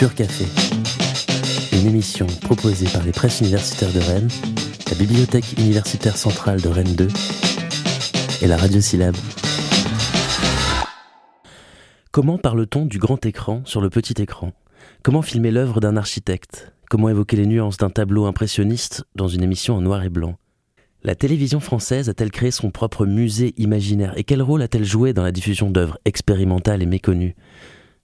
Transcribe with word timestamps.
Pur 0.00 0.14
Café, 0.14 0.46
une 1.76 1.86
émission 1.86 2.26
proposée 2.40 2.86
par 2.90 3.04
les 3.04 3.12
presses 3.12 3.42
universitaires 3.42 3.92
de 3.92 3.98
Rennes, 3.98 4.30
la 4.88 4.96
Bibliothèque 4.96 5.58
universitaire 5.58 6.16
centrale 6.16 6.62
de 6.62 6.68
Rennes 6.68 6.94
2 6.94 7.08
et 8.40 8.46
la 8.46 8.56
Radio 8.56 8.80
Syllabe. 8.80 9.14
Comment 12.12 12.38
parle-t-on 12.38 12.86
du 12.86 12.98
grand 12.98 13.26
écran 13.26 13.60
sur 13.66 13.82
le 13.82 13.90
petit 13.90 14.22
écran? 14.22 14.54
Comment 15.02 15.20
filmer 15.20 15.50
l'œuvre 15.50 15.80
d'un 15.80 15.98
architecte? 15.98 16.72
Comment 16.88 17.10
évoquer 17.10 17.36
les 17.36 17.44
nuances 17.44 17.76
d'un 17.76 17.90
tableau 17.90 18.24
impressionniste 18.24 19.04
dans 19.16 19.28
une 19.28 19.42
émission 19.42 19.76
en 19.76 19.82
noir 19.82 20.02
et 20.02 20.08
blanc? 20.08 20.38
La 21.04 21.14
télévision 21.14 21.60
française 21.60 22.08
a-t-elle 22.08 22.30
créé 22.30 22.50
son 22.50 22.70
propre 22.70 23.04
musée 23.04 23.52
imaginaire? 23.58 24.14
Et 24.16 24.24
quel 24.24 24.40
rôle 24.40 24.62
a-t-elle 24.62 24.86
joué 24.86 25.12
dans 25.12 25.24
la 25.24 25.30
diffusion 25.30 25.68
d'œuvres 25.68 25.98
expérimentales 26.06 26.80
et 26.80 26.86
méconnues? 26.86 27.36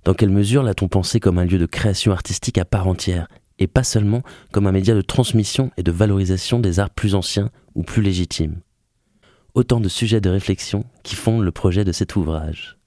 Dans 0.07 0.14
quelle 0.14 0.30
mesure 0.30 0.62
l'a-t-on 0.62 0.86
pensé 0.86 1.18
comme 1.18 1.36
un 1.39 1.45
lieu 1.45 1.59
de 1.59 1.66
création 1.66 2.12
artistique 2.12 2.59
à 2.59 2.64
part 2.64 2.86
entière 2.86 3.27
et 3.59 3.66
pas 3.66 3.82
seulement 3.82 4.22
comme 4.53 4.68
un 4.68 4.72
média 4.72 4.94
de 4.94 5.00
transmission 5.00 5.72
et 5.76 5.82
de 5.82 5.90
valorisation 5.90 6.61
des 6.61 6.79
arts 6.79 6.90
plus 6.90 7.17
anciens 7.17 7.50
ou 7.75 7.82
plus 7.82 8.03
légitimes? 8.03 8.61
Autant 9.54 9.81
de 9.81 9.89
sujets 9.89 10.21
de 10.21 10.31
réflexion 10.31 10.84
qui 11.03 11.17
fondent 11.17 11.43
le 11.43 11.50
projet 11.50 11.82
de 11.82 11.90
cet 11.90 12.14
ouvrage. 12.14 12.79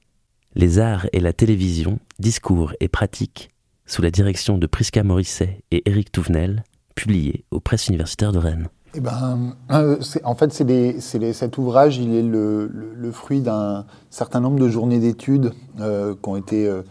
Les 0.56 0.80
arts 0.80 1.08
et 1.12 1.20
la 1.20 1.34
télévision, 1.34 2.00
discours 2.20 2.72
et 2.80 2.88
pratiques 2.88 3.50
sous 3.86 4.02
la 4.02 4.12
direction 4.12 4.58
de 4.58 4.66
Prisca 4.66 5.04
Morisset 5.04 5.60
et 5.72 5.90
Éric 5.90 6.14
Touvenel, 6.14 6.64
publié 6.96 7.44
aux 7.52 7.60
presses 7.60 7.90
universitaires 7.90 8.32
de 8.32 8.40
Rennes. 8.40 8.70
Eh 8.96 9.02
ben, 9.02 9.56
euh, 9.72 9.98
en 10.24 10.36
fait, 10.36 10.52
cet 10.52 11.58
ouvrage, 11.58 11.98
il 11.98 12.16
est 12.16 12.24
le, 12.24 13.12
fruit 13.12 13.42
d'un 13.42 13.86
certain 14.10 14.40
nombre 14.40 14.60
de 14.60 14.68
journées 14.68 15.00
d'études 15.00 15.52
euh, 15.80 16.16
qui 16.16 16.30
ont 16.30 16.38
été 16.38 16.68
euh, 16.68 16.82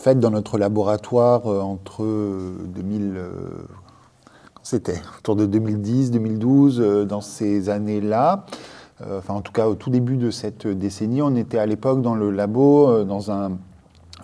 faites 0.00 0.18
dans 0.18 0.30
notre 0.30 0.56
laboratoire 0.56 1.46
entre 1.46 2.04
2000, 2.04 3.20
c'était? 4.62 5.02
Autour 5.18 5.36
de 5.36 5.44
2010, 5.44 6.10
2012, 6.10 7.06
dans 7.06 7.20
ces 7.20 7.68
années-là. 7.68 8.46
enfin, 9.02 9.34
en 9.34 9.42
tout 9.42 9.52
cas, 9.52 9.68
au 9.68 9.74
tout 9.74 9.90
début 9.90 10.16
de 10.16 10.30
cette 10.30 10.66
décennie, 10.66 11.20
on 11.20 11.36
était 11.36 11.58
à 11.58 11.66
l'époque 11.66 12.00
dans 12.00 12.14
le 12.14 12.30
labo, 12.30 13.04
dans 13.04 13.30
un 13.30 13.58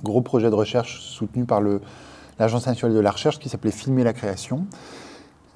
gros 0.03 0.23
projet 0.23 0.49
de 0.49 0.55
recherche 0.55 1.03
soutenu 1.03 1.45
par 1.45 1.61
l'Agence 2.39 2.67
nationale 2.67 2.97
de 2.97 3.01
la 3.01 3.11
recherche 3.11 3.39
qui 3.39 3.51
s'appelait 3.51 3.71
Filmer 3.71 4.03
la 4.03 4.15
création. 4.15 4.67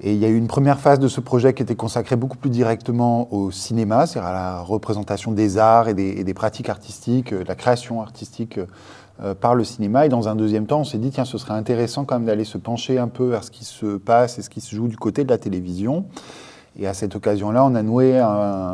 Et 0.03 0.13
il 0.13 0.19
y 0.19 0.25
a 0.25 0.29
eu 0.29 0.35
une 0.35 0.47
première 0.47 0.79
phase 0.79 0.97
de 0.97 1.07
ce 1.07 1.21
projet 1.21 1.53
qui 1.53 1.61
était 1.61 1.75
consacrée 1.75 2.15
beaucoup 2.15 2.37
plus 2.37 2.49
directement 2.49 3.31
au 3.31 3.51
cinéma, 3.51 4.07
c'est-à-dire 4.07 4.29
à 4.29 4.33
la 4.33 4.61
représentation 4.61 5.31
des 5.31 5.59
arts 5.59 5.89
et 5.89 5.93
des, 5.93 6.33
pratiques 6.33 6.69
artistiques, 6.69 7.31
de 7.31 7.47
la 7.47 7.53
création 7.53 8.01
artistique 8.01 8.59
euh, 9.21 9.35
par 9.35 9.53
le 9.53 9.63
cinéma. 9.63 10.07
Et 10.07 10.09
dans 10.09 10.27
un 10.27 10.35
deuxième 10.35 10.65
temps, 10.65 10.79
on 10.79 10.83
s'est 10.83 10.97
dit, 10.97 11.11
tiens, 11.11 11.25
ce 11.25 11.37
serait 11.37 11.53
intéressant 11.53 12.03
quand 12.03 12.15
même 12.15 12.25
d'aller 12.25 12.45
se 12.45 12.57
pencher 12.57 12.97
un 12.97 13.09
peu 13.09 13.25
vers 13.25 13.43
ce 13.43 13.51
qui 13.51 13.63
se 13.63 13.97
passe 13.97 14.39
et 14.39 14.41
ce 14.41 14.49
qui 14.49 14.59
se 14.59 14.75
joue 14.75 14.87
du 14.87 14.97
côté 14.97 15.23
de 15.23 15.29
la 15.29 15.37
télévision. 15.37 16.05
Et 16.79 16.87
à 16.87 16.95
cette 16.95 17.15
occasion-là, 17.15 17.63
on 17.63 17.75
a 17.75 17.83
noué, 17.83 18.25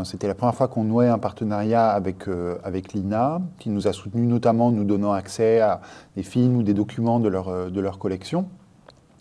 c'était 0.05 0.27
la 0.27 0.35
première 0.35 0.55
fois 0.55 0.69
qu'on 0.69 0.85
nouait 0.85 1.07
un 1.07 1.17
partenariat 1.17 1.89
avec, 1.89 2.29
euh, 2.29 2.55
avec 2.63 2.93
l'INA, 2.93 3.41
qui 3.59 3.69
nous 3.69 3.87
a 3.87 3.91
soutenus 3.91 4.29
notamment 4.29 4.67
en 4.67 4.71
nous 4.71 4.85
donnant 4.85 5.11
accès 5.11 5.59
à 5.59 5.81
des 6.15 6.23
films 6.23 6.57
ou 6.57 6.63
des 6.63 6.75
documents 6.75 7.19
de 7.19 7.27
leur, 7.27 7.49
euh, 7.49 7.69
de 7.69 7.81
leur 7.81 7.97
collection. 7.97 8.45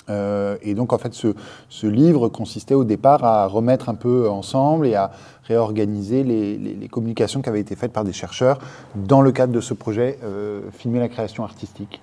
Euh, 0.09 0.57
et 0.63 0.75
donc, 0.75 0.93
en 0.93 0.99
fait, 0.99 1.15
ce, 1.15 1.87
livre 1.87 2.29
consistait 2.29 2.75
au 2.75 2.85
départ 2.85 3.25
à 3.25 3.47
remettre 3.47 3.89
un 3.89 3.95
peu 3.95 4.29
ensemble 4.29 4.87
et 4.87 4.95
à 4.95 5.11
réorganiser 5.45 6.25
les, 6.25 6.89
communications 6.89 7.43
qui 7.43 7.49
avaient 7.49 7.61
été 7.61 7.77
faites 7.77 7.93
par 7.93 8.05
des 8.05 8.13
chercheurs 8.13 8.59
dans 8.95 9.21
le 9.21 9.33
cadre 9.33 9.53
de 9.53 9.61
ce 9.61 9.75
projet 9.75 10.19
Filmer 10.73 11.01
la 11.01 11.09
création 11.09 11.45
artistique. 11.45 12.01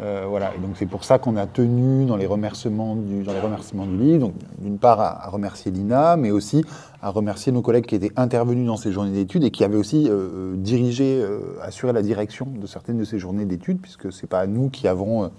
Euh, 0.00 0.24
voilà, 0.26 0.54
et 0.56 0.58
donc 0.58 0.70
c'est 0.76 0.86
pour 0.86 1.04
ça 1.04 1.18
qu'on 1.18 1.36
a 1.36 1.46
tenu 1.46 2.06
dans 2.06 2.16
les 2.16 2.26
remerciements 2.26 2.96
du, 2.96 3.24
dans 3.24 3.32
les 3.32 3.40
remerciements 3.40 3.84
du 3.84 3.96
livre, 3.96 4.32
d'une 4.58 4.78
part 4.78 5.00
à, 5.00 5.28
remercier 5.28 5.70
l'INA, 5.70 6.16
mais 6.16 6.30
aussi 6.30 6.64
à 7.02 7.10
remercier 7.10 7.52
nos 7.52 7.60
collègues 7.60 7.84
qui 7.84 7.94
étaient 7.94 8.12
intervenus 8.16 8.66
dans 8.66 8.78
ces 8.78 8.90
journées 8.90 9.12
d'études 9.12 9.44
et 9.44 9.50
qui 9.50 9.64
avaient 9.64 9.76
aussi 9.76 10.08
euh, 10.08 10.12
euh, 10.12 10.56
dirigé, 10.56 11.22
assuré 11.60 11.92
la 11.92 12.02
direction 12.02 12.46
de 12.46 12.66
certaines 12.66 12.96
de 12.96 13.04
ces 13.04 13.18
journées 13.18 13.44
d'études, 13.44 13.80
puisque 13.80 14.10
c'est 14.12 14.26
pas 14.26 14.46
nous 14.46 14.70
qui 14.70 14.88
avons 14.88 15.30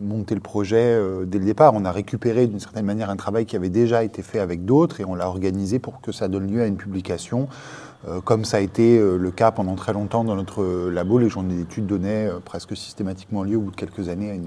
monté 0.00 0.34
le 0.34 0.40
projet 0.40 0.98
dès 1.26 1.38
le 1.38 1.44
départ. 1.44 1.74
On 1.74 1.84
a 1.84 1.92
récupéré 1.92 2.46
d'une 2.46 2.60
certaine 2.60 2.86
manière 2.86 3.10
un 3.10 3.16
travail 3.16 3.46
qui 3.46 3.56
avait 3.56 3.68
déjà 3.68 4.02
été 4.02 4.22
fait 4.22 4.40
avec 4.40 4.64
d'autres 4.64 5.00
et 5.00 5.04
on 5.04 5.14
l'a 5.14 5.28
organisé 5.28 5.78
pour 5.78 6.00
que 6.00 6.12
ça 6.12 6.28
donne 6.28 6.50
lieu 6.50 6.62
à 6.62 6.66
une 6.66 6.76
publication 6.76 7.48
euh, 8.08 8.20
comme 8.20 8.44
ça 8.44 8.56
a 8.56 8.60
été 8.60 8.98
euh, 8.98 9.18
le 9.18 9.30
cas 9.30 9.50
pendant 9.50 9.74
très 9.74 9.92
longtemps 9.92 10.24
dans 10.24 10.34
notre 10.34 10.64
labo, 10.88 11.18
les 11.18 11.28
journées 11.28 11.54
d'études 11.54 11.86
donnaient 11.86 12.28
euh, 12.28 12.40
presque 12.42 12.74
systématiquement 12.74 13.42
lieu 13.42 13.56
au 13.56 13.60
bout 13.60 13.70
de 13.72 13.76
quelques 13.76 14.08
années 14.08 14.40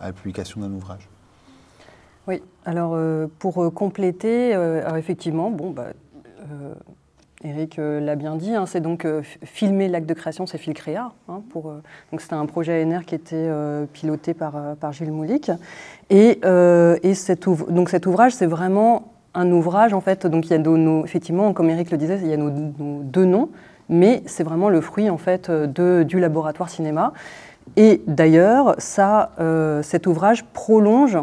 à, 0.00 0.06
la 0.06 0.12
publication 0.12 0.60
d'un 0.60 0.72
ouvrage. 0.72 1.08
Oui, 2.26 2.42
alors 2.64 2.98
pour 3.38 3.72
compléter, 3.72 4.50
effectivement, 4.96 5.52
bon, 5.52 5.70
bah, 5.70 5.92
Eric 7.44 7.78
l'a 7.78 8.16
bien 8.16 8.36
dit, 8.36 8.54
hein, 8.54 8.64
c'est 8.66 8.80
donc 8.80 9.06
filmer 9.44 9.88
l'acte 9.88 10.08
de 10.08 10.14
création, 10.14 10.46
c'est 10.46 10.58
Filcréa. 10.58 11.12
Hein, 11.28 11.42
pour, 11.50 11.64
donc 12.10 12.20
c'était 12.20 12.34
un 12.34 12.46
projet 12.46 12.82
ANR 12.82 13.04
qui 13.04 13.14
était 13.14 13.48
piloté 13.92 14.34
par, 14.34 14.92
Gilles 14.92 15.12
Moulic. 15.12 15.50
Et, 16.10 16.40
et 16.40 17.12
donc 17.68 17.88
cet 17.90 18.06
ouvrage, 18.06 18.32
c'est 18.32 18.46
vraiment 18.46 19.12
un 19.36 19.52
ouvrage, 19.52 19.92
en 19.92 20.00
fait, 20.00 20.26
donc 20.26 20.46
il 20.46 20.52
y 20.52 20.54
a 20.54 20.58
nos, 20.58 21.04
effectivement, 21.04 21.52
comme 21.52 21.68
Eric 21.68 21.90
le 21.90 21.98
disait, 21.98 22.18
il 22.22 22.28
y 22.28 22.32
a 22.32 22.38
nos, 22.38 22.50
deux 23.02 23.26
noms, 23.26 23.50
mais 23.88 24.22
c'est 24.26 24.42
vraiment 24.42 24.70
le 24.70 24.80
fruit, 24.80 25.10
en 25.10 25.18
fait, 25.18 25.50
de, 25.50 26.02
du 26.02 26.18
laboratoire 26.18 26.70
cinéma. 26.70 27.12
Et 27.76 28.02
d'ailleurs, 28.06 28.76
euh, 28.98 29.82
cet 29.82 30.06
ouvrage 30.06 30.44
prolonge 30.44 31.18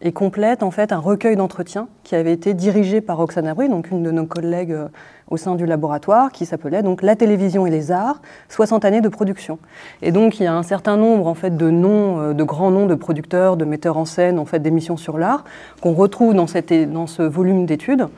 et 0.00 0.12
complète 0.12 0.62
en 0.62 0.70
fait 0.70 0.92
un 0.92 0.98
recueil 0.98 1.36
d'entretiens 1.36 1.88
qui 2.04 2.14
avait 2.14 2.32
été 2.32 2.54
dirigé 2.54 3.00
par 3.00 3.16
Roxane 3.16 3.46
Abri, 3.46 3.68
donc 3.68 3.90
une 3.90 4.02
de 4.02 4.10
nos 4.10 4.26
collègues 4.26 4.72
euh, 4.72 4.88
au 5.28 5.36
sein 5.36 5.56
du 5.56 5.66
laboratoire, 5.66 6.30
qui 6.30 6.46
s'appelait 6.46 6.82
donc 6.82 7.02
La 7.02 7.16
télévision 7.16 7.66
et 7.66 7.70
les 7.70 7.90
arts, 7.90 8.22
60 8.48 8.84
années 8.84 9.00
de 9.00 9.08
production. 9.08 9.58
Et 10.02 10.12
donc 10.12 10.38
il 10.38 10.44
y 10.44 10.46
a 10.46 10.54
un 10.54 10.62
certain 10.62 10.96
nombre 10.96 11.26
en 11.26 11.34
fait 11.34 11.56
de 11.56 11.70
noms, 11.70 12.20
euh, 12.20 12.32
de 12.32 12.44
grands 12.44 12.70
noms 12.70 12.86
de 12.86 12.94
producteurs, 12.94 13.56
de 13.56 13.64
metteurs 13.64 13.96
en 13.96 14.04
scène, 14.04 14.38
en 14.38 14.44
fait 14.44 14.60
d'émissions 14.60 14.96
sur 14.96 15.18
l'art 15.18 15.44
qu'on 15.80 15.94
retrouve 15.94 16.34
dans, 16.34 16.46
cette, 16.46 16.72
dans 16.90 17.06
ce 17.06 17.22
volume 17.22 17.66
d'études. 17.66 18.08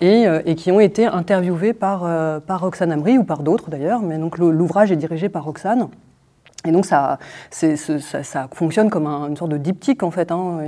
Et, 0.00 0.28
euh, 0.28 0.42
et, 0.46 0.54
qui 0.54 0.70
ont 0.70 0.78
été 0.78 1.06
interviewés 1.06 1.72
par, 1.72 2.06
par 2.42 2.60
Roxane 2.60 2.92
Amri 2.92 3.18
ou 3.18 3.24
par 3.24 3.42
d'autres 3.42 3.68
d'ailleurs, 3.68 4.00
mais 4.00 4.16
donc 4.16 4.38
l'ouvrage 4.38 4.92
est 4.92 4.96
dirigé 4.96 5.28
par 5.28 5.42
Roxane. 5.42 5.88
Et 6.66 6.72
donc 6.72 6.86
ça, 6.86 7.18
ça, 7.50 8.48
fonctionne 8.52 8.90
comme 8.90 9.06
une 9.06 9.36
sorte 9.36 9.52
de 9.52 9.58
diptyque 9.58 10.02
en 10.02 10.10
fait. 10.10 10.32
Hein. 10.32 10.58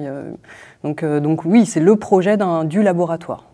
Donc, 0.84 1.02
euh, 1.02 1.20
donc, 1.20 1.44
oui, 1.44 1.66
c'est 1.66 1.80
le 1.80 1.96
projet 1.96 2.38
du 2.64 2.82
laboratoire. 2.82 3.44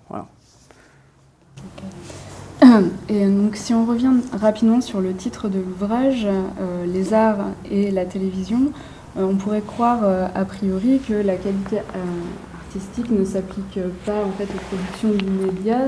Et 3.08 3.26
donc 3.26 3.56
si 3.56 3.74
on 3.74 3.84
revient 3.84 4.12
rapidement 4.32 4.80
sur 4.80 5.00
le 5.00 5.14
titre 5.14 5.48
de 5.48 5.58
l'ouvrage, 5.58 6.26
euh, 6.26 6.86
Les 6.86 7.14
arts 7.14 7.46
et 7.70 7.90
la 7.90 8.04
télévision, 8.04 8.72
euh, 9.16 9.24
on 9.24 9.36
pourrait 9.36 9.62
croire 9.62 10.00
a 10.34 10.44
priori 10.44 11.00
que 11.06 11.14
la 11.14 11.36
qualité 11.36 11.78
artistique 12.54 13.10
ne 13.10 13.24
s'applique 13.24 13.78
pas 14.04 14.24
en 14.24 14.30
fait 14.32 14.44
aux 14.44 14.76
productions 14.76 15.10
du 15.10 15.46
média 15.46 15.78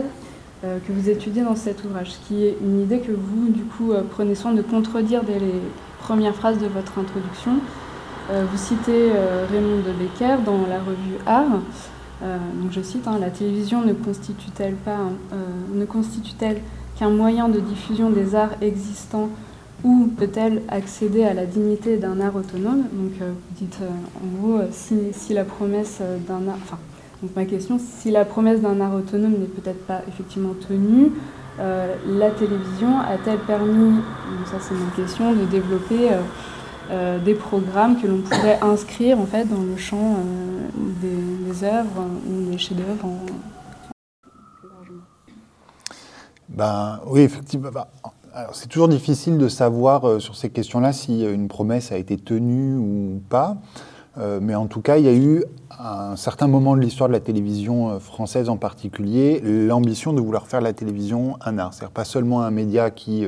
que 0.62 0.92
vous 0.92 1.08
étudiez 1.08 1.42
dans 1.42 1.54
cet 1.54 1.84
ouvrage, 1.84 2.12
ce 2.12 2.19
qui 2.26 2.44
est 2.44 2.56
une 2.60 2.81
idée 2.81 2.98
que 2.98 3.12
vous 3.12 3.48
du 3.48 3.62
coup 3.62 3.92
prenez 4.10 4.34
soin 4.34 4.53
de 4.53 4.62
contredire 4.62 5.22
dès 5.22 5.38
les 5.38 5.60
premières 6.00 6.34
phrases 6.34 6.59
de 6.59 6.66
votre 6.66 6.98
introduction. 6.98 7.60
Euh, 8.31 8.44
vous 8.50 8.59
citez 8.59 9.10
euh, 9.10 9.47
Raymond 9.50 9.78
de 9.78 9.92
Becker 9.92 10.42
dans 10.44 10.66
la 10.69 10.78
revue 10.78 11.16
Art. 11.26 11.60
Euh, 12.22 12.36
donc 12.60 12.72
je 12.72 12.82
cite 12.82 13.06
hein, 13.06 13.19
La 13.20 13.31
télévision 13.31 13.82
ne 13.82 13.92
constitue-t-elle 13.92 14.75
pas 14.75 14.98
ne 15.72 15.84
constitue-t-elle 15.84 16.60
qu'un 16.98 17.10
moyen 17.10 17.48
de 17.48 17.60
diffusion 17.60 18.10
des 18.10 18.34
arts 18.34 18.56
existants 18.60 19.28
ou 19.84 20.10
peut-elle 20.16 20.62
accéder 20.69 21.22
à 21.22 21.32
la 21.32 21.47
dignité 21.47 21.97
d'un 21.97 22.20
art 22.20 22.34
autonome? 22.34 22.82
Donc 22.92 23.12
vous 23.20 23.54
dites 23.56 23.78
en 24.16 24.41
gros 24.41 24.60
si, 24.72 25.32
la 25.32 25.44
promesse 25.44 26.00
d'un 26.26 26.40
enfin 26.49 26.78
donc 27.23 27.34
ma 27.34 27.44
question, 27.44 27.78
si 27.78 28.11
la 28.11 28.25
promesse 28.25 28.61
d'un 28.61 28.81
art 28.81 28.94
autonome 28.94 29.32
n'est 29.32 29.46
peut-être 29.46 29.84
pas 29.87 30.02
effectivement 30.08 30.55
tenue, 30.69 31.12
la 31.58 32.31
télévision 32.31 33.00
a-t-elle 33.00 33.38
permis, 33.40 34.00
ça 34.46 34.58
c'est 34.60 34.75
ma 34.75 34.90
question, 34.96 35.32
de 35.32 35.44
développer 35.44 36.10
euh, 36.90 37.19
des 37.19 37.34
programmes 37.34 38.00
que 38.00 38.06
l'on 38.06 38.22
pourrait 38.22 38.58
inscrire 38.62 39.19
en 39.20 39.26
fait 39.26 39.44
dans 39.44 39.60
le 39.60 39.76
champ 39.76 40.16
euh, 40.16 40.69
des, 41.02 41.62
œuvres 41.62 42.06
ou 42.26 42.50
des 42.50 42.56
chefs-d'œuvre 42.56 43.10
ben, 46.49 46.99
Oui, 47.06 47.20
effectivement. 47.20 47.69
Ben, 47.70 47.84
c'est 48.52 48.69
toujours 48.69 48.88
difficile 48.88 49.37
de 49.37 49.49
savoir 49.49 50.08
euh, 50.08 50.19
sur 50.19 50.34
ces 50.34 50.49
questions-là 50.49 50.94
si 50.94 51.25
une 51.25 51.49
promesse 51.49 51.93
a 51.93 51.99
été 51.99 52.16
tenue 52.16 52.76
ou 52.76 53.20
pas. 53.28 53.58
Mais 54.41 54.55
en 54.55 54.67
tout 54.67 54.81
cas, 54.81 54.99
il 54.99 55.05
y 55.05 55.09
a 55.09 55.15
eu 55.15 55.44
à 55.70 56.11
un 56.11 56.17
certain 56.17 56.49
moment 56.49 56.76
de 56.76 56.81
l'histoire 56.81 57.09
de 57.09 57.12
la 57.12 57.20
télévision 57.20 58.00
française 58.00 58.49
en 58.49 58.56
particulier 58.56 59.41
l'ambition 59.44 60.12
de 60.12 60.20
vouloir 60.20 60.47
faire 60.47 60.61
la 60.61 60.73
télévision 60.73 61.37
un 61.44 61.59
art. 61.59 61.73
C'est-à-dire 61.73 61.93
pas 61.93 62.05
seulement 62.05 62.43
un 62.43 62.50
média 62.50 62.91
qui 62.91 63.26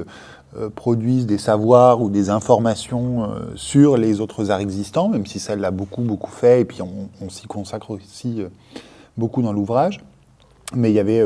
produisent 0.74 1.26
des 1.26 1.38
savoirs 1.38 2.00
ou 2.02 2.10
des 2.10 2.28
informations 2.28 3.28
sur 3.54 3.96
les 3.96 4.20
autres 4.20 4.50
arts 4.50 4.60
existants, 4.60 5.08
même 5.08 5.26
si 5.26 5.38
ça 5.38 5.54
l'a 5.54 5.70
beaucoup, 5.70 6.02
beaucoup 6.02 6.32
fait, 6.32 6.62
et 6.62 6.64
puis 6.64 6.80
on, 6.82 7.30
s'y 7.30 7.46
consacre 7.46 7.92
aussi 7.92 8.42
beaucoup 9.16 9.42
dans 9.42 9.52
l'ouvrage. 9.52 10.00
Mais 10.74 10.90
il 10.90 10.94
y 10.94 11.00
avait, 11.00 11.24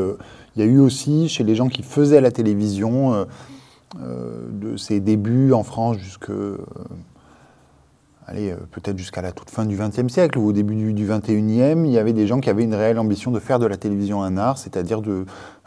il 0.56 0.60
y 0.60 0.62
a 0.62 0.68
eu 0.68 0.78
aussi 0.78 1.28
chez 1.28 1.44
les 1.44 1.54
gens 1.54 1.68
qui 1.68 1.82
faisaient 1.82 2.20
la 2.20 2.32
télévision, 2.32 3.26
de 3.96 4.76
ses 4.76 5.00
débuts 5.00 5.52
en 5.52 5.62
France 5.62 5.98
jusque 5.98 6.30
allez, 8.26 8.50
euh, 8.50 8.56
peut-être 8.70 8.98
jusqu'à 8.98 9.22
la 9.22 9.32
toute 9.32 9.50
fin 9.50 9.64
du 9.64 9.76
XXe 9.76 10.12
siècle 10.12 10.38
ou 10.38 10.48
au 10.48 10.52
début 10.52 10.74
du, 10.92 11.06
XXIe, 11.06 11.32
il 11.32 11.90
y 11.90 11.98
avait 11.98 12.12
des 12.12 12.26
gens 12.26 12.40
qui 12.40 12.50
avaient 12.50 12.64
une 12.64 12.74
réelle 12.74 12.98
ambition 12.98 13.30
de 13.30 13.38
faire 13.38 13.58
de 13.58 13.66
la 13.66 13.76
télévision 13.76 14.22
un 14.22 14.36
art, 14.36 14.58
c'est-à-dire 14.58 15.02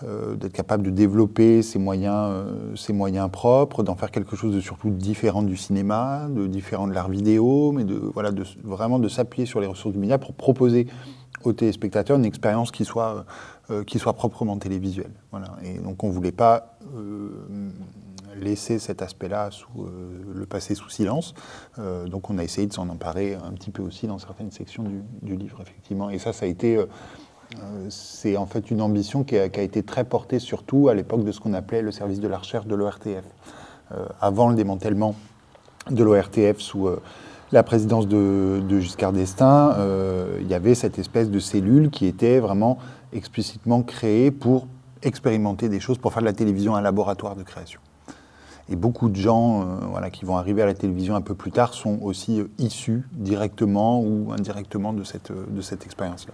euh, 0.03 0.35
d'être 0.35 0.53
capable 0.53 0.83
de 0.83 0.89
développer 0.89 1.61
ses 1.61 1.79
moyens, 1.79 2.29
euh, 2.29 2.75
ses 2.75 2.93
moyens 2.93 3.29
propres, 3.31 3.83
d'en 3.83 3.95
faire 3.95 4.11
quelque 4.11 4.35
chose 4.35 4.53
de 4.53 4.61
surtout 4.61 4.89
différent 4.89 5.43
du 5.43 5.57
cinéma, 5.57 6.27
de 6.29 6.47
différent 6.47 6.87
de 6.87 6.93
l'art 6.93 7.09
vidéo, 7.09 7.71
mais 7.71 7.83
de, 7.83 7.95
voilà, 8.13 8.31
vraiment 8.63 8.99
de 8.99 9.07
s'appuyer 9.07 9.45
sur 9.45 9.59
les 9.59 9.67
ressources 9.67 9.93
du 9.93 9.99
média 9.99 10.17
pour 10.17 10.33
proposer 10.33 10.87
aux 11.43 11.53
téléspectateurs 11.53 12.17
une 12.17 12.25
expérience 12.25 12.71
qui 12.71 12.83
soit, 12.83 13.25
qui 13.85 13.99
soit 13.99 14.13
proprement 14.13 14.57
télévisuelle. 14.57 15.11
Voilà. 15.31 15.55
Et 15.63 15.77
donc 15.77 16.03
on 16.03 16.07
ne 16.07 16.11
voulait 16.11 16.31
pas 16.31 16.77
laisser 18.39 18.79
cet 18.79 19.01
aspect-là 19.01 19.49
sous 19.51 19.83
euh, 19.83 20.21
le 20.33 20.45
passer 20.45 20.75
sous 20.75 20.89
silence. 20.89 21.33
Euh, 21.79 22.07
donc 22.07 22.29
on 22.29 22.37
a 22.37 22.43
essayé 22.43 22.67
de 22.67 22.73
s'en 22.73 22.89
emparer 22.89 23.35
un 23.35 23.51
petit 23.51 23.71
peu 23.71 23.81
aussi 23.81 24.07
dans 24.07 24.19
certaines 24.19 24.51
sections 24.51 24.85
du, 25.21 25.35
livre, 25.35 25.59
effectivement. 25.61 26.09
Et 26.09 26.19
ça, 26.19 26.33
ça 26.33 26.45
a 26.45 26.49
été, 26.49 26.77
euh, 26.77 26.85
c'est 27.89 28.37
en 28.37 28.45
fait 28.45 28.71
une 28.71 28.81
ambition 28.81 29.23
qui 29.23 29.37
a, 29.37 29.45
été 29.45 29.83
très 29.83 30.03
portée 30.03 30.39
surtout 30.39 30.89
à 30.89 30.93
l'époque 30.93 31.23
de 31.23 31.31
ce 31.31 31.39
qu'on 31.39 31.53
appelait 31.53 31.81
le 31.81 31.91
service 31.91 32.19
de 32.19 32.27
la 32.27 32.37
recherche 32.37 32.65
de 32.65 32.75
l'ORTF. 32.75 33.25
avant 34.19 34.49
le 34.49 34.55
démantèlement 34.55 35.15
de 35.89 36.03
l'ORTF 36.03 36.59
sous 36.59 36.89
la 37.53 37.63
présidence 37.63 38.07
de, 38.07 38.61
de 38.67 38.79
Giscard 38.79 39.13
d'Estaing, 39.13 39.75
il 40.41 40.47
y 40.47 40.53
avait 40.53 40.75
cette 40.75 40.99
espèce 40.99 41.29
de 41.29 41.39
cellule 41.39 41.89
qui 41.89 42.05
était 42.05 42.39
vraiment 42.39 42.77
explicitement 43.13 43.81
créée 43.83 44.31
pour 44.31 44.67
expérimenter 45.01 45.69
des 45.69 45.79
choses, 45.79 45.97
pour 45.97 46.13
faire 46.13 46.21
de 46.21 46.27
la 46.27 46.33
télévision 46.33 46.75
un 46.75 46.81
laboratoire 46.81 47.35
de 47.35 47.43
création. 47.43 47.79
Et 48.69 48.75
beaucoup 48.75 49.09
de 49.09 49.15
gens 49.15 49.61
euh, 49.61 49.65
voilà, 49.89 50.09
qui 50.09 50.25
vont 50.25 50.37
arriver 50.37 50.61
à 50.61 50.65
la 50.65 50.73
télévision 50.73 51.15
un 51.15 51.21
peu 51.21 51.35
plus 51.35 51.51
tard 51.51 51.73
sont 51.73 51.99
aussi 52.01 52.41
euh, 52.41 52.49
issus 52.57 53.03
directement 53.13 54.01
ou 54.01 54.31
indirectement 54.37 54.91
de 54.91 55.03
cette, 55.03 55.31
euh, 55.31 55.45
de 55.49 55.61
cette 55.61 55.85
expérience-là. 55.85 56.33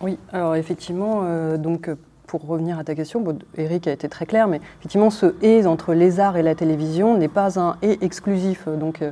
Oui, 0.00 0.18
alors 0.32 0.56
effectivement, 0.56 1.24
donc 1.56 1.88
pour 2.26 2.46
revenir 2.46 2.78
à 2.78 2.84
ta 2.84 2.94
question, 2.94 3.24
Eric 3.56 3.86
a 3.86 3.92
été 3.92 4.10
très 4.10 4.26
clair, 4.26 4.46
mais 4.46 4.60
effectivement, 4.78 5.08
ce 5.08 5.34
et 5.40 5.64
entre 5.64 5.94
les 5.94 6.20
arts 6.20 6.36
et 6.36 6.42
la 6.42 6.54
télévision 6.54 7.16
n'est 7.16 7.28
pas 7.28 7.58
un 7.58 7.78
et 7.80 8.04
exclusif. 8.04 8.68
Donc, 8.68 9.02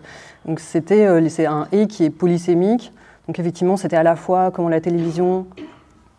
donc 0.44 0.60
c'était 0.60 1.26
c'est 1.30 1.46
un 1.46 1.68
et 1.72 1.86
qui 1.86 2.04
est 2.04 2.10
polysémique. 2.10 2.92
Donc 3.26 3.38
effectivement, 3.38 3.78
c'était 3.78 3.96
à 3.96 4.02
la 4.02 4.14
fois 4.14 4.50
comment 4.50 4.68
la 4.68 4.82
télévision 4.82 5.46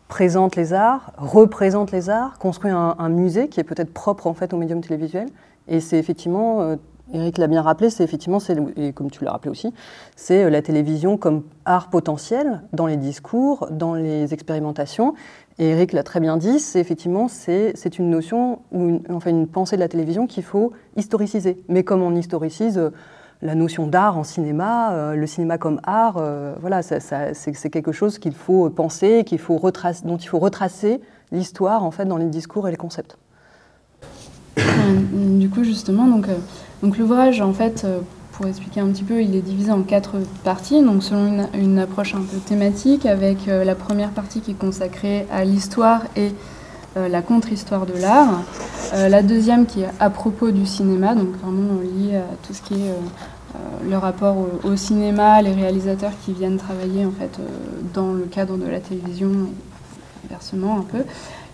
présente 0.08 0.56
les 0.56 0.74
arts, 0.74 1.12
représente 1.16 1.92
les 1.92 2.10
arts, 2.10 2.40
construit 2.40 2.72
un, 2.72 2.96
un 2.98 3.10
musée 3.10 3.50
qui 3.50 3.60
est 3.60 3.64
peut-être 3.64 3.94
propre 3.94 4.26
en 4.26 4.34
fait 4.34 4.52
au 4.52 4.58
médium 4.58 4.82
télévisuel, 4.82 5.28
et 5.68 5.80
c'est 5.80 5.98
effectivement, 5.98 6.62
euh, 6.62 6.76
Eric 7.14 7.38
l'a 7.38 7.48
bien 7.48 7.62
rappelé, 7.62 7.90
c'est 7.90 8.04
effectivement, 8.04 8.40
et 8.76 8.94
comme 8.94 9.10
tu 9.10 9.24
l'as 9.24 9.32
rappelé 9.32 9.52
aussi, 9.52 9.74
c'est 10.16 10.44
euh, 10.44 10.50
la 10.50 10.62
télévision 10.62 11.18
comme 11.18 11.44
art 11.66 11.90
potentiel 11.90 12.62
dans 12.74 12.86
les 12.86 12.98
discours, 12.98 13.68
dans 13.72 13.96
les 13.96 14.34
expérimentations. 14.34 15.14
Et 15.58 15.70
Eric 15.70 15.94
l'a 15.94 16.04
très 16.04 16.20
bien 16.20 16.38
dit, 16.38 16.60
c'est 16.60 16.80
effectivement 16.80 17.28
c'est 17.28 17.98
une 17.98 18.10
notion 18.10 18.60
enfin 19.10 19.30
une 19.30 19.48
pensée 19.48 19.78
de 19.78 19.82
la 19.82 19.88
télévision 19.88 20.28
qu'il 20.28 20.44
faut 20.44 20.74
historiciser. 20.98 21.64
Mais 21.70 21.84
comme 21.84 22.02
on 22.02 22.14
historicise 22.14 22.78
euh, 22.78 22.90
la 23.42 23.56
notion 23.56 23.88
d'art 23.88 24.18
en 24.18 24.24
cinéma, 24.24 25.14
le 25.14 25.28
cinéma 25.28 25.58
comme 25.58 25.80
art, 25.84 26.24
voilà, 26.62 26.82
c'est 26.82 27.70
quelque 27.70 27.92
chose 27.92 28.18
qu'il 28.18 28.34
faut 28.34 28.70
penser, 28.70 29.24
qu'il 29.26 29.40
faut 29.40 29.60
dont 29.60 30.18
il 30.18 30.28
faut 30.28 30.40
retracer 30.40 31.02
l'histoire 31.34 31.84
en 31.84 31.92
fait 31.92 32.06
dans 32.06 32.18
les 32.18 32.30
discours 32.30 32.68
et 32.68 32.72
les 32.72 32.78
concepts. 32.78 33.18
Euh, 34.86 35.40
du 35.40 35.50
coup, 35.50 35.64
justement, 35.64 36.06
donc, 36.08 36.28
euh, 36.28 36.36
donc 36.84 36.98
l'ouvrage, 36.98 37.42
en 37.42 37.54
fait, 37.54 37.84
euh, 37.86 38.00
pour 38.34 38.46
expliquer 38.46 38.82
un 38.82 38.88
petit 38.88 39.04
peu, 39.04 39.22
il 39.22 39.36
est 39.36 39.42
divisé 39.42 39.72
en 39.72 39.82
quatre 39.82 40.18
parties, 40.44 40.84
donc 40.84 41.04
selon 41.04 41.48
une, 41.54 41.80
approche 41.80 42.14
un 42.14 42.22
peu 42.22 42.38
thématique, 42.38 43.06
avec 43.06 43.48
la 43.48 43.76
première 43.76 44.10
partie 44.10 44.42
qui 44.42 44.52
est 44.52 44.60
consacrée 44.60 45.26
à 45.32 45.46
l'histoire 45.46 46.02
et 46.18 46.34
la 46.98 47.22
contre-histoire 47.22 47.86
de 47.86 47.94
l'art, 47.94 48.42
la 48.94 49.24
deuxième 49.24 49.66
qui 49.66 49.84
est 49.84 49.90
à 50.02 50.10
propos 50.10 50.52
du 50.52 50.66
cinéma, 50.66 51.16
donc 51.16 51.30
vraiment 51.42 51.80
lié 51.82 52.18
à 52.18 52.36
tout 52.46 52.54
ce 52.54 52.62
qui 52.62 52.74
est 52.74 52.94
le 53.90 53.98
rapport 53.98 54.36
au, 54.36 54.68
au, 54.68 54.76
cinéma, 54.76 55.42
les 55.42 55.54
réalisateurs 55.54 56.12
qui 56.26 56.34
viennent 56.34 56.58
travailler 56.58 57.06
en 57.06 57.12
fait 57.12 57.40
dans 57.94 58.12
le 58.12 58.24
cadre 58.24 58.58
de 58.58 58.68
la 58.68 58.82
télévision, 58.82 59.32
inversement 60.26 60.80
un 60.80 60.84
peu 60.84 61.06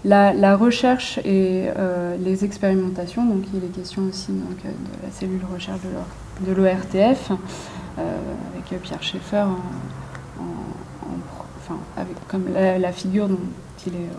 la, 0.04 0.56
recherche 0.56 1.20
et 1.20 1.70
euh, 1.78 2.16
les 2.18 2.44
expérimentations, 2.44 3.26
donc 3.26 3.44
il 3.54 3.64
est 3.64 3.68
question 3.68 4.04
aussi 4.10 4.32
euh, 4.32 4.70
de 4.70 5.06
la 5.06 5.12
cellule 5.12 5.42
recherche 5.52 5.80
de 6.42 6.52
l'ORTF, 6.52 7.32
euh, 8.00 8.18
avec 8.54 8.82
Pierre 8.82 9.04
Schaeffer, 9.04 9.46
enfin, 11.58 11.78
comme 12.28 12.46
la, 12.54 12.92
figure 12.92 13.28
dont 13.28 13.38
il 13.86 13.94
est 13.94 14.10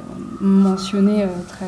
mentionné 0.41 1.27
très 1.49 1.67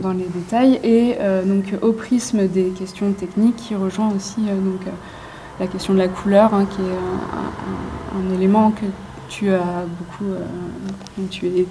dans 0.00 0.12
les 0.12 0.26
détails, 0.26 0.80
et 0.82 1.16
donc 1.46 1.74
au 1.80 1.92
prisme 1.92 2.48
des 2.48 2.70
questions 2.70 3.12
techniques 3.12 3.56
qui 3.56 3.76
rejoint 3.76 4.10
aussi 4.12 4.40
donc, 4.40 4.80
la 5.60 5.66
question 5.68 5.94
de 5.94 5.98
la 5.98 6.08
couleur, 6.08 6.52
hein, 6.54 6.66
qui 6.66 6.80
est 6.80 6.84
un, 8.16 8.34
élément 8.34 8.72
que 8.72 8.86
tu 9.28 9.50
as 9.50 9.84
beaucoup, 9.86 10.32
tu 11.30 11.46
es 11.46 11.66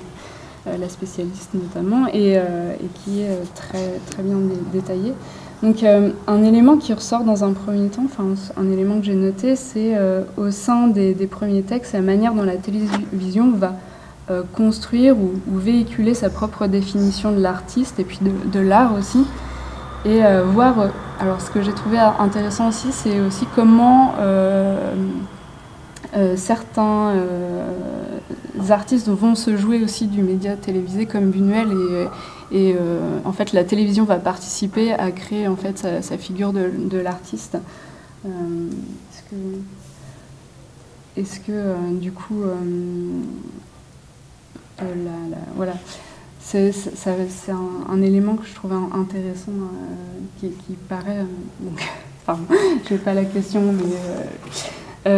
la 0.65 0.89
spécialiste 0.89 1.53
notamment, 1.53 2.07
et, 2.07 2.37
euh, 2.37 2.73
qui 2.95 3.21
est 3.21 3.29
euh, 3.29 3.43
très, 3.55 3.99
très 4.11 4.23
bien 4.23 4.37
détaillé. 4.73 5.13
Donc 5.61 5.83
un 5.83 6.43
élément 6.43 6.77
qui 6.77 6.93
ressort 6.93 7.25
dans 7.25 7.43
un 7.43 7.51
premier 7.51 7.89
temps, 7.89 8.05
enfin 8.05 8.23
un 8.55 8.71
élément 8.71 8.97
que 8.99 9.05
j'ai 9.05 9.13
noté, 9.13 9.57
c'est 9.57 9.93
au 10.37 10.51
sein 10.51 10.87
des, 10.87 11.13
premiers 11.29 11.63
textes 11.63 11.91
la 11.91 11.99
manière 11.99 12.33
dont 12.33 12.43
la 12.43 12.55
télévision 12.55 13.51
va 13.51 13.73
construire 14.53 15.17
ou, 15.17 15.33
véhiculer 15.47 16.13
sa 16.13 16.29
propre 16.29 16.67
définition 16.67 17.33
de 17.33 17.41
l'artiste 17.41 17.99
et 17.99 18.05
puis 18.05 18.19
de, 18.21 18.59
l'art 18.61 18.93
aussi. 18.97 19.25
Et 20.05 20.21
voir, 20.53 20.75
alors 21.19 21.41
ce 21.41 21.51
que 21.51 21.61
j'ai 21.61 21.73
trouvé 21.73 21.97
intéressant 21.97 22.69
aussi, 22.69 22.93
c'est 22.93 23.19
aussi 23.19 23.45
comment 23.53 24.13
certains 26.37 27.15
artistes 28.69 29.07
vont 29.07 29.35
se 29.35 29.57
jouer 29.57 29.83
aussi 29.83 30.07
du 30.07 30.21
média 30.21 30.55
télévisé 30.55 31.05
comme 31.05 31.29
Buñuel 31.31 31.69
et, 32.51 32.73
euh, 32.75 33.19
en 33.25 33.31
fait 33.31 33.53
la 33.53 33.63
télévision 33.63 34.05
va 34.05 34.17
participer 34.17 34.93
à 34.93 35.11
créer 35.11 35.47
en 35.47 35.55
fait 35.55 35.77
sa, 35.77 36.17
figure 36.17 36.51
de, 36.53 36.97
l'artiste. 36.97 37.57
Euh, 38.25 38.29
est-ce 41.15 41.39
que, 41.39 41.51
euh, 41.51 41.75
du 41.93 42.11
coup 42.11 42.43
voilà 45.55 45.73
c'est 46.39 46.71
un, 47.49 48.01
élément 48.01 48.35
que 48.35 48.47
je 48.47 48.55
trouve 48.55 48.73
intéressant 48.73 49.51
qui, 50.39 50.49
paraît 50.87 51.25
donc, 51.59 51.83
pardon 52.25 52.45
je 52.89 52.93
n'ai 52.93 52.99
pas 52.99 53.13
la 53.13 53.25
question 53.25 53.73
mais 53.73 55.09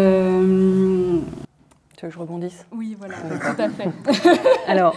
que 2.01 2.09
je 2.09 2.17
rebondisse? 2.17 2.65
Oui, 2.71 2.97
voilà, 2.97 3.15
tout 3.15 3.61
à 3.61 3.69
fait. 3.69 3.89
Alors, 4.67 4.95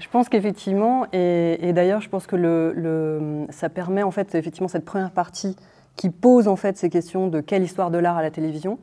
je 0.00 0.08
pense 0.08 0.28
qu'effectivement, 0.28 1.06
et, 1.12 1.72
d'ailleurs, 1.72 2.00
je 2.00 2.08
pense 2.08 2.26
que 2.26 2.36
le, 2.36 3.46
ça 3.50 3.68
permet 3.68 4.02
en 4.02 4.10
fait 4.10 4.34
effectivement 4.34 4.68
cette 4.68 4.84
première 4.84 5.12
partie 5.12 5.56
qui 5.94 6.10
pose 6.10 6.48
en 6.48 6.56
fait 6.56 6.76
ces 6.76 6.90
questions 6.90 7.28
de 7.28 7.40
quelle 7.40 7.62
histoire 7.62 7.90
de 7.90 7.98
l'art 7.98 8.16
à 8.18 8.22
la 8.22 8.30
télévision. 8.30 8.78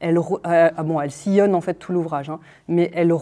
Elle, 0.00 0.18
euh, 0.18 0.22
ah 0.44 0.82
bon, 0.82 1.00
elle 1.00 1.10
sillonne 1.10 1.54
en 1.54 1.60
fait 1.60 1.74
tout 1.74 1.92
l'ouvrage, 1.92 2.28
hein, 2.28 2.40
mais 2.68 2.90
elle, 2.94 3.12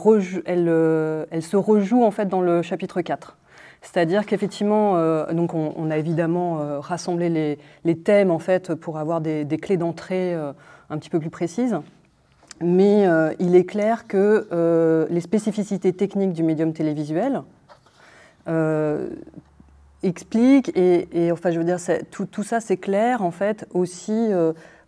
elle, 0.47 0.69
euh, 0.69 1.27
elle, 1.31 1.43
se 1.43 1.57
rejoue 1.57 2.03
en 2.03 2.11
fait 2.11 2.27
dans 2.27 2.41
le 2.41 2.63
chapitre 2.63 3.01
4. 3.01 3.37
C'est-à-dire 3.83 4.25
qu'effectivement, 4.25 4.97
euh, 4.97 5.31
donc 5.33 5.53
on, 5.55 5.91
a 5.91 5.99
évidemment 5.99 6.81
rassemblé 6.81 7.29
les, 7.29 7.59
les, 7.85 7.99
thèmes 7.99 8.31
en 8.31 8.39
fait 8.39 8.75
pour 8.75 8.99
avoir 8.99 9.21
des, 9.21 9.45
des 9.45 9.59
clés 9.59 9.77
d'entrée 9.77 10.35
un 10.35 10.99
petit 10.99 11.11
peu 11.11 11.21
plus 11.21 11.31
précises 11.31 11.79
mais 12.61 13.07
euh, 13.07 13.33
il 13.39 13.57
est 13.57 13.65
clair 13.65 14.07
que 14.07 14.49
euh, 14.53 15.07
les 15.11 15.21
spécificités 15.21 15.93
techniques 15.93 16.33
du 16.33 16.43
médium 16.43 16.73
télévisuel 16.73 17.43
euh, 18.49 19.09
expliquent, 20.03 20.71
et, 20.77 21.31
enfin 21.33 21.51
je 21.51 21.59
veux 21.59 21.65
dire, 21.65 21.79
tout, 22.11 22.43
ça 22.43 22.61
c'est 22.61 22.77
clair 22.77 23.23
en 23.23 23.31
fait 23.31 23.67
aussi, 23.73 24.31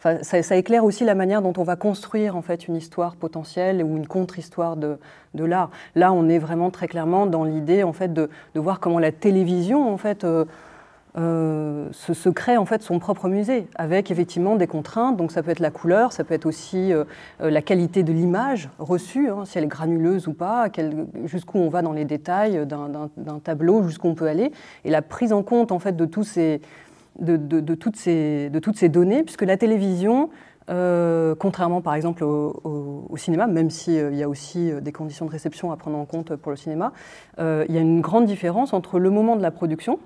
ça, 0.02 0.22
ça, 0.22 0.56
éclaire 0.56 0.84
aussi 0.84 1.04
la 1.04 1.14
manière 1.14 1.40
dont 1.40 1.54
on 1.56 1.62
va 1.62 1.74
construire 1.74 2.36
en 2.36 2.42
fait 2.42 2.68
une 2.68 2.76
histoire 2.76 3.16
potentielle 3.16 3.82
ou 3.82 3.96
une 3.96 4.06
contre-histoire 4.06 4.76
de, 4.76 4.98
de 5.32 5.44
l'art. 5.44 5.70
Là 5.94 6.12
on 6.12 6.28
est 6.28 6.38
vraiment 6.38 6.70
très 6.70 6.86
clairement 6.86 7.26
dans 7.26 7.44
l'idée 7.44 7.82
en 7.82 7.94
fait 7.94 8.12
de, 8.12 8.28
de, 8.54 8.60
voir 8.60 8.78
comment 8.78 8.98
la 8.98 9.10
télévision 9.10 9.90
en 9.90 9.96
fait 9.96 10.26
euh, 11.18 11.88
se, 11.92 12.28
crée 12.28 12.58
en 12.58 12.66
fait 12.66 12.82
son 12.82 12.98
propre 12.98 13.28
musée 13.28 13.68
avec 13.76 14.10
effectivement 14.10 14.54
des 14.56 14.66
contraintes. 14.66 15.16
Donc 15.16 15.32
ça 15.32 15.42
peut 15.42 15.50
être 15.50 15.60
la 15.60 15.70
couleur, 15.70 16.12
ça 16.12 16.24
peut 16.24 16.34
être 16.34 16.44
aussi 16.44 16.92
euh, 16.92 17.04
euh, 17.40 17.48
la 17.48 17.62
qualité 17.62 18.02
de 18.02 18.12
l'image 18.12 18.68
reçue, 18.78 19.30
hein, 19.30 19.46
si 19.46 19.56
elle 19.56 19.64
est 19.64 19.68
granuleuse 19.68 20.28
ou 20.28 20.34
pas, 20.34 20.68
jusqu'où 21.24 21.58
on 21.58 21.70
va 21.70 21.80
dans 21.80 21.92
les 21.92 22.04
détails 22.04 22.66
d'un 22.66 23.38
tableau, 23.42 23.82
jusqu'où 23.84 24.08
on 24.08 24.14
peut 24.14 24.26
aller, 24.26 24.52
et 24.84 24.90
la 24.90 25.00
prise 25.00 25.32
en 25.32 25.42
compte 25.42 25.72
en 25.72 25.78
fait 25.78 25.96
de 25.96 26.04
toutes 26.04 26.26
ces, 26.26 26.60
de 27.18 27.74
toutes 27.74 27.96
ces 27.96 28.88
données, 28.90 29.22
puisque 29.22 29.42
la 29.42 29.56
télévision, 29.56 30.28
contrairement 30.66 31.80
par 31.80 31.94
exemple 31.94 32.24
au, 32.24 33.16
cinéma, 33.16 33.46
même 33.46 33.70
s'il 33.70 34.14
y 34.14 34.22
a 34.22 34.28
aussi 34.28 34.70
des 34.82 34.92
conditions 34.92 35.24
de 35.24 35.30
réception 35.30 35.72
à 35.72 35.76
prendre 35.76 35.96
en 35.96 36.04
compte 36.04 36.36
pour 36.36 36.50
le 36.50 36.56
cinéma, 36.56 36.92
il 37.38 37.74
y 37.74 37.78
a 37.78 37.80
une 37.80 38.02
grande 38.02 38.26
différence 38.26 38.74
entre 38.74 38.98
le 38.98 39.08
moment 39.08 39.36
de 39.36 39.42
la 39.42 39.50
production, 39.50 39.98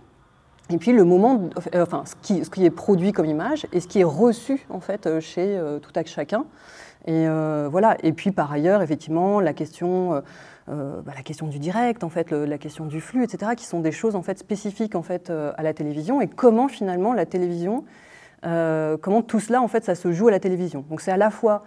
et 0.71 0.79
puis 0.79 0.93
le 0.93 1.05
moment, 1.05 1.51
euh, 1.75 1.83
enfin, 1.83 2.05
ce 2.07 2.15
qui, 2.51 2.65
est 2.65 2.71
produit 2.71 3.13
comme 3.13 3.27
image 3.27 3.67
et 3.73 3.81
ce 3.81 3.89
qui 3.89 4.01
est 4.01 4.05
reçu 4.05 4.65
en 4.71 4.81
fait 4.81 5.07
euh, 5.07 5.21
chez 5.21 5.57
euh, 5.57 5.79
tout 5.79 5.93
à 5.95 6.05
chacun. 6.05 6.45
Et 7.07 7.27
voilà. 7.71 7.97
Et 8.03 8.13
puis 8.13 8.31
par 8.31 8.53
ailleurs, 8.53 8.83
effectivement, 8.83 9.41
la 9.41 9.55
question, 9.55 10.23
bah, 10.69 11.13
la 11.17 11.23
question 11.23 11.47
du 11.47 11.59
direct, 11.59 12.05
en 12.05 12.11
fait, 12.11 12.31
la 12.31 12.59
question 12.59 12.85
du 12.85 13.01
flux, 13.01 13.25
etc., 13.25 13.53
qui 13.57 13.65
sont 13.65 13.81
des 13.81 13.91
choses 13.91 14.17
en 14.17 14.23
fait 14.23 14.39
spécifiques 14.39 14.95
en 14.95 15.03
fait 15.03 15.31
à 15.31 15.63
la 15.63 15.73
télévision. 15.73 16.21
Et 16.21 16.29
comment 16.29 16.69
finalement 16.69 17.15
la 17.15 17.25
télévision, 17.25 17.85
comment 18.43 19.23
tout 19.23 19.41
cela 19.41 19.63
en 19.63 19.69
fait, 19.69 19.83
ça 19.83 19.95
se 19.95 20.13
joue 20.13 20.29
à 20.29 20.31
la 20.31 20.41
télévision. 20.41 20.85
Donc 20.91 21.01
c'est 21.01 21.11
à 21.11 21.17
la 21.17 21.31
fois 21.31 21.65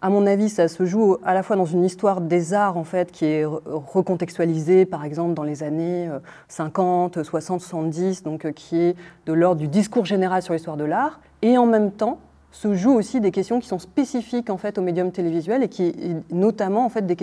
à 0.00 0.10
mon 0.10 0.26
avis, 0.26 0.48
ça 0.48 0.68
se 0.68 0.84
joue 0.84 1.16
à 1.24 1.34
la 1.34 1.42
fois 1.42 1.56
dans 1.56 1.64
une 1.64 1.84
histoire 1.84 2.20
des 2.20 2.54
arts, 2.54 2.76
en 2.76 2.84
fait, 2.84 3.10
qui 3.10 3.24
est 3.24 3.44
recontextualisée, 3.44 4.86
par 4.86 5.04
exemple, 5.04 5.34
dans 5.34 5.42
les 5.42 5.62
années 5.62 6.08
50, 6.48 7.22
60, 7.22 7.60
70, 7.60 8.22
donc 8.22 8.44
euh, 8.44 8.52
qui 8.52 8.78
est 8.78 8.96
de 9.26 9.32
l'ordre 9.32 9.60
du 9.60 9.68
discours 9.68 10.06
général 10.06 10.42
sur 10.42 10.54
l'histoire 10.54 10.76
de 10.76 10.84
l'art, 10.84 11.20
et 11.42 11.58
en 11.58 11.66
même 11.66 11.90
temps 11.90 12.18
se 12.50 12.74
jouent 12.74 12.94
aussi 12.94 13.20
des 13.20 13.30
questions 13.30 13.60
qui 13.60 13.68
sont 13.68 13.78
spécifiques 13.78 14.50
en 14.50 14.56
fait 14.56 14.78
au 14.78 14.82
médium 14.82 15.12
télévisuel 15.12 15.62
et 15.62 15.68
qui 15.68 15.94
notamment 16.30 16.84
en 16.84 16.88
fait 16.88 17.06
des, 17.06 17.14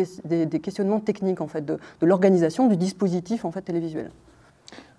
questionnements 0.60 1.00
techniques 1.00 1.42
en 1.42 1.48
fait 1.48 1.66
de, 1.66 1.80
l'organisation 2.02 2.68
du 2.68 2.78
dispositif 2.78 3.44
en 3.44 3.52
fait 3.52 3.62
télévisuel. 3.62 4.12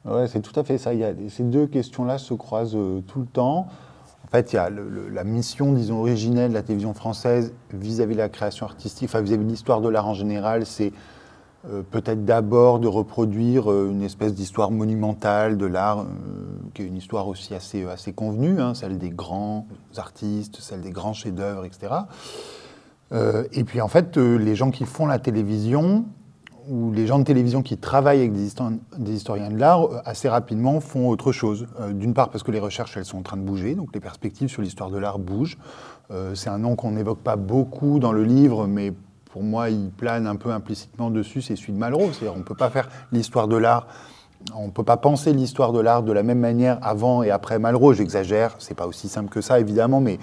Ouais, 0.04 0.28
c'est 0.28 0.40
tout 0.40 0.58
à 0.58 0.64
fait 0.64 0.78
ça. 0.78 0.90
Ces 1.28 1.42
deux 1.42 1.66
questions-là 1.66 2.18
se 2.18 2.34
croisent 2.34 2.76
euh, 2.76 3.02
tout 3.06 3.20
le 3.20 3.26
temps. 3.26 3.66
En 4.26 4.30
fait, 4.30 4.52
il 4.52 4.56
y 4.56 4.58
a 4.58 4.68
la 4.70 5.24
mission, 5.24 5.72
disons, 5.72 6.00
originelle 6.00 6.50
de 6.50 6.54
la 6.54 6.62
télévision 6.62 6.94
française 6.94 7.54
vis-à-vis 7.72 8.14
de 8.14 8.20
la 8.20 8.28
création 8.28 8.66
artistique, 8.66 9.08
enfin 9.08 9.20
vis-à-vis 9.20 9.44
de 9.44 9.50
l'histoire 9.50 9.80
de 9.80 9.88
l'art 9.88 10.08
en 10.08 10.14
général, 10.14 10.66
c'est 10.66 10.92
euh, 11.70 11.82
peut-être 11.88 12.24
d'abord 12.24 12.78
de 12.80 12.88
reproduire 12.88 13.70
euh, 13.70 13.90
une 13.90 14.02
espèce 14.02 14.34
d'histoire 14.34 14.70
monumentale 14.70 15.56
de 15.56 15.66
l'art, 15.66 16.00
euh, 16.00 16.04
qui 16.74 16.82
est 16.82 16.86
une 16.86 16.96
histoire 16.96 17.28
aussi 17.28 17.54
assez, 17.54 17.84
assez 17.84 18.12
convenue, 18.12 18.60
hein, 18.60 18.74
celle 18.74 18.98
des 18.98 19.10
grands 19.10 19.66
artistes, 19.96 20.58
celle 20.60 20.80
des 20.80 20.90
grands 20.90 21.12
chefs-d'œuvre, 21.12 21.64
etc. 21.64 21.92
et 23.52 23.62
puis 23.62 23.80
en 23.80 23.88
fait, 23.88 24.16
les 24.16 24.56
gens 24.56 24.72
qui 24.72 24.84
font 24.84 25.06
la 25.06 25.20
télévision, 25.20 26.06
où 26.68 26.92
les 26.92 27.06
gens 27.06 27.18
de 27.18 27.24
télévision 27.24 27.62
qui 27.62 27.76
travaillent 27.76 28.20
avec 28.20 28.32
des, 28.32 28.46
historiens, 29.12 29.50
de 29.50 29.58
l'art 29.58 29.84
euh, 29.84 29.98
assez 30.04 30.28
rapidement 30.28 30.80
font 30.80 31.08
autre 31.08 31.32
chose. 31.32 31.66
Euh, 31.80 31.92
d'une 31.92 32.14
part 32.14 32.30
parce 32.30 32.42
que 32.42 32.50
les 32.50 32.60
recherches 32.60 32.96
elles 32.96 33.04
sont 33.04 33.18
en 33.18 33.22
train 33.22 33.36
de 33.36 33.42
bouger, 33.42 33.74
donc 33.74 33.90
les 33.94 34.00
perspectives 34.00 34.48
sur 34.48 34.62
l'histoire 34.62 34.90
de 34.90 34.98
l'art 34.98 35.18
bougent. 35.18 35.58
Euh, 36.10 36.34
c'est 36.34 36.50
un 36.50 36.58
nom 36.58 36.76
qu'on 36.76 36.92
n'évoque 36.92 37.20
pas 37.20 37.36
beaucoup 37.36 37.98
dans 37.98 38.12
le 38.12 38.24
livre, 38.24 38.66
mais 38.66 38.92
pour 39.30 39.42
moi 39.42 39.70
il 39.70 39.90
plane 39.90 40.26
un 40.26 40.36
peu 40.36 40.50
implicitement 40.50 41.10
dessus, 41.10 41.42
c'est 41.42 41.56
celui 41.56 41.72
de 41.72 41.78
Malraux. 41.78 42.12
C'est-à-dire 42.12 42.34
on 42.34 42.40
ne 42.40 42.44
peut 42.44 42.54
pas 42.54 42.70
faire 42.70 42.88
l'histoire 43.12 43.48
de 43.48 43.56
l'art 43.56 43.86
on 44.54 44.66
ne 44.66 44.70
peut 44.70 44.84
pas 44.84 44.96
penser 44.96 45.32
l'histoire 45.32 45.72
de 45.72 45.80
l'art 45.80 46.02
de 46.02 46.12
la 46.12 46.22
même 46.22 46.38
manière 46.38 46.78
avant 46.82 47.22
et 47.22 47.30
après 47.30 47.58
Malraux. 47.58 47.94
J'exagère, 47.94 48.54
c'est 48.58 48.76
pas 48.76 48.86
aussi 48.86 49.08
simple 49.08 49.28
que 49.28 49.40
ça 49.40 49.58
évidemment, 49.58 50.00
mais 50.00 50.18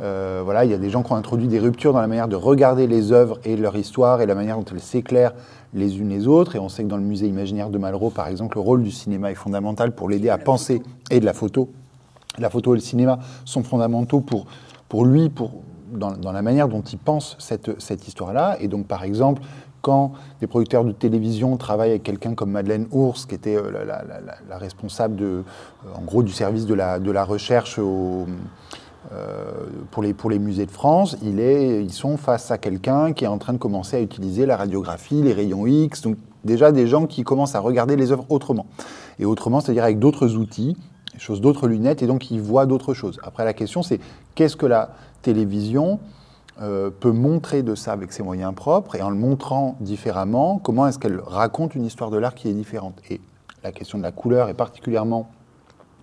voilà, 0.00 0.64
il 0.64 0.70
y 0.70 0.74
a 0.74 0.78
des 0.78 0.90
gens 0.90 1.02
qui 1.02 1.12
ont 1.12 1.16
introduit 1.16 1.48
des 1.48 1.58
ruptures 1.58 1.92
dans 1.92 2.00
la 2.00 2.06
manière 2.06 2.28
de 2.28 2.36
regarder 2.36 2.86
les 2.86 3.12
œuvres 3.12 3.38
et 3.44 3.56
leur 3.56 3.76
histoire 3.76 4.20
et 4.20 4.26
la 4.26 4.34
manière 4.34 4.56
dont 4.56 4.64
elles 4.72 4.80
s'éclairent 4.80 5.34
les 5.74 5.98
unes 5.98 6.08
les 6.08 6.26
autres. 6.26 6.56
Et 6.56 6.58
on 6.58 6.68
sait 6.68 6.82
que 6.82 6.88
dans 6.88 6.96
le 6.96 7.02
musée 7.02 7.26
imaginaire 7.26 7.70
de 7.70 7.78
Malraux, 7.78 8.10
par 8.10 8.28
exemple, 8.28 8.56
le 8.56 8.62
rôle 8.62 8.82
du 8.82 8.90
cinéma 8.90 9.30
est 9.30 9.36
fondamental 9.36 9.92
pour 9.92 10.08
l'aider 10.08 10.28
à 10.28 10.38
penser, 10.38 10.82
et 11.10 11.20
de 11.20 11.24
la 11.24 11.32
photo. 11.32 11.68
La 12.38 12.50
photo 12.50 12.74
et 12.74 12.78
le 12.78 12.82
cinéma 12.82 13.18
sont 13.44 13.62
fondamentaux 13.62 14.20
pour, 14.20 14.46
pour 14.88 15.04
lui, 15.04 15.28
pour, 15.28 15.52
dans, 15.92 16.12
dans 16.12 16.32
la 16.32 16.42
manière 16.42 16.68
dont 16.68 16.82
il 16.82 16.98
pense 16.98 17.36
cette, 17.38 17.80
cette 17.80 18.06
histoire-là. 18.06 18.56
Et 18.60 18.68
donc, 18.68 18.86
par 18.86 19.02
exemple, 19.02 19.42
quand 19.82 20.12
des 20.40 20.46
producteurs 20.46 20.84
de 20.84 20.92
télévision 20.92 21.56
travaillent 21.56 21.90
avec 21.90 22.02
quelqu'un 22.02 22.34
comme 22.34 22.50
Madeleine 22.50 22.86
Ours, 22.92 23.26
qui 23.26 23.34
était 23.34 23.56
euh, 23.56 23.70
la, 23.84 24.04
la, 24.48 24.58
responsable 24.58 25.16
de, 25.16 25.24
euh, 25.24 25.42
en 25.94 26.02
gros 26.02 26.22
du 26.22 26.32
service 26.32 26.66
de 26.66 26.74
la, 26.74 26.98
de 26.98 27.10
la 27.10 27.24
recherche 27.24 27.78
au, 27.78 28.26
euh, 28.26 28.26
pour, 29.90 30.02
les, 30.02 30.14
pour 30.14 30.30
les 30.30 30.38
musées 30.38 30.66
de 30.66 30.70
France, 30.70 31.16
ils 31.22 31.92
sont 31.92 32.16
face 32.16 32.50
à 32.50 32.58
quelqu'un 32.58 33.12
qui 33.12 33.24
est 33.24 33.28
en 33.28 33.38
train 33.38 33.52
de 33.52 33.58
commencer 33.58 33.96
à 33.96 34.00
utiliser 34.00 34.46
la 34.46 34.56
radiographie, 34.56 35.22
les 35.22 35.32
rayons 35.32 35.66
X, 35.66 36.02
donc 36.02 36.16
déjà 36.44 36.72
des 36.72 36.86
gens 36.86 37.06
qui 37.06 37.22
commencent 37.22 37.54
à 37.54 37.60
regarder 37.60 37.96
les 37.96 38.12
œuvres 38.12 38.26
autrement. 38.28 38.66
Et 39.18 39.24
autrement, 39.24 39.60
c'est-à-dire 39.60 39.84
avec 39.84 39.98
d'autres 39.98 40.36
outils, 40.36 40.76
choses 41.18 41.40
d'autres 41.40 41.68
lunettes, 41.68 42.02
et 42.02 42.06
donc 42.06 42.30
ils 42.30 42.40
voient 42.40 42.66
d'autres 42.66 42.94
choses. 42.94 43.18
Après, 43.22 43.44
la 43.44 43.52
question, 43.52 43.82
c'est 43.82 44.00
qu'est-ce 44.34 44.56
que 44.56 44.66
la 44.66 44.94
télévision 45.22 45.98
euh, 46.62 46.90
peut 46.90 47.12
montrer 47.12 47.62
de 47.62 47.74
ça 47.74 47.92
avec 47.92 48.12
ses 48.12 48.22
moyens 48.22 48.54
propres, 48.54 48.94
et 48.96 49.02
en 49.02 49.10
le 49.10 49.16
montrant 49.16 49.76
différemment, 49.80 50.58
comment 50.62 50.86
est-ce 50.86 50.98
qu'elle 50.98 51.20
raconte 51.20 51.74
une 51.74 51.84
histoire 51.84 52.10
de 52.10 52.16
l'art 52.16 52.34
qui 52.34 52.48
est 52.48 52.54
différente? 52.54 53.00
Et 53.10 53.20
la 53.62 53.72
question 53.72 53.98
de 53.98 54.02
la 54.02 54.12
couleur 54.12 54.48
est 54.48 54.54
particulièrement 54.54 55.30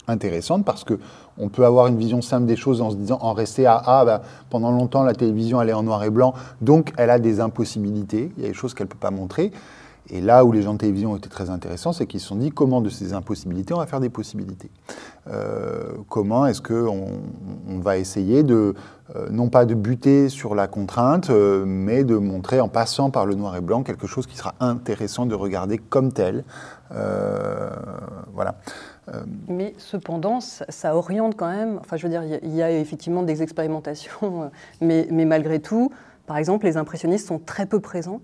intéressante 0.07 0.65
parce 0.65 0.83
que 0.83 0.99
on 1.37 1.49
peut 1.49 1.65
avoir 1.65 1.87
une 1.87 1.97
vision 1.97 2.21
simple 2.21 2.45
des 2.45 2.55
choses 2.55 2.81
en 2.81 2.89
se 2.89 2.95
disant, 2.95 3.19
en 3.21 3.33
rester 3.33 3.65
à 3.65 3.81
ah, 3.85 4.05
bah, 4.05 4.21
pendant 4.49 4.71
longtemps 4.71 5.03
la 5.03 5.13
télévision 5.13 5.61
elle 5.61 5.69
est 5.69 5.73
en 5.73 5.83
noir 5.83 6.03
et 6.03 6.09
blanc, 6.09 6.33
donc 6.61 6.93
elle 6.97 7.09
a 7.09 7.19
des 7.19 7.39
impossibilités, 7.39 8.31
il 8.37 8.43
y 8.43 8.45
a 8.45 8.49
des 8.49 8.55
choses 8.55 8.73
qu'elle 8.73 8.87
ne 8.87 8.91
peut 8.91 8.97
pas 8.97 9.11
montrer. 9.11 9.51
Et 10.09 10.21
là 10.21 10.45
où 10.45 10.51
les 10.51 10.61
gens 10.61 10.73
de 10.73 10.77
télévision 10.77 11.11
ont 11.11 11.15
été 11.17 11.29
très 11.29 11.49
intéressants, 11.49 11.91
c'est 11.91 12.05
qu'ils 12.05 12.21
se 12.21 12.27
sont 12.27 12.37
dit 12.37 12.51
comment 12.51 12.81
de 12.81 12.89
ces 12.89 13.13
impossibilités 13.13 13.73
on 13.73 13.77
va 13.77 13.85
faire 13.87 13.99
des 13.99 14.09
possibilités? 14.09 14.69
Euh, 15.27 15.91
comment 16.07 16.45
est-ce 16.45 16.61
qu'on 16.61 17.07
on 17.69 17.79
va 17.79 17.97
essayer 17.97 18.43
de, 18.43 18.73
euh, 19.15 19.27
non 19.29 19.49
pas 19.49 19.65
de 19.65 19.73
buter 19.73 20.29
sur 20.29 20.55
la 20.55 20.67
contrainte, 20.67 21.29
euh, 21.29 21.65
mais 21.67 22.05
de 22.05 22.15
montrer 22.15 22.61
en 22.61 22.69
passant 22.69 23.09
par 23.09 23.25
le 23.25 23.35
noir 23.35 23.55
et 23.57 23.61
blanc 23.61 23.83
quelque 23.83 24.07
chose 24.07 24.27
qui 24.27 24.37
sera 24.37 24.55
intéressant 24.61 25.25
de 25.25 25.35
regarder 25.35 25.77
comme 25.77 26.13
tel. 26.13 26.43
voilà. 28.33 28.55
Mais 29.47 29.73
cependant, 29.77 30.39
ça, 30.41 30.95
oriente 30.95 31.35
quand 31.35 31.49
même. 31.49 31.77
Enfin, 31.79 31.97
je 31.97 32.03
veux 32.03 32.09
dire, 32.09 32.23
il 32.43 32.55
y, 32.55 32.61
a 32.61 32.71
effectivement 32.71 33.23
des 33.23 33.41
expérimentations, 33.41 34.51
mais, 34.81 35.07
mais, 35.11 35.25
malgré 35.25 35.59
tout, 35.59 35.91
par 36.25 36.37
exemple, 36.37 36.65
les 36.65 36.77
impressionnistes 36.77 37.27
sont 37.27 37.39
très 37.39 37.65
peu 37.65 37.79
présents 37.79 38.21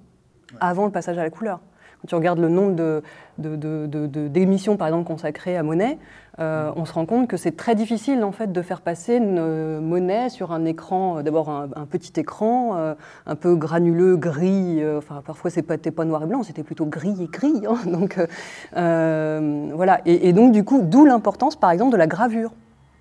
avant 0.59 0.85
le 0.85 0.91
passage 0.91 1.17
à 1.17 1.23
la 1.23 1.29
couleur. 1.29 1.59
Tu 2.07 2.15
regardes 2.15 2.39
le 2.39 2.49
nombre 2.49 3.01
d'émissions, 3.37 4.73
de, 4.73 4.77
par 4.77 4.87
exemple, 4.87 5.07
consacrées 5.07 5.57
à 5.57 5.63
Monet, 5.63 5.97
euh, 6.39 6.71
on 6.75 6.85
se 6.85 6.93
rend 6.93 7.05
compte 7.05 7.27
que 7.27 7.37
c'est 7.37 7.55
très 7.55 7.75
difficile 7.75 8.23
en 8.23 8.31
fait 8.31 8.51
de 8.51 8.61
faire 8.63 8.81
passer 8.81 9.17
une 9.17 9.37
euh, 9.37 9.79
Monet 9.79 10.29
sur 10.29 10.51
un 10.51 10.65
écran, 10.65 11.19
euh, 11.19 11.21
d'abord 11.21 11.49
un, 11.49 11.85
petit 11.85 12.19
écran, 12.19 12.95
un 13.25 13.35
peu 13.35 13.55
granuleux, 13.55 14.17
gris. 14.17 14.81
parfois 15.25 15.51
c'était 15.51 15.91
pas 15.91 16.05
noir 16.05 16.23
et 16.23 16.25
blanc, 16.25 16.43
c'était 16.43 16.63
plutôt 16.63 16.85
gris 16.85 17.15
et 17.21 17.27
gris. 17.27 17.63
Hein, 17.67 17.77
donc 17.85 18.17
voilà. 18.73 20.01
et, 20.05 20.33
donc 20.33 20.51
du 20.51 20.63
coup, 20.63 20.81
d'où 20.81 21.05
l'importance, 21.05 21.55
par 21.55 21.71
exemple, 21.71 21.91
de 21.91 21.97
la 21.97 22.07
gravure 22.07 22.51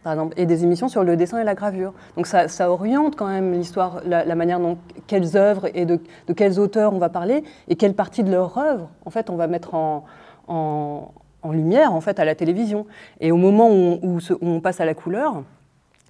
par 0.03 0.13
exemple, 0.13 0.35
et 0.37 0.47
des 0.47 0.65
émissions 0.65 0.89
sur 0.89 1.05
le 1.05 1.17
dessin 1.17 1.39
et 1.39 1.45
la 1.45 1.55
gravure. 1.55 1.93
Donc 2.17 2.27
ça, 2.27 2.71
oriente 2.71 3.17
quand 3.17 3.29
même 3.29 3.53
l'histoire, 3.53 4.01
la, 4.05 4.35
manière 4.35 4.61
dont 4.61 4.79
quelles 5.07 5.37
œuvres 5.37 5.69
et 5.75 5.85
de, 5.85 6.01
quels 6.37 6.59
auteurs 6.59 6.93
on 6.93 6.99
va 6.99 7.09
parler 7.09 7.45
et 7.69 7.77
quelle 7.77 7.95
partie 7.95 8.25
de 8.25 8.31
leur 8.31 8.57
œuvre, 8.59 8.89
en 9.05 9.11
fait, 9.11 9.31
on 9.31 9.37
va 9.37 9.47
mettre 9.47 9.75
en, 9.75 10.05
en, 10.49 11.13
lumière, 11.53 11.93
en 11.93 12.01
fait, 12.01 12.19
à 12.19 12.25
la 12.25 12.35
télévision. 12.35 12.87
Et 13.21 13.33
au 13.33 13.37
moment 13.37 13.71
où, 13.71 13.99
où 14.03 14.21
on 14.41 14.61
passe 14.61 14.81
à 14.81 14.85
la 14.85 14.95
couleur, 14.95 15.43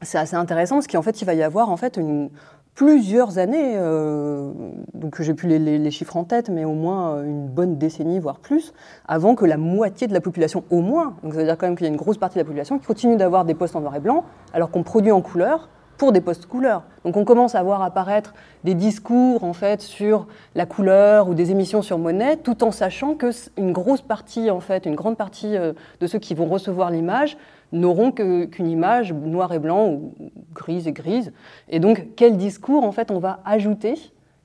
c'est 0.02 0.18
assez 0.18 0.37
intéressant 0.37 0.76
parce 0.76 0.87
qu'en 0.87 1.02
fait, 1.02 1.20
il 1.22 1.25
va 1.25 1.34
y 1.34 1.42
avoir 1.42 1.70
en 1.70 1.76
fait 1.76 1.96
une, 1.96 2.30
plusieurs 2.74 3.38
années, 3.38 3.74
euh, 3.76 4.52
donc 4.94 5.20
j'ai 5.20 5.34
plus 5.34 5.48
les, 5.48 5.90
chiffres 5.90 6.16
en 6.16 6.24
tête, 6.24 6.48
mais 6.48 6.64
au 6.64 6.72
moins 6.72 7.16
euh, 7.16 7.24
une 7.24 7.46
bonne 7.46 7.76
décennie, 7.76 8.18
voire 8.18 8.38
plus, 8.38 8.72
avant 9.06 9.34
que 9.34 9.44
la 9.44 9.56
moitié 9.56 10.06
de 10.06 10.14
la 10.14 10.20
population, 10.20 10.64
au 10.70 10.80
moins, 10.80 11.16
donc 11.22 11.34
ça 11.34 11.40
veut 11.40 11.44
dire 11.44 11.58
quand 11.58 11.66
même 11.66 11.76
qu'il 11.76 11.86
y 11.86 11.90
a 11.90 11.92
une 11.92 11.98
grosse 11.98 12.18
partie 12.18 12.36
de 12.36 12.40
la 12.40 12.44
population 12.44 12.78
qui 12.78 12.86
continue 12.86 13.16
d'avoir 13.16 13.44
des 13.44 13.54
postes 13.54 13.76
en 13.76 13.80
noir 13.80 13.94
et 13.96 14.00
blanc, 14.00 14.24
alors 14.54 14.70
qu'on 14.70 14.82
produit 14.82 15.12
en 15.12 15.20
couleur 15.20 15.68
pour 15.98 16.12
des 16.12 16.20
postes 16.20 16.46
couleurs. 16.46 16.82
Donc 17.04 17.16
on 17.16 17.24
commence 17.24 17.54
à 17.54 17.62
voir 17.62 17.82
apparaître 17.82 18.34
des 18.64 18.74
discours 18.74 19.44
en 19.44 19.52
fait 19.52 19.82
sur 19.82 20.26
la 20.54 20.66
couleur 20.66 21.28
ou 21.28 21.34
des 21.34 21.50
émissions 21.50 21.82
sur 21.82 21.98
monnaie, 21.98 22.36
tout 22.38 22.64
en 22.64 22.70
sachant 22.70 23.14
que 23.14 23.30
une 23.56 23.72
grosse 23.72 24.02
partie 24.02 24.50
en 24.50 24.60
fait, 24.60 24.86
une 24.86 24.94
grande 24.96 25.16
partie 25.16 25.56
euh, 25.56 25.74
de 26.00 26.06
ceux 26.06 26.18
qui 26.18 26.34
vont 26.34 26.46
recevoir 26.46 26.90
l'image 26.90 27.36
n'auront 27.72 28.12
qu'une 28.12 28.68
image 28.68 29.12
noir 29.12 29.52
et 29.52 29.58
blanc 29.58 29.88
ou 29.88 30.14
grise 30.54 30.86
et 30.86 30.92
grise. 30.92 31.32
Et 31.68 31.80
donc, 31.80 32.08
quel 32.16 32.36
discours, 32.36 32.84
en 32.84 32.92
fait, 32.92 33.10
on 33.10 33.18
va 33.18 33.40
ajouter 33.44 33.94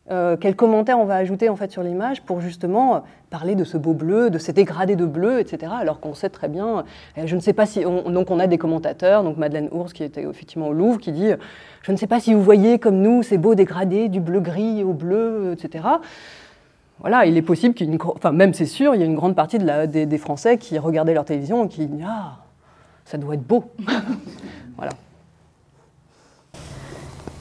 euh, 0.10 0.38
quels 0.38 0.55
commentaires 0.55 0.98
on 1.00 1.05
va 1.05 1.15
ajouter 1.15 1.50
en 1.50 1.57
fait 1.57 1.69
sur 1.69 1.84
l'image 1.84 2.22
pour 2.22 2.39
justement 2.39 3.03
parler 3.29 3.55
de 3.55 3.65
ce 3.65 3.75
beau 3.75 3.91
bleu, 3.91 4.29
de 4.29 4.38
ces 4.38 4.53
dégradés 4.53 4.96
de 4.96 5.05
bleu, 5.05 5.39
etc. 5.41 5.74
Alors 5.77 6.00
qu'on 6.00 6.13
sait 6.13 6.29
très 6.29 6.48
bien, 6.48 6.86
euh, 7.17 7.24
je 7.25 7.36
ne 7.36 7.41
sais 7.41 7.51
pas 7.51 7.65
si, 7.65 7.81
donc 7.81 8.31
on 8.31 8.39
a 8.39 8.48
des 8.48 8.57
commentateurs, 8.57 9.24
donc 9.24 9.36
Madeleine 9.36 9.67
Ours 9.74 9.91
qui 9.91 10.05
était 10.05 10.24
effectivement 10.24 10.69
au 10.69 10.74
Louvre, 10.74 10.98
qui 10.98 11.12
dit, 11.12 11.31
je 11.81 11.91
ne 11.91 11.98
sais 11.98 12.07
pas 12.07 12.22
si 12.22 12.34
vous 12.34 12.41
voyez 12.41 12.79
comme 12.79 13.01
nous 13.01 13.22
ces 13.22 13.38
beaux 13.38 13.53
dégradés 13.53 14.07
du 14.07 14.22
bleu 14.22 14.39
gris 14.39 14.81
au 14.81 14.93
bleu, 14.93 15.51
etc. 15.51 15.84
Voilà, 17.01 17.25
il 17.25 17.36
est 17.36 17.41
possible 17.41 17.75
qu'il 17.75 17.88
y 17.88 17.89
ait 17.89 17.93
une, 17.93 18.01
enfin 18.01 18.31
même 18.31 18.53
c'est 18.53 18.65
sûr, 18.65 18.96
il 18.96 19.01
y 19.01 19.03
a 19.03 19.05
une 19.05 19.15
grande 19.15 19.36
partie 19.36 19.57
des, 19.60 20.17
Français 20.17 20.57
qui 20.57 20.79
regardaient 20.79 21.13
leur 21.13 21.25
télévision 21.25 21.65
et 21.65 21.67
qui 21.67 21.89
ah 22.05 22.38
ça 23.10 23.18
doit 23.18 23.36
être 23.36 23.48
beau, 23.48 23.64
voilà. 24.78 24.92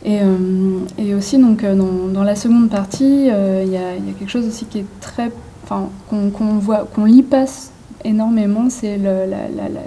Et, 0.04 0.20
euh, 0.22 0.78
et, 0.98 1.14
aussi, 1.14 1.36
donc, 1.38 1.64
euh, 1.64 1.74
dans, 1.74 2.06
dans, 2.12 2.22
la 2.22 2.36
seconde 2.36 2.70
partie, 2.70 3.28
euh, 3.28 3.64
il 3.66 3.72
y, 3.72 3.76
a, 3.76 3.96
y, 3.96 4.10
a 4.10 4.12
quelque 4.16 4.30
chose 4.30 4.46
aussi 4.46 4.66
qui 4.66 4.78
est 4.78 5.00
très. 5.00 5.32
Enfin, 5.64 5.88
qu'on 6.08 6.30
qu 6.30 6.44
voit, 6.60 6.86
qu'on 6.94 7.06
y 7.06 7.22
passe 7.22 7.72
énormément, 8.04 8.70
c'est 8.70 8.98
la, 8.98 9.26
la, 9.26 9.48
la, 9.48 9.80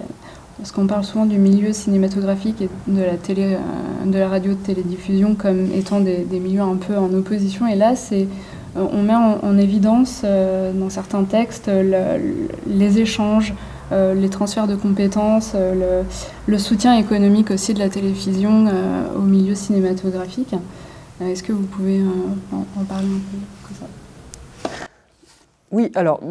parce 0.58 0.74
qu'on 0.74 0.88
parle 0.88 1.06
souvent 1.06 1.26
du 1.26 1.38
milieu 1.38 1.72
cinématographique 1.72 2.62
et 2.62 2.70
de 2.88 3.02
la, 3.02 3.16
télé, 3.16 3.58
de 4.06 4.20
la 4.20 4.28
radio 4.28 4.52
de 4.52 4.58
télédiffusion 4.58 5.36
comme 5.36 5.72
étant 5.74 6.02
des, 6.02 6.26
des 6.26 6.42
milieux 6.42 6.60
un 6.60 6.76
peu 6.76 6.98
en 6.98 7.14
opposition. 7.14 7.66
Et 7.66 7.76
là, 7.76 7.96
c'est, 7.96 8.28
on 8.76 9.02
met 9.02 9.16
en, 9.16 9.40
en 9.42 9.58
évidence 9.58 10.24
euh, 10.26 10.74
dans 10.74 10.90
certains 10.90 11.24
textes 11.24 11.70
le, 11.70 12.50
les 12.68 13.00
échanges, 13.00 13.54
euh, 13.92 14.14
les 14.14 14.30
transferts 14.30 14.68
de 14.68 14.76
compétences, 14.76 15.54
euh, 15.56 16.04
le, 16.48 16.58
soutien 16.58 16.96
économique 16.96 17.52
aussi 17.52 17.74
de 17.74 17.80
la 17.80 17.90
télévision 17.90 18.68
euh, 18.68 19.16
au 19.16 19.22
milieu 19.22 19.56
cinématographique. 19.56 20.54
Est-ce 21.22 21.44
que 21.44 21.52
vous 21.52 21.66
pouvez 21.66 22.02
en, 22.54 22.84
parler 22.86 23.08
un 23.08 23.78
peu 23.78 23.86
Oui, 25.72 25.92
alors 25.96 26.22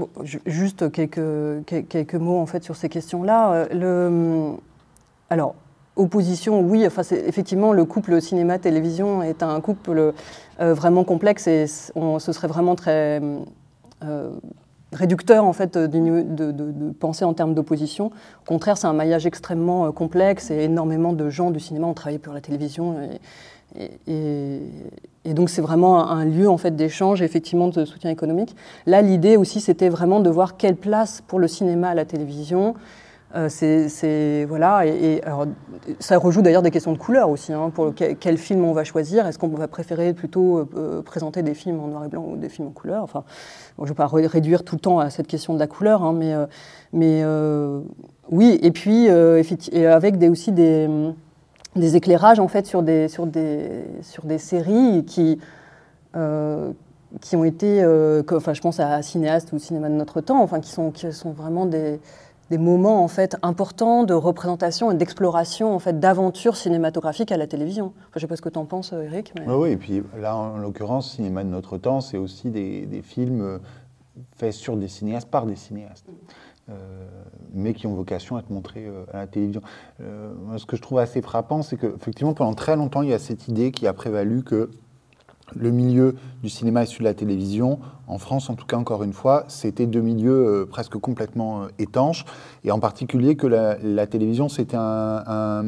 juste 0.46 0.90
quelques, 0.90 1.20
quelques 1.66 2.14
mots 2.14 2.38
en 2.38 2.46
fait 2.46 2.64
sur 2.64 2.74
ces 2.74 2.88
questions-là. 2.88 3.66
Le, 3.70 4.52
alors 5.28 5.54
opposition, 5.96 6.60
oui, 6.60 6.86
enfin 6.86 7.02
effectivement 7.26 7.74
le 7.74 7.84
couple 7.84 8.18
cinéma-télévision 8.22 9.22
est 9.22 9.42
un 9.42 9.60
couple 9.60 10.14
vraiment 10.58 11.04
complexe 11.04 11.46
et 11.48 11.66
ce 11.66 12.32
serait 12.32 12.48
vraiment 12.48 12.74
très 12.74 13.20
euh, 14.04 14.30
réducteur 14.92 15.44
en 15.44 15.52
fait 15.52 15.76
de, 15.76 16.22
de, 16.22 16.90
penser 16.92 17.24
en 17.24 17.34
termes 17.34 17.54
d'opposition. 17.54 18.06
Au 18.06 18.46
contraire, 18.46 18.76
c'est 18.78 18.86
un 18.86 18.92
maillage 18.92 19.26
extrêmement 19.26 19.86
euh, 19.86 19.92
complexe 19.92 20.50
et 20.50 20.64
énormément 20.64 21.12
de 21.12 21.28
gens 21.30 21.50
du 21.50 21.60
cinéma 21.60 21.86
ont 21.86 21.94
travaillé 21.94 22.18
pour 22.18 22.32
la 22.32 22.40
télévision. 22.40 22.96
Et 25.28 25.34
donc 25.34 25.50
c'est 25.50 25.60
vraiment 25.60 26.08
un 26.10 26.24
lieu 26.24 26.48
en 26.48 26.56
fait 26.56 26.74
d'échange, 26.74 27.20
effectivement 27.20 27.68
de 27.68 27.84
soutien 27.84 28.10
économique. 28.10 28.56
Là, 28.86 29.02
l'idée 29.02 29.36
aussi, 29.36 29.60
c'était 29.60 29.90
vraiment 29.90 30.20
de 30.20 30.30
voir 30.30 30.56
quelle 30.56 30.76
place 30.76 31.22
pour 31.26 31.38
le 31.38 31.48
cinéma 31.48 31.90
à 31.90 31.94
la 31.94 32.06
télévision. 32.06 32.74
Euh, 33.34 33.48
c'est 33.50 34.46
voilà, 34.46 34.86
et, 34.86 35.22
alors, 35.22 35.46
ça 36.00 36.16
rejoue 36.16 36.40
d'ailleurs 36.40 36.62
des 36.62 36.70
questions 36.70 36.92
de 36.92 36.98
couleur 36.98 37.28
aussi. 37.28 37.52
Hein, 37.52 37.70
pour 37.74 37.92
quel, 37.94 38.38
film 38.38 38.64
on 38.64 38.72
va 38.72 38.84
choisir 38.84 39.26
Est-ce 39.26 39.38
qu'on 39.38 39.48
va 39.48 39.68
préférer 39.68 40.14
plutôt 40.14 40.58
euh, 40.58 41.02
présenter 41.02 41.42
des 41.42 41.54
films 41.54 41.80
en 41.80 41.88
noir 41.88 42.04
et 42.04 42.08
blanc 42.08 42.24
ou 42.26 42.36
des 42.36 42.48
films 42.48 42.68
en 42.68 42.70
couleur? 42.70 43.02
Enfin, 43.02 43.24
je 43.78 43.84
ne 43.84 43.88
vais 43.88 43.94
pas 43.94 44.06
réduire 44.06 44.64
tout 44.64 44.74
le 44.74 44.80
temps 44.80 44.98
à 44.98 45.10
cette 45.10 45.26
question 45.26 45.54
de 45.54 45.58
la 45.58 45.66
couleur, 45.66 46.02
hein, 46.02 46.12
mais, 46.12 46.34
euh, 46.34 46.46
mais 46.92 47.22
euh, 47.22 47.80
oui. 48.30 48.58
Et 48.62 48.70
puis 48.70 49.08
euh, 49.08 49.42
et 49.72 49.86
avec 49.86 50.18
des, 50.18 50.28
aussi 50.28 50.52
des, 50.52 50.88
des, 51.76 51.96
éclairages 51.96 52.40
en 52.40 52.48
fait 52.48 52.66
sur 52.66 52.82
des 52.82 53.08
sur 53.08 53.26
des 53.26 53.84
sur 54.02 54.24
des 54.24 54.38
séries 54.38 55.04
qui 55.04 55.38
qui 57.22 57.36
ont 57.36 57.44
été, 57.44 57.82
enfin, 58.32 58.52
je 58.52 58.60
pense 58.60 58.80
à 58.80 59.00
Cinéaste 59.02 59.52
ou 59.52 59.58
Cinéma 59.58 59.88
de 59.88 59.94
notre 59.94 60.20
temps, 60.20 60.42
enfin, 60.42 60.60
qui 60.60 60.70
sont 60.72 60.90
qui 60.90 61.10
sont 61.12 61.30
vraiment 61.30 61.64
des 61.64 62.00
des 62.50 62.58
moments 62.58 63.02
en 63.02 63.08
fait 63.08 63.36
importants 63.42 64.04
de 64.04 64.14
représentation 64.14 64.90
et 64.90 64.94
d'exploration 64.94 65.74
en 65.74 65.78
fait 65.78 65.98
d'aventure 66.00 66.56
cinématographique 66.56 67.32
à 67.32 67.36
la 67.36 67.46
télévision. 67.46 67.92
Enfin, 68.00 68.12
je 68.16 68.20
sais 68.20 68.26
pas 68.26 68.36
ce 68.36 68.42
que 68.42 68.48
tu 68.48 68.58
en 68.58 68.64
penses, 68.64 68.92
Eric. 68.92 69.32
Mais... 69.36 69.52
Oui, 69.52 69.70
et 69.70 69.76
puis 69.76 70.02
là, 70.18 70.36
en 70.36 70.58
l'occurrence, 70.58 71.14
cinéma 71.14 71.44
de 71.44 71.50
notre 71.50 71.78
temps, 71.78 72.00
c'est 72.00 72.18
aussi 72.18 72.50
des, 72.50 72.86
des, 72.86 73.02
films 73.02 73.60
faits 74.36 74.52
sur 74.52 74.76
des 74.76 74.88
cinéastes 74.88 75.30
par 75.30 75.46
des 75.46 75.56
cinéastes. 75.56 76.06
Euh, 76.70 77.06
mais 77.54 77.72
qui 77.72 77.86
ont 77.86 77.94
vocation 77.94 78.36
à 78.36 78.40
être 78.40 78.50
montrés 78.50 78.84
euh, 78.86 79.04
à 79.14 79.18
la 79.18 79.26
télévision. 79.26 79.62
Euh, 80.02 80.34
ce 80.58 80.66
que 80.66 80.76
je 80.76 80.82
trouve 80.82 80.98
assez 80.98 81.22
frappant, 81.22 81.62
c'est 81.62 81.78
qu'effectivement, 81.78 82.34
pendant 82.34 82.52
très 82.52 82.76
longtemps, 82.76 83.00
il 83.00 83.08
y 83.08 83.14
a 83.14 83.18
cette 83.18 83.48
idée 83.48 83.70
qui 83.72 83.86
a 83.86 83.94
prévalu 83.94 84.42
que 84.42 84.70
le 85.54 85.70
milieu 85.70 86.16
du 86.42 86.48
cinéma 86.48 86.82
et 86.82 86.86
celui 86.86 87.00
de 87.00 87.04
la 87.04 87.14
télévision, 87.14 87.78
en 88.06 88.18
France 88.18 88.50
en 88.50 88.54
tout 88.54 88.66
cas 88.66 88.76
encore 88.76 89.02
une 89.02 89.12
fois, 89.12 89.44
c'était 89.48 89.86
deux 89.86 90.00
milieux 90.00 90.62
euh, 90.62 90.66
presque 90.66 90.96
complètement 90.98 91.62
euh, 91.62 91.66
étanches, 91.78 92.24
et 92.64 92.70
en 92.70 92.80
particulier 92.80 93.36
que 93.36 93.46
la, 93.46 94.06
télévision 94.06 94.48
c'était 94.48 94.76
un, 94.76 95.62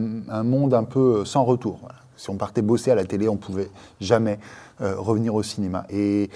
monde 0.45 0.75
un 0.75 0.85
peu 0.85 1.25
sans 1.25 1.45
retour. 1.45 1.89
Si 2.17 2.29
on 2.29 2.37
partait 2.37 2.63
bosser 2.63 2.91
à 2.91 2.95
la 2.95 3.05
télé, 3.05 3.29
on 3.29 3.37
pouvait 3.37 3.71
jamais 4.01 4.39
euh, 4.83 4.95
revenir 4.99 5.35
au 5.35 5.43
cinéma. 5.43 5.87
Et 5.89 6.29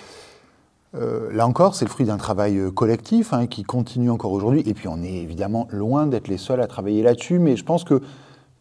euh, 0.94 1.30
là 1.32 1.46
encore, 1.46 1.74
c'est 1.74 1.84
le 1.84 1.90
fruit 1.90 2.06
d'un 2.06 2.16
travail 2.16 2.58
collectif 2.74 3.32
hein, 3.32 3.46
qui 3.46 3.64
continue 3.64 4.10
encore 4.10 4.32
aujourd'hui, 4.32 4.62
et 4.66 4.74
puis 4.74 4.88
on 4.88 5.02
est 5.02 5.12
évidemment 5.12 5.68
loin 5.70 6.06
d'être 6.06 6.28
les 6.28 6.38
seuls 6.38 6.60
à 6.60 6.66
travailler 6.66 7.02
là-dessus, 7.02 7.38
mais 7.38 7.56
je 7.56 7.64
pense 7.64 7.84
que 7.84 8.00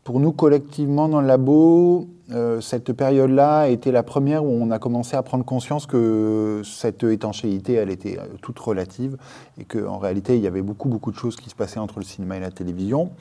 pour 0.03 0.19
nous 0.19 0.33
collectivement 0.33 1.07
dans 1.07 1.21
le 1.21 1.27
labo, 1.27 2.07
euh, 2.31 2.61
cette 2.61 2.91
période-là 2.93 3.59
a 3.59 3.67
été 3.67 3.91
la 3.91 4.03
première 4.03 4.43
où 4.43 4.49
on 4.49 4.71
a 4.71 4.79
commencé 4.79 5.15
à 5.15 5.23
prendre 5.23 5.45
conscience 5.45 5.85
que 5.85 6.61
cette 6.65 7.03
étanchéité, 7.03 7.73
elle 7.73 7.89
était 7.89 8.17
euh, 8.17 8.23
toute 8.41 8.59
relative 8.59 9.17
et 9.57 9.65
qu'en 9.65 9.97
réalité, 9.97 10.35
il 10.35 10.43
y 10.43 10.47
avait 10.47 10.61
beaucoup, 10.61 10.89
beaucoup 10.89 11.11
de 11.11 11.17
choses 11.17 11.35
qui 11.35 11.49
se 11.49 11.55
passaient 11.55 11.79
entre 11.79 11.99
le 11.99 12.05
cinéma 12.05 12.37
et 12.37 12.39
la 12.41 12.51
télévision. 12.51 13.11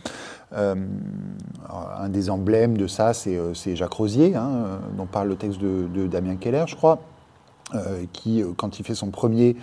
Euh, 0.54 0.74
un 1.98 2.08
des 2.08 2.30
emblèmes 2.30 2.76
de 2.76 2.86
ça, 2.86 3.12
c'est 3.14 3.76
Jacques 3.76 3.92
Rosier, 3.92 4.34
hein, 4.34 4.80
dont 4.96 5.06
parle 5.06 5.28
le 5.28 5.36
texte 5.36 5.60
de, 5.60 6.06
Damien 6.06 6.36
Keller, 6.36 6.64
je 6.66 6.76
crois, 6.76 6.98
qui, 8.12 8.42
quand 8.56 8.78
il 8.78 8.84
fait 8.84 8.94
son 8.94 9.10
premier 9.10 9.56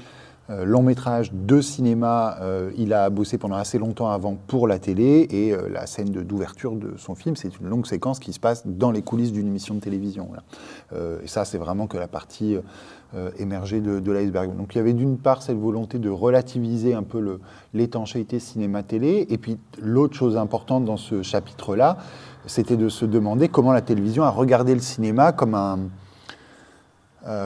euh, 0.49 0.65
long 0.65 0.81
métrage 0.81 1.31
de 1.31 1.61
cinéma. 1.61 2.37
Euh, 2.41 2.71
il 2.75 2.91
a 2.93 3.11
bossé 3.11 3.37
pendant 3.37 3.57
assez 3.57 3.77
longtemps 3.77 4.09
avant 4.09 4.35
pour 4.47 4.67
la 4.67 4.79
télé 4.79 5.27
et 5.29 5.53
euh, 5.53 5.69
la 5.69 5.85
scène 5.85 6.09
d'ouverture 6.09 6.75
de, 6.75 6.95
son 6.97 7.13
film, 7.13 7.35
c'est 7.35 7.59
une 7.59 7.67
longue 7.67 7.85
séquence 7.85 8.19
qui 8.19 8.33
se 8.33 8.39
passe 8.39 8.65
dans 8.65 8.89
les 8.89 9.03
coulisses 9.03 9.31
d'une 9.31 9.47
émission 9.47 9.75
de 9.75 9.79
télévision. 9.79 10.29
et 11.23 11.27
ça, 11.27 11.45
c'est 11.45 11.59
vraiment 11.59 11.85
que 11.87 11.97
la 11.97 12.07
partie 12.07 12.57
émergée 13.37 13.79
de, 13.81 14.11
l'iceberg. 14.11 14.55
Donc 14.55 14.73
il 14.73 14.77
y 14.77 14.81
avait 14.81 14.93
d'une 14.93 15.17
part 15.17 15.41
cette 15.41 15.57
volonté 15.57 15.99
de 15.99 16.09
relativiser 16.09 16.93
un 16.93 17.03
peu 17.03 17.39
l'étanchéité 17.73 18.39
cinéma-télé, 18.39 19.27
et 19.29 19.37
puis 19.37 19.57
l'autre 19.79 20.15
chose 20.15 20.37
importante 20.37 20.85
dans 20.85 20.97
ce 20.97 21.21
chapitre-là, 21.21 21.97
c'était 22.45 22.77
de 22.77 22.89
se 22.89 23.05
demander 23.05 23.49
comment 23.49 23.71
la 23.71 23.81
télévision 23.81 24.23
a 24.23 24.29
regardé 24.29 24.73
le 24.73 24.81
cinéma 24.81 25.31
comme 25.31 25.55
un, 25.55 25.89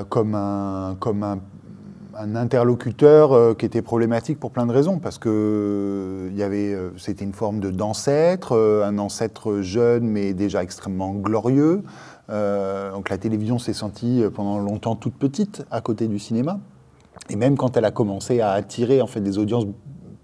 comme 0.09 0.35
un, 0.35 0.95
comme 0.99 1.23
un 1.23 1.39
un 2.17 2.35
interlocuteur 2.35 3.33
euh, 3.33 3.53
qui 3.53 3.65
était 3.65 3.81
problématique 3.81 4.39
pour 4.39 4.51
plein 4.51 4.65
de 4.65 4.71
raisons, 4.71 4.99
parce 4.99 5.17
que 5.17 5.29
euh, 5.29 6.29
y 6.35 6.43
avait, 6.43 6.73
euh, 6.73 6.91
c'était 6.97 7.25
une 7.25 7.33
forme 7.33 7.59
de 7.59 7.71
d'ancêtre, 7.71 8.53
euh, 8.53 8.85
un 8.85 8.97
ancêtre 8.97 9.61
jeune 9.61 10.05
mais 10.05 10.33
déjà 10.33 10.63
extrêmement 10.63 11.13
glorieux. 11.13 11.83
Donc 12.29 13.09
la 13.09 13.17
télévision 13.19 13.59
s'est 13.59 13.73
sentie 13.73 14.23
pendant 14.33 14.57
longtemps 14.57 14.95
toute 14.95 15.13
petite 15.13 15.65
à 15.69 15.81
côté 15.81 16.07
du 16.07 16.17
cinéma, 16.17 16.59
et 17.29 17.35
même 17.35 17.57
quand 17.57 17.77
elle 17.77 17.85
a 17.85 17.91
commencé 17.91 18.39
à 18.39 18.51
attirer 18.51 19.01
en 19.01 19.07
fait 19.07 19.21
des 19.21 19.37
audiences 19.37 19.65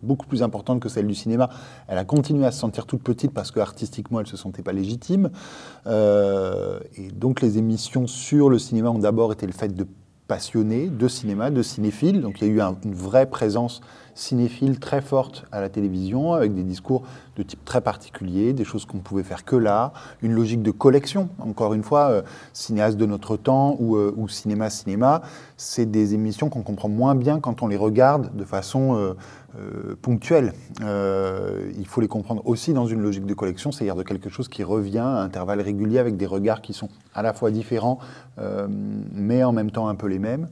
beaucoup 0.01 0.25
plus 0.25 0.41
importantes 0.41 0.79
que 0.79 0.89
celles 0.89 1.05
du 1.05 1.13
cinéma, 1.13 1.49
elle 1.87 1.97
a 1.97 2.05
continué 2.05 2.45
à 2.45 2.51
se 2.51 2.59
sentir 2.59 2.85
toute 2.85 3.03
petite 3.03 3.31
parce 3.31 3.51
que 3.51 3.59
artistiquement 3.59 4.21
elle 4.21 4.27
se 4.27 4.37
sentait 4.37 4.63
pas 4.63 4.71
légitime. 4.71 5.29
et 5.85 7.11
donc 7.13 7.41
les 7.41 7.57
émissions 7.59 8.07
sur 8.07 8.49
le 8.49 8.57
cinéma 8.57 8.89
ont 8.89 8.99
d'abord 8.99 9.31
été 9.33 9.45
le 9.45 9.53
fait 9.53 9.75
de 9.75 9.85
passionnés 10.29 10.87
de 10.87 11.07
cinéma, 11.09 11.49
de 11.49 11.61
cinéphiles. 11.61 12.21
Donc 12.21 12.39
il 12.39 12.47
y 12.47 12.49
a 12.51 12.53
eu 12.53 12.61
un, 12.61 12.77
une 12.85 12.93
vraie 12.93 13.25
présence 13.25 13.81
cinéphile 14.13 14.79
très 14.79 15.01
forte 15.01 15.45
à 15.51 15.59
la 15.61 15.69
télévision, 15.69 16.33
avec 16.33 16.53
des 16.53 16.63
discours 16.63 17.03
de 17.35 17.43
type 17.43 17.63
très 17.63 17.81
particulier, 17.81 18.53
des 18.53 18.65
choses 18.65 18.85
qu'on 18.85 18.99
pouvait 18.99 19.23
faire 19.23 19.45
que 19.45 19.55
là, 19.55 19.93
une 20.21 20.33
logique 20.33 20.61
de 20.61 20.71
collection. 20.71 21.29
Encore 21.39 21.73
une 21.73 21.83
fois, 21.83 22.09
euh, 22.09 22.21
cinéaste 22.53 22.97
de 22.97 23.05
notre 23.05 23.37
temps 23.37 23.77
ou, 23.79 23.95
euh, 23.95 24.13
ou 24.17 24.27
cinéma 24.27 24.69
cinéma, 24.69 25.21
c'est 25.57 25.89
des 25.89 26.13
émissions 26.13 26.49
qu'on 26.49 26.63
comprend 26.63 26.89
moins 26.89 27.15
bien 27.15 27.39
quand 27.39 27.63
on 27.63 27.67
les 27.67 27.77
regarde 27.77 28.35
de 28.35 28.43
façon 28.43 28.95
euh, 28.95 29.13
euh, 29.55 29.95
ponctuelle. 30.01 30.53
Euh, 30.81 31.71
il 31.77 31.85
faut 31.85 32.01
les 32.01 32.07
comprendre 32.07 32.41
aussi 32.45 32.73
dans 32.73 32.85
une 32.85 33.01
logique 33.01 33.25
de 33.25 33.33
collection, 33.33 33.71
c'est-à-dire 33.71 33.95
de 33.95 34.03
quelque 34.03 34.29
chose 34.29 34.47
qui 34.47 34.63
revient 34.63 34.99
à 34.99 35.21
intervalles 35.21 35.61
réguliers 35.61 35.99
avec 35.99 36.17
des 36.17 36.25
regards 36.25 36.61
qui 36.61 36.73
sont 36.73 36.89
à 37.13 37.21
la 37.21 37.33
fois 37.33 37.51
différents, 37.51 37.99
euh, 38.39 38.67
mais 38.69 39.43
en 39.43 39.51
même 39.51 39.71
temps 39.71 39.87
un 39.87 39.95
peu 39.95 40.07
les 40.07 40.19
mêmes 40.19 40.47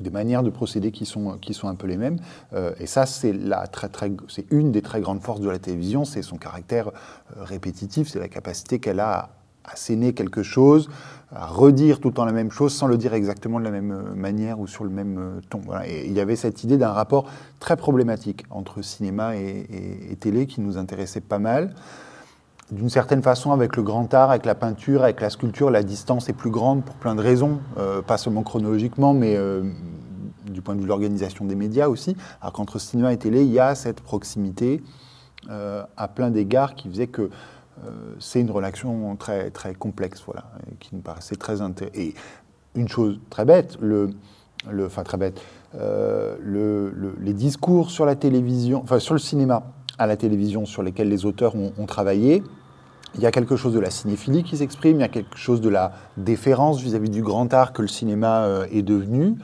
des 0.00 0.10
manières 0.10 0.42
de 0.42 0.50
procéder 0.50 0.90
qui 0.90 1.06
sont, 1.06 1.38
qui 1.38 1.54
sont 1.54 1.68
un 1.68 1.74
peu 1.74 1.86
les 1.86 1.96
mêmes. 1.96 2.18
Euh, 2.52 2.72
et 2.78 2.86
ça, 2.86 3.06
c'est 3.06 3.34
très, 3.70 3.88
très, 3.88 4.12
une 4.50 4.72
des 4.72 4.82
très 4.82 5.00
grandes 5.00 5.20
forces 5.20 5.40
de 5.40 5.50
la 5.50 5.58
télévision, 5.58 6.04
c'est 6.04 6.22
son 6.22 6.36
caractère 6.36 6.88
euh, 6.88 7.44
répétitif, 7.44 8.08
c'est 8.08 8.18
la 8.18 8.28
capacité 8.28 8.78
qu'elle 8.78 9.00
a 9.00 9.30
asséner 9.64 10.12
quelque 10.12 10.42
chose, 10.42 10.88
à 11.34 11.46
redire 11.46 12.00
tout 12.00 12.08
le 12.08 12.14
temps 12.14 12.24
la 12.24 12.32
même 12.32 12.50
chose 12.50 12.74
sans 12.74 12.86
le 12.86 12.98
dire 12.98 13.14
exactement 13.14 13.58
de 13.58 13.64
la 13.64 13.70
même 13.70 13.92
euh, 13.92 14.14
manière 14.14 14.60
ou 14.60 14.66
sur 14.66 14.84
le 14.84 14.90
même 14.90 15.18
euh, 15.18 15.40
ton. 15.48 15.60
Et 15.86 16.06
il 16.06 16.12
y 16.12 16.20
avait 16.20 16.36
cette 16.36 16.62
idée 16.62 16.76
d'un 16.76 16.92
rapport 16.92 17.26
très 17.58 17.76
problématique 17.76 18.44
entre 18.50 18.82
cinéma 18.82 19.36
et, 19.36 20.16
télé 20.20 20.46
qui 20.46 20.60
nous 20.60 20.76
intéressait 20.76 21.20
pas 21.20 21.38
mal. 21.38 21.74
D'une 22.70 22.90
certaine 22.90 23.22
façon, 23.22 23.52
avec 23.52 23.76
le 23.76 23.82
grand 23.82 24.12
art, 24.14 24.30
avec 24.30 24.46
la 24.46 24.54
peinture, 24.54 25.04
avec 25.04 25.20
la 25.20 25.30
sculpture, 25.30 25.70
la 25.70 25.82
distance 25.82 26.28
est 26.28 26.32
plus 26.32 26.50
grande 26.50 26.84
pour 26.84 26.94
plein 26.96 27.14
de 27.14 27.20
raisons, 27.20 27.60
euh, 27.78 28.02
pas 28.02 28.18
seulement 28.18 28.42
chronologiquement, 28.42 29.14
mais 29.14 29.36
du 30.46 30.60
point 30.62 30.74
de 30.74 30.80
vue 30.80 30.84
de 30.84 30.88
l'organisation 30.88 31.44
des 31.44 31.54
médias 31.54 31.88
aussi. 31.88 32.16
Alors 32.40 32.52
qu'entre 32.52 32.78
cinéma 32.78 33.12
et 33.12 33.16
télé, 33.16 33.42
il 33.42 33.52
y 33.52 33.58
a 33.58 33.74
cette 33.74 34.00
proximité 34.00 34.82
à 35.48 36.08
plein 36.08 36.30
d'égards 36.30 36.74
qui 36.74 36.88
faisait 36.88 37.08
que 37.08 37.30
c'est 38.18 38.40
une 38.40 38.50
relation 38.50 39.16
très, 39.16 39.50
très 39.50 39.74
complexe, 39.74 40.22
voilà, 40.24 40.44
qui 40.78 40.94
nous 40.94 41.00
paraissait 41.00 41.36
très 41.36 41.60
intéressante. 41.60 41.96
Et 41.98 42.14
une 42.74 42.88
chose 42.88 43.20
très 43.30 43.44
bête, 43.44 43.76
le, 43.80 44.10
le 44.70 44.86
enfin 44.86 45.02
très 45.02 45.16
bête, 45.16 45.40
euh, 45.74 46.36
le, 46.40 47.14
les 47.20 47.32
discours 47.32 47.90
sur 47.90 48.06
la 48.06 48.14
télévision, 48.14 48.82
enfin 48.82 48.98
sur 48.98 49.14
le 49.14 49.20
cinéma 49.20 49.64
à 49.98 50.06
la 50.06 50.16
télévision 50.16 50.64
sur 50.64 50.82
lesquels 50.82 51.08
les 51.08 51.26
auteurs 51.26 51.54
ont, 51.54 51.86
travaillé, 51.86 52.42
il 53.14 53.20
y 53.20 53.26
a 53.26 53.30
quelque 53.30 53.56
chose 53.56 53.74
de 53.74 53.80
la 53.80 53.90
cinéphilie 53.90 54.42
qui 54.42 54.56
s'exprime, 54.56 54.96
il 54.96 55.00
y 55.00 55.04
a 55.04 55.08
quelque 55.08 55.36
chose 55.36 55.60
de 55.60 55.68
la 55.68 55.92
déférence 56.16 56.80
vis-à-vis 56.80 57.08
-vis 57.08 57.12
du 57.12 57.22
grand 57.22 57.52
art 57.52 57.72
que 57.72 57.82
le 57.82 57.88
cinéma 57.88 58.44
euh, 58.44 58.66
est 58.70 58.82
devenu. 58.82 59.34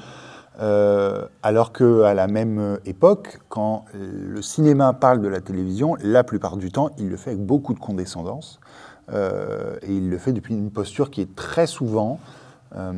Euh, 0.61 1.25
alors 1.43 1.73
qu'à 1.73 2.15
la 2.15 2.27
même 2.27 2.79
époque, 2.85 3.41
quand 3.49 3.85
le 3.95 4.43
cinéma 4.43 4.93
parle 4.93 5.21
de 5.21 5.29
la 5.29 5.41
télévision, 5.41 5.97
la 6.03 6.25
plupart 6.25 6.57
du 6.57 6.73
temps, 6.73 6.91
il 6.99 7.09
le 7.09 7.17
fait 7.17 7.31
avec 7.31 7.45
beaucoup 7.45 7.75
de 7.75 7.79
condescendance. 7.79 8.61
Euh, 9.13 9.77
et 9.83 9.95
il 9.95 10.11
le 10.11 10.19
fait 10.19 10.33
depuis 10.33 10.55
une 10.55 10.71
posture 10.71 11.11
qui 11.11 11.23
est 11.23 11.35
très 11.35 11.67
souvent 11.67 12.19
euh, 12.77 12.93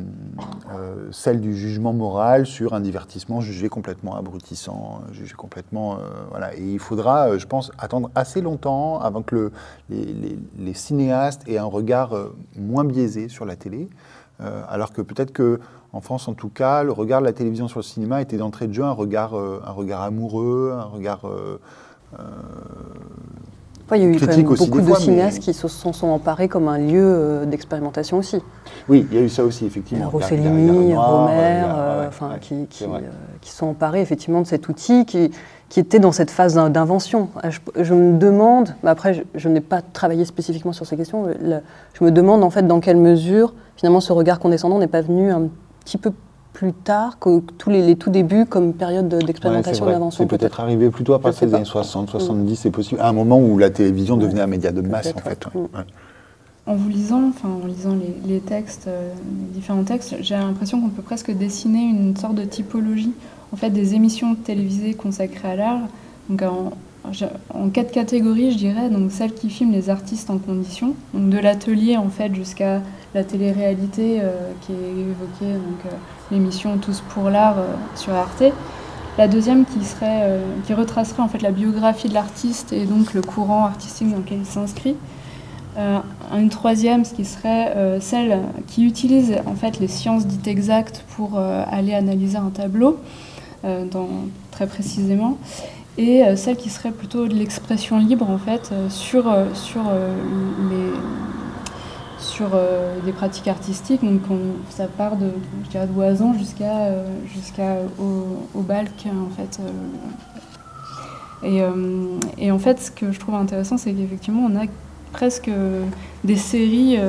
celle 1.11 1.39
du 1.39 1.55
jugement 1.55 1.93
moral 1.93 2.45
sur 2.45 2.73
un 2.73 2.81
divertissement 2.81 3.39
jugé 3.39 3.69
complètement 3.69 4.17
abrutissant, 4.17 5.01
jugé 5.13 5.33
complètement. 5.35 5.99
voilà. 6.31 6.55
Et 6.55 6.63
il 6.63 6.79
faudra, 6.79 7.37
je 7.37 7.45
pense, 7.45 7.71
attendre 7.77 8.09
assez 8.15 8.41
longtemps 8.41 8.99
avant 8.99 9.21
que 9.21 9.51
les, 9.89 10.37
les, 10.59 10.73
cinéastes 10.73 11.47
aient 11.47 11.57
un 11.57 11.65
regard 11.65 12.13
moins 12.57 12.83
biaisé 12.83 13.29
sur 13.29 13.45
la 13.45 13.55
télé. 13.55 13.87
alors 14.67 14.91
que 14.91 15.01
peut-être 15.01 15.31
que 15.31 15.61
en 15.93 15.99
France, 15.99 16.27
en 16.27 16.33
tout 16.33 16.49
cas, 16.49 16.83
le 16.83 16.91
regard 16.91 17.19
de 17.19 17.25
la 17.25 17.33
télévision 17.33 17.67
sur 17.67 17.79
le 17.79 17.83
cinéma 17.83 18.21
était 18.21 18.37
d'entrée 18.37 18.67
de 18.67 18.73
jeu 18.73 18.83
un 18.83 18.91
regard, 18.91 19.35
euh, 19.35 19.61
un 19.65 19.71
regard 19.71 20.01
amoureux, 20.01 20.73
un 20.77 20.85
regard. 20.85 21.21
Euh, 21.25 21.59
il 23.93 24.01
y 24.01 24.05
a 24.05 24.07
eu 24.07 24.17
quand 24.17 24.27
même 24.27 24.43
beaucoup 24.43 24.79
de 24.79 24.93
cinéastes 24.95 25.39
qui 25.39 25.53
se 25.53 25.67
sont, 25.67 26.07
emparés 26.07 26.47
comme 26.47 26.69
un 26.69 26.77
lieu 26.77 27.03
euh, 27.03 27.45
d'expérimentation 27.45 28.19
aussi. 28.19 28.37
Oui, 28.87 29.05
il 29.11 29.17
y 29.17 29.19
a 29.19 29.23
eu 29.23 29.27
ça 29.27 29.43
aussi, 29.43 29.65
effectivement. 29.65 30.09
Rossellini, 30.09 30.95
Romer, 30.95 31.65
enfin, 32.07 32.37
qui, 32.39 32.67
qui, 32.69 32.85
qui, 33.41 33.51
sont 33.51 33.67
emparés 33.67 33.99
effectivement 33.99 34.39
de 34.39 34.47
cet 34.47 34.69
outil 34.69 35.05
qui, 35.05 35.31
qui 35.67 35.81
était 35.81 35.99
dans 35.99 36.13
cette 36.13 36.31
phase 36.31 36.55
d'invention. 36.55 37.27
Je, 37.75 37.93
me 37.93 38.17
demande, 38.17 38.75
après 38.85 39.25
je, 39.35 39.49
n'ai 39.49 39.59
pas 39.59 39.81
travaillé 39.81 40.23
spécifiquement 40.23 40.71
sur 40.71 40.85
ces 40.85 40.95
questions, 40.95 41.25
je 41.93 42.03
me 42.03 42.11
demande 42.11 42.45
en 42.45 42.49
fait 42.49 42.65
dans 42.65 42.79
quelle 42.79 42.97
mesure 42.97 43.53
finalement 43.75 43.99
ce 43.99 44.13
regard 44.13 44.39
condescendant 44.39 44.79
n'est 44.79 44.87
pas 44.87 45.01
venu 45.01 45.31
un 45.31 45.49
petit 45.83 45.97
peu 45.97 46.11
plus 46.53 46.73
tard 46.73 47.17
que 47.19 47.39
tous 47.57 47.69
les, 47.69 47.95
tout 47.95 48.09
débuts 48.09 48.45
comme 48.45 48.73
période 48.73 49.07
d'expérimentation 49.07 49.87
et 49.87 49.91
d'invention. 49.93 50.23
C'est 50.23 50.37
peut-être 50.37 50.59
arrivé 50.59 50.89
plutôt 50.89 51.13
à 51.13 51.19
partir 51.19 51.47
des 51.47 51.55
années 51.55 51.65
60, 51.65 52.09
70, 52.09 52.55
c'est 52.55 52.71
possible, 52.71 53.01
à 53.01 53.07
un 53.07 53.13
moment 53.13 53.39
où 53.39 53.57
la 53.57 53.69
télévision 53.69 54.17
devenait 54.17 54.41
un 54.41 54.47
média 54.47 54.71
de 54.71 54.81
masse 54.81 55.13
en 55.15 55.19
fait. 55.19 55.45
Mm. 55.53 55.67
En 56.67 56.75
vous 56.75 56.89
lisant, 56.89 57.29
enfin 57.29 57.49
en 57.49 57.65
lisant 57.65 57.97
les, 58.27 58.39
textes, 58.39 58.87
euh, 58.87 59.11
les 59.47 59.55
différents 59.55 59.83
textes, 59.83 60.15
j'ai 60.21 60.35
l'impression 60.35 60.79
qu'on 60.79 60.89
peut 60.89 61.01
presque 61.01 61.31
dessiner 61.31 61.81
une 61.81 62.15
sorte 62.15 62.35
de 62.35 62.43
typologie 62.43 63.13
en 63.51 63.55
fait 63.55 63.71
des 63.71 63.95
émissions 63.95 64.35
télévisées 64.35 64.93
consacrées 64.93 65.51
à 65.51 65.55
l'art. 65.55 65.81
Donc 66.29 66.43
en, 66.43 66.71
en 67.53 67.69
quatre 67.69 67.91
catégories, 67.91 68.51
je 68.51 68.57
dirais. 68.57 68.89
Donc 68.89 69.11
celles 69.11 69.33
qui 69.33 69.49
filment 69.49 69.71
les 69.71 69.89
artistes 69.89 70.29
en 70.29 70.37
condition, 70.37 70.95
donc 71.13 71.29
de 71.29 71.37
l'atelier 71.37 71.97
en 71.97 72.09
fait 72.09 72.33
jusqu'à 72.33 72.81
la 73.13 73.23
télé-réalité 73.23 74.19
euh, 74.21 74.51
qui 74.61 74.71
est 74.71 75.01
évoquée, 75.01 75.53
donc 75.53 75.85
euh, 75.85 75.95
l'émission 76.31 76.77
Tous 76.77 77.01
pour 77.09 77.29
l'art 77.29 77.57
euh, 77.59 77.73
sur 77.95 78.13
Arte. 78.13 78.43
La 79.17 79.27
deuxième 79.27 79.65
qui 79.65 79.83
serait, 79.83 80.39
qui 80.65 80.73
retracerait 80.73 81.21
en 81.21 81.27
fait 81.27 81.41
la 81.41 81.51
biographie 81.51 82.07
de 82.07 82.13
l'artiste 82.13 82.71
et 82.71 82.85
donc 82.85 83.13
le 83.13 83.21
courant 83.21 83.65
artistique 83.65 84.09
dans 84.09 84.19
lequel 84.19 84.39
il 84.39 84.45
s'inscrit. 84.45 84.95
une 85.75 86.47
troisième, 86.49 87.03
ce 87.03 87.13
qui 87.13 87.25
serait 87.25 87.99
celle 87.99 88.39
qui 88.67 88.85
utilise 88.85 89.35
en 89.45 89.55
fait 89.55 89.79
les 89.81 89.89
sciences 89.89 90.25
dites 90.25 90.47
exactes 90.47 91.03
pour 91.17 91.37
aller 91.37 91.93
analyser 91.93 92.37
un 92.37 92.51
tableau, 92.51 92.99
dans, 93.63 94.07
très 94.51 94.65
précisément 94.65 95.37
et 95.97 96.23
euh, 96.23 96.35
celle 96.35 96.55
qui 96.55 96.69
serait 96.69 96.91
plutôt 96.91 97.27
de 97.27 97.33
l'expression 97.33 97.97
libre 97.99 98.29
en 98.29 98.37
fait 98.37 98.69
euh, 98.71 98.89
sur, 98.89 99.29
euh, 99.29 99.45
sur, 99.53 99.81
les, 100.69 100.91
sur 102.19 102.49
des 103.05 103.11
pratiques 103.11 103.47
artistiques. 103.47 104.03
Donc 104.03 104.21
ça 104.69 104.87
part 104.87 105.17
de, 105.17 105.31
d'oisan 105.87 106.33
jusqu'à 106.33 106.93
jusqu'à 107.33 107.77
au, 107.99 108.61
balk 108.61 109.07
en 109.07 109.29
fait. 109.35 109.59
Et, 111.43 111.61
et, 112.37 112.51
en 112.51 112.59
fait, 112.59 112.79
ce 112.79 112.91
que 112.91 113.11
je 113.11 113.19
trouve 113.19 113.33
intéressant, 113.33 113.75
c'est 113.75 113.93
qu'effectivement, 113.93 114.47
on 114.47 114.55
a 114.55 114.65
presque 115.11 115.49
des 116.23 116.35
séries 116.35 116.99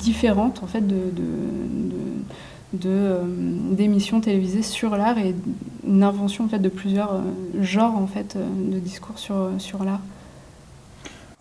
différentes 0.00 0.60
en 0.64 0.66
fait 0.66 0.84
de, 0.84 0.96
de 1.12 1.24
d'émissions 2.72 4.20
télévisées 4.20 4.62
sur 4.62 4.96
l'art 4.96 5.18
et 5.18 5.34
une 5.86 6.02
invention 6.02 6.44
en 6.44 6.48
fait, 6.48 6.58
de 6.58 6.68
plusieurs 6.68 7.14
euh, 7.14 7.20
genres 7.60 7.96
en 7.96 8.06
fait, 8.06 8.36
euh, 8.36 8.46
de 8.72 8.78
discours 8.78 9.18
sur, 9.18 9.50
sur 9.58 9.84
l'art. 9.84 10.00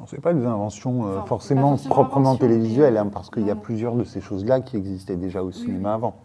Ce 0.05 0.15
n'est 0.15 0.21
pas 0.21 0.33
des 0.33 0.45
inventions 0.45 1.25
forcément, 1.25 1.75
proprement 1.75 2.37
télévisuelles, 2.37 2.95
hein, 2.97 3.09
parce 3.11 3.29
qu'il 3.29 3.45
y 3.45 3.51
a 3.51 3.55
plusieurs 3.55 3.95
de 3.95 4.03
ces 4.03 4.21
choses-là 4.21 4.61
qui 4.61 4.77
existaient 4.77 5.17
déjà 5.17 5.43
au 5.43 5.51
cinéma 5.51 5.95
avant. 5.95 6.15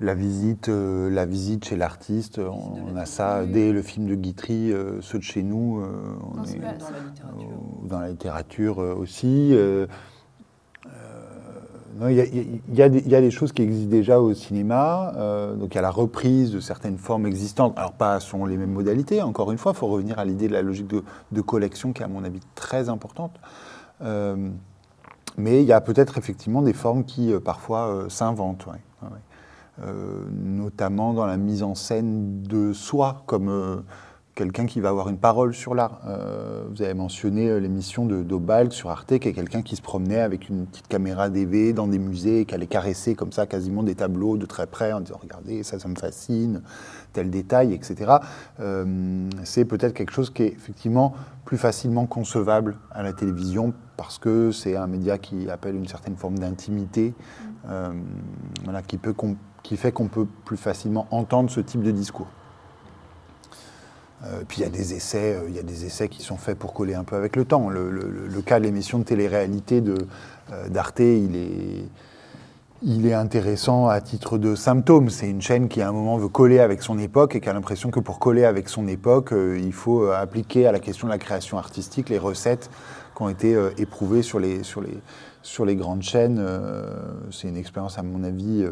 la 0.00 0.14
visite, 0.14 0.68
la 0.68 1.24
visite 1.24 1.64
chez 1.64 1.76
l'artiste, 1.76 2.38
on, 2.38 2.96
a 2.96 3.06
ça 3.06 3.46
dès 3.46 3.72
le 3.72 3.82
film 3.82 4.06
de 4.08 4.16
Guitry, 4.16 4.74
ceux 5.00 5.18
de 5.18 5.22
chez 5.22 5.44
nous, 5.44 5.80
dans, 6.34 6.42
la 6.42 6.50
littérature. 6.50 6.88
dans 7.84 8.00
la 8.00 8.08
littérature 8.08 8.78
aussi. 8.78 9.56
Il 12.00 12.16
y, 12.72 12.82
a 12.82 12.88
des 12.88 13.30
choses 13.30 13.52
qui 13.52 13.62
existent 13.62 13.90
déjà 13.90 14.18
au 14.18 14.34
cinéma. 14.34 15.12
Euh, 15.16 15.54
donc 15.54 15.74
il 15.74 15.76
y 15.76 15.78
a 15.78 15.82
la 15.82 15.90
reprise 15.90 16.50
de 16.50 16.58
certaines 16.58 16.98
formes 16.98 17.26
existantes. 17.26 17.74
Alors 17.76 17.92
pas 17.92 18.18
selon 18.20 18.46
les 18.46 18.56
mêmes 18.56 18.72
modalités. 18.72 19.22
Encore 19.22 19.52
une 19.52 19.58
fois, 19.58 19.72
il 19.74 19.78
faut 19.78 19.86
revenir 19.86 20.18
à 20.18 20.24
l'idée 20.24 20.48
de 20.48 20.52
la 20.52 20.62
logique 20.62 20.88
de, 20.88 21.40
collection 21.40 21.92
qui 21.92 22.02
est 22.02 22.04
à 22.04 22.08
mon 22.08 22.24
avis 22.24 22.40
très 22.54 22.88
importante. 22.88 23.32
Euh, 24.02 24.48
mais 25.36 25.62
il 25.62 25.66
y 25.66 25.72
a 25.72 25.80
peut-être 25.80 26.18
effectivement 26.18 26.62
des 26.62 26.72
formes 26.72 27.04
qui 27.04 27.32
euh, 27.32 27.38
parfois 27.38 28.06
s'inventent. 28.08 28.66
notamment 30.32 31.12
dans 31.12 31.26
la 31.26 31.36
mise 31.36 31.62
en 31.62 31.74
scène 31.74 32.42
de 32.42 32.72
soi, 32.72 33.22
comme 33.26 33.84
quelqu'un 34.34 34.66
qui 34.66 34.80
va 34.80 34.88
avoir 34.88 35.08
une 35.08 35.18
parole 35.18 35.54
sur 35.54 35.74
l'art. 35.74 36.00
Euh, 36.06 36.64
vous 36.70 36.82
avez 36.82 36.94
mentionné 36.94 37.48
euh, 37.48 37.58
l'émission 37.58 38.04
de 38.04 38.22
d'Obalk 38.22 38.72
sur 38.72 38.90
Arte, 38.90 39.18
qui 39.18 39.28
est 39.28 39.32
quelqu'un 39.32 39.62
qui 39.62 39.76
se 39.76 39.82
promenait 39.82 40.20
avec 40.20 40.48
une 40.48 40.66
petite 40.66 40.88
caméra 40.88 41.30
DV 41.30 41.72
dans 41.72 41.86
des 41.86 41.98
musées, 41.98 42.44
qui 42.44 42.54
allait 42.54 42.66
caresser 42.66 43.14
comme 43.14 43.32
ça 43.32 43.46
quasiment 43.46 43.82
des 43.82 43.94
tableaux 43.94 44.36
de 44.36 44.46
très 44.46 44.66
près 44.66 44.92
en 44.92 45.00
disant 45.00 45.18
regardez 45.20 45.62
ça, 45.62 45.78
ça 45.78 45.88
me 45.88 45.94
fascine, 45.94 46.62
tel 47.12 47.30
détail, 47.30 47.72
etc. 47.72 48.16
Euh, 48.60 49.28
c'est 49.44 49.64
peut-être 49.64 49.94
quelque 49.94 50.12
chose 50.12 50.30
qui 50.30 50.42
est 50.42 50.52
effectivement 50.52 51.14
plus 51.44 51.58
facilement 51.58 52.06
concevable 52.06 52.76
à 52.90 53.02
la 53.02 53.12
télévision 53.12 53.72
parce 53.96 54.18
que 54.18 54.50
c'est 54.50 54.76
un 54.76 54.88
média 54.88 55.18
qui 55.18 55.48
appelle 55.48 55.76
une 55.76 55.86
certaine 55.86 56.16
forme 56.16 56.38
d'intimité, 56.38 57.14
voilà, 58.64 58.82
qui, 58.82 58.98
peut, 58.98 59.14
qui 59.62 59.76
fait 59.76 59.92
qu'on 59.92 60.08
peut 60.08 60.26
plus 60.44 60.56
facilement 60.56 61.06
entendre 61.10 61.50
ce 61.50 61.60
type 61.60 61.82
de 61.82 61.92
discours. 61.92 62.26
Euh, 64.22 64.42
puis 64.46 64.60
il 64.60 64.62
y 64.62 64.66
a 64.66 64.70
des 64.70 64.94
essais, 64.94 65.34
euh, 65.34 65.48
il 65.48 65.54
y 65.54 65.58
a 65.58 65.62
des 65.62 65.84
essais 65.84 66.08
qui 66.08 66.22
sont 66.22 66.36
faits 66.36 66.58
pour 66.58 66.72
coller 66.72 66.94
un 66.94 67.04
peu 67.04 67.16
avec 67.16 67.36
le 67.36 67.44
temps. 67.44 67.68
Le, 67.68 68.42
cas 68.42 68.58
de 68.58 68.64
l'émission 68.64 68.98
de 68.98 69.04
télé-réalité 69.04 69.82
euh, 69.86 70.68
d'Arte, 70.68 71.00
il 71.00 71.36
est, 71.36 71.84
il 72.82 73.06
est 73.06 73.14
intéressant 73.14 73.88
à 73.88 74.00
titre 74.00 74.38
de 74.38 74.54
symptôme. 74.54 75.10
C'est 75.10 75.28
une 75.28 75.42
chaîne 75.42 75.68
qui 75.68 75.82
à 75.82 75.88
un 75.88 75.92
moment 75.92 76.16
veut 76.16 76.28
coller 76.28 76.60
avec 76.60 76.82
son 76.82 76.98
époque 76.98 77.34
et 77.34 77.40
qui 77.40 77.48
a 77.48 77.52
l'impression 77.52 77.90
que 77.90 78.00
pour 78.00 78.18
coller 78.18 78.44
avec 78.44 78.68
son 78.68 78.86
époque, 78.88 79.32
il 79.32 79.72
faut 79.72 80.10
appliquer 80.10 80.66
à 80.66 80.72
la 80.72 80.80
question 80.80 81.06
de 81.06 81.12
la 81.12 81.18
création 81.18 81.58
artistique 81.58 82.08
les 82.08 82.18
recettes 82.18 82.70
qui 83.16 83.22
ont 83.22 83.28
été 83.28 83.56
éprouvées 83.78 84.22
sur 84.22 84.38
les, 84.38 84.64
sur 84.64 84.80
les, 84.80 84.98
sur 85.42 85.64
les 85.64 85.76
grandes 85.76 86.02
chaînes. 86.02 86.44
C'est 87.30 87.48
une 87.48 87.56
expérience 87.56 87.98
à 87.98 88.02
mon 88.02 88.22
avis 88.22 88.66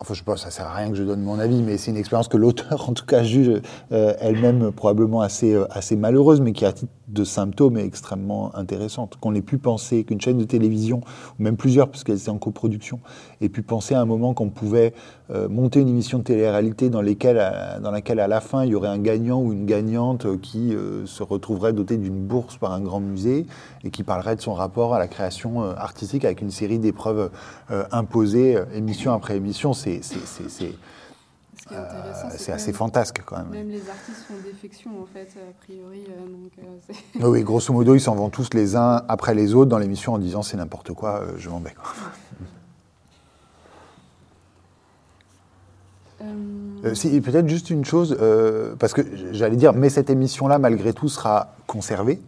Enfin, 0.00 0.14
je 0.14 0.22
pas, 0.22 0.36
ça 0.36 0.52
sert 0.52 0.64
à 0.64 0.74
rien 0.74 0.90
que 0.90 0.94
je 0.94 1.02
donne 1.02 1.22
mon 1.22 1.40
avis, 1.40 1.60
mais 1.60 1.76
c'est 1.76 1.90
une 1.90 1.96
expérience 1.96 2.28
que 2.28 2.36
l'auteur, 2.36 2.88
en 2.88 2.92
tout 2.92 3.04
cas, 3.04 3.24
juge 3.24 3.60
euh, 3.90 4.14
elle-même 4.20 4.70
probablement 4.70 5.22
assez, 5.22 5.54
euh, 5.54 5.66
assez 5.70 5.96
malheureuse, 5.96 6.40
mais 6.40 6.52
qui, 6.52 6.64
à 6.64 6.72
titre 6.72 6.92
de 7.08 7.24
symptôme, 7.24 7.76
est 7.78 7.84
extrêmement 7.84 8.54
intéressante. 8.54 9.16
Qu'on 9.20 9.34
ait 9.34 9.42
pu 9.42 9.58
penser 9.58 10.04
qu'une 10.04 10.20
chaîne 10.20 10.38
de 10.38 10.44
télévision, 10.44 11.00
ou 11.38 11.42
même 11.42 11.56
plusieurs, 11.56 11.88
puisqu'elles 11.88 12.18
étaient 12.18 12.28
en 12.28 12.38
coproduction, 12.38 13.00
ait 13.40 13.48
pu 13.48 13.62
penser 13.62 13.96
à 13.96 14.00
un 14.00 14.04
moment 14.04 14.34
qu'on 14.34 14.50
pouvait 14.50 14.94
monter 15.50 15.80
une 15.80 15.88
émission 15.88 16.18
de 16.18 16.24
télé-réalité 16.24 16.88
dans, 16.88 17.02
dans 17.02 17.90
laquelle, 17.90 18.20
à 18.20 18.28
la 18.28 18.40
fin, 18.40 18.64
il 18.64 18.70
y 18.70 18.74
aurait 18.74 18.88
un 18.88 18.98
gagnant 18.98 19.42
ou 19.42 19.52
une 19.52 19.66
gagnante 19.66 20.40
qui 20.40 20.74
se 21.04 21.22
retrouverait 21.22 21.72
doté 21.72 21.96
d'une 21.96 22.26
bourse 22.26 22.56
par 22.56 22.72
un 22.72 22.80
grand 22.80 23.00
musée 23.00 23.46
et 23.84 23.90
qui 23.90 24.02
parlerait 24.02 24.36
de 24.36 24.40
son 24.40 24.54
rapport 24.54 24.94
à 24.94 24.98
la 24.98 25.06
création 25.06 25.62
artistique 25.62 26.24
avec 26.24 26.40
une 26.40 26.50
série 26.50 26.78
d'épreuves 26.78 27.30
imposées, 27.92 28.58
émission 28.74 29.12
après 29.12 29.36
émission. 29.36 29.74
C'est 29.74 30.00
c'est 30.02 30.72
c'est 32.36 32.52
assez 32.52 32.72
fantasque 32.72 33.22
quand 33.24 33.36
même. 33.36 33.48
Même 33.50 33.68
les 33.68 33.88
artistes 33.88 34.24
font 34.26 34.34
défection 34.44 34.90
en 35.02 35.06
fait, 35.06 35.28
a 35.36 35.52
priori. 35.62 36.04
Euh, 36.08 36.26
donc, 36.26 37.24
euh, 37.24 37.28
oui, 37.28 37.42
grosso 37.42 37.72
modo, 37.72 37.94
ils 37.94 38.00
s'en 38.00 38.14
vont 38.14 38.30
tous 38.30 38.54
les 38.54 38.76
uns 38.76 39.02
après 39.08 39.34
les 39.34 39.54
autres 39.54 39.70
dans 39.70 39.78
l'émission 39.78 40.14
en 40.14 40.18
disant 40.18 40.42
c'est 40.42 40.56
n'importe 40.56 40.92
quoi, 40.92 41.20
euh, 41.20 41.32
je 41.38 41.48
m'en 41.50 41.60
vais. 41.60 41.74
Si, 46.94 47.20
peut-être 47.20 47.48
juste 47.48 47.70
une 47.70 47.84
chose, 47.84 48.16
parce 48.78 48.92
que 48.92 49.02
j'allais 49.32 49.56
dire, 49.56 49.72
mais 49.72 49.88
cette 49.88 50.10
émission-là, 50.10 50.58
malgré 50.58 50.92
tout, 50.92 51.08
sera 51.08 51.54
conservée. 51.66 52.20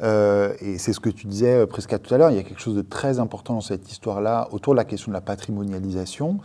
et 0.00 0.78
c'est 0.78 0.92
ce 0.92 1.00
que 1.00 1.10
tu 1.10 1.26
disais 1.26 1.66
presque 1.66 2.00
tout 2.00 2.14
à 2.14 2.18
l'heure, 2.18 2.30
il 2.30 2.36
y 2.36 2.40
a 2.40 2.42
quelque 2.42 2.60
chose 2.60 2.76
de 2.76 2.82
très 2.82 3.18
important 3.18 3.54
dans 3.54 3.60
cette 3.60 3.90
histoire-là, 3.90 4.48
autour 4.52 4.74
de 4.74 4.78
la 4.78 4.84
question 4.84 5.10
de 5.10 5.14
la 5.14 5.20
patrimonialisation, 5.20 6.38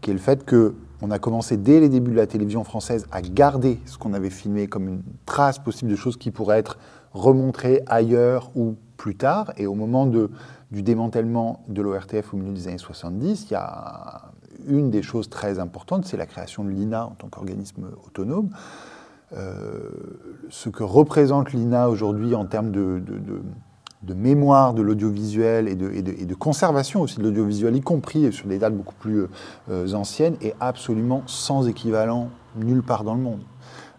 qui 0.00 0.10
est 0.10 0.14
le 0.14 0.20
fait 0.20 0.48
qu'on 0.48 1.10
a 1.10 1.18
commencé 1.18 1.56
dès 1.56 1.80
les 1.80 1.88
débuts 1.88 2.12
de 2.12 2.16
la 2.16 2.26
télévision 2.26 2.64
française 2.64 3.06
à 3.10 3.22
garder 3.22 3.80
ce 3.86 3.98
qu'on 3.98 4.12
avait 4.12 4.30
filmé 4.30 4.66
comme 4.66 4.88
une 4.88 5.02
trace 5.24 5.58
possible 5.58 5.90
de 5.90 5.96
choses 5.96 6.16
qui 6.16 6.30
pourraient 6.30 6.58
être 6.58 6.78
remontrées 7.12 7.82
ailleurs 7.86 8.50
ou 8.54 8.76
plus 8.96 9.16
tard. 9.16 9.52
Et 9.56 9.66
au 9.66 9.74
moment 9.74 10.06
du 10.06 10.82
démantèlement 10.82 11.64
de 11.68 11.80
l'ORTF 11.82 12.34
au 12.34 12.36
milieu 12.36 12.52
des 12.52 12.68
années 12.68 12.78
70, 12.78 13.46
il 13.48 13.52
y 13.52 13.56
a 13.56 14.32
une 14.66 14.90
des 14.90 15.02
choses 15.02 15.28
très 15.28 15.58
importantes, 15.58 16.04
c'est 16.06 16.16
la 16.16 16.26
création 16.26 16.64
de 16.64 16.70
l'INA 16.70 17.06
en 17.06 17.10
tant 17.10 17.28
qu'organisme 17.28 17.90
autonome. 18.06 18.50
Euh, 19.32 19.90
ce 20.50 20.68
que 20.68 20.84
représente 20.84 21.52
l'INA 21.52 21.88
aujourd'hui 21.88 22.36
en 22.36 22.44
termes 22.46 22.70
de 22.70 23.00
mémoire 24.14 24.72
de 24.72 24.82
l'audiovisuel 24.82 25.66
et 25.66 25.74
de, 25.74 26.34
conservation 26.34 27.02
aussi 27.02 27.18
de 27.18 27.24
l'audiovisuel, 27.24 27.74
y 27.74 27.80
compris 27.80 28.32
sur 28.32 28.46
des 28.46 28.58
dates 28.58 28.76
beaucoup 28.76 28.94
plus 28.94 29.26
euh, 29.70 29.92
anciennes, 29.94 30.36
est 30.40 30.54
absolument 30.60 31.22
sans 31.26 31.66
équivalent 31.66 32.30
nulle 32.54 32.82
part 32.82 33.02
dans 33.02 33.14
le 33.14 33.20
monde. 33.20 33.42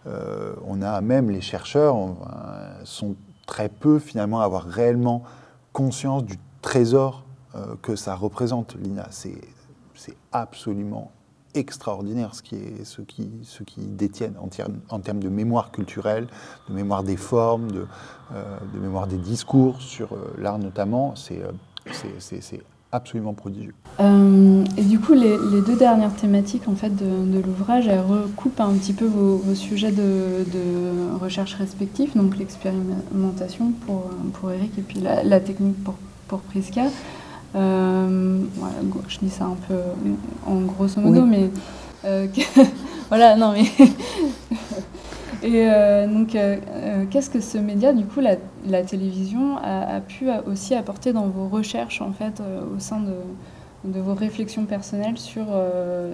Euh, 0.07 0.53
on 0.65 0.81
a 0.81 1.01
même 1.01 1.29
les 1.29 1.41
chercheurs 1.41 1.97
sont 2.85 3.15
très 3.45 3.67
peu 3.67 3.99
finalement 3.99 4.39
à 4.39 4.45
avoir 4.45 4.63
réellement 4.63 5.23
conscience 5.73 6.23
du 6.23 6.37
trésor 6.61 7.23
que 7.81 7.95
ça 7.95 8.13
représente 8.15 8.75
l'INA. 8.75 9.07
Absolument 10.31 11.11
extraordinaire 11.57 12.35
ce 12.35 12.41
qui, 12.41 12.55
est, 12.55 12.85
ce 12.85 13.01
qui, 13.01 13.29
ce 13.43 13.63
qui 13.63 13.81
détiennent 13.81 14.35
en, 14.39 14.99
termes 14.99 15.19
de 15.19 15.29
mémoire 15.29 15.71
culturelle, 15.71 16.27
de 16.69 16.73
mémoire 16.73 17.03
des 17.03 17.17
formes, 17.17 17.71
de, 17.71 17.85
euh, 18.33 18.57
mémoire 18.79 19.07
des 19.07 19.17
discours 19.17 19.81
sur 19.81 20.13
euh, 20.13 20.33
l'art 20.37 20.59
notamment. 20.59 21.15
C'est 21.15 21.41
euh, 21.41 22.57
absolument 22.91 23.33
prodigieux. 23.33 23.73
et 23.99 24.81
du 24.83 24.99
coup, 24.99 25.13
les, 25.13 25.37
deux 25.61 25.75
dernières 25.75 26.15
thématiques 26.15 26.67
en 26.67 26.75
fait, 26.75 26.95
de, 26.95 27.39
l'ouvrage, 27.39 27.87
elles 27.87 27.99
recoupent 27.99 28.59
un 28.59 28.73
petit 28.73 28.93
peu 28.93 29.05
vos, 29.05 29.55
sujets 29.55 29.91
de, 29.91 30.45
recherche 31.19 31.55
respectifs, 31.55 32.15
donc 32.15 32.37
l'expérimentation 32.37 33.71
pour, 33.85 34.09
pour 34.33 34.51
Eric 34.51 34.77
et 34.77 34.81
puis 34.81 34.99
la, 34.99 35.39
technique 35.39 35.83
pour, 35.83 35.95
pour 36.27 36.39
Priska. 36.39 36.83
Euh, 37.55 38.41
je 39.07 39.19
dis 39.19 39.29
ça 39.29 39.45
un 39.45 39.57
peu 39.67 39.75
en 40.45 40.61
grosso 40.61 40.99
modo, 40.99 41.25
mais 41.25 41.49
euh, 42.05 42.27
voilà, 43.09 43.35
non 43.35 43.53
mais. 43.53 43.65
Et 45.43 45.69
euh, 45.69 46.07
donc, 46.07 46.35
qu'est-ce 47.11 47.29
que 47.29 47.39
ce 47.39 47.59
média, 47.59 47.93
du 47.93 48.05
coup, 48.05 48.21
la, 48.21 48.37
la 48.65 48.81
télévision, 48.81 49.57
a, 49.57 50.01
pu 50.01 50.25
aussi 50.47 50.73
apporter 50.73 51.13
dans 51.13 51.27
vos 51.27 51.47
recherches, 51.47 52.01
en 52.01 52.11
fait, 52.11 52.41
au 52.75 52.79
sein 52.79 52.99
de, 53.01 53.13
de, 53.83 53.99
vos 53.99 54.15
réflexions 54.15 54.65
personnelles 54.65 55.19
sur, 55.19 55.45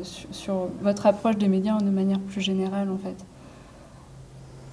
sur, 0.01 0.35
sur, 0.35 0.67
votre 0.81 1.05
approche 1.05 1.37
des 1.37 1.47
médias 1.47 1.77
de 1.77 1.89
manière 1.89 2.19
plus 2.19 2.41
générale, 2.41 2.89
en 2.91 2.97
fait? 2.97 3.15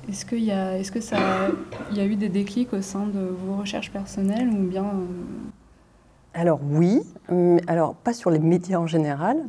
Est-ce 0.09 0.27
qu'il 0.27 0.42
y 0.42 0.51
a, 0.51 0.77
est-ce 0.77 0.90
que 0.90 1.01
ça, 1.01 1.18
il 1.92 1.99
y 1.99 2.01
a 2.01 2.05
eu 2.05 2.16
des 2.16 2.29
déclics 2.29 2.73
au 2.73 2.83
sein 2.83 3.07
de 3.07 3.20
vos 3.20 3.55
recherches 3.55 3.92
personnelles 3.92 4.49
ou 4.49 4.68
bien 4.68 4.85
alors 6.35 6.61
oui, 6.71 7.03
alors 7.66 7.95
pas 7.95 8.12
sur 8.12 8.31
les 8.31 8.38
médias 8.38 8.79
en 8.79 8.87
général. 8.87 9.38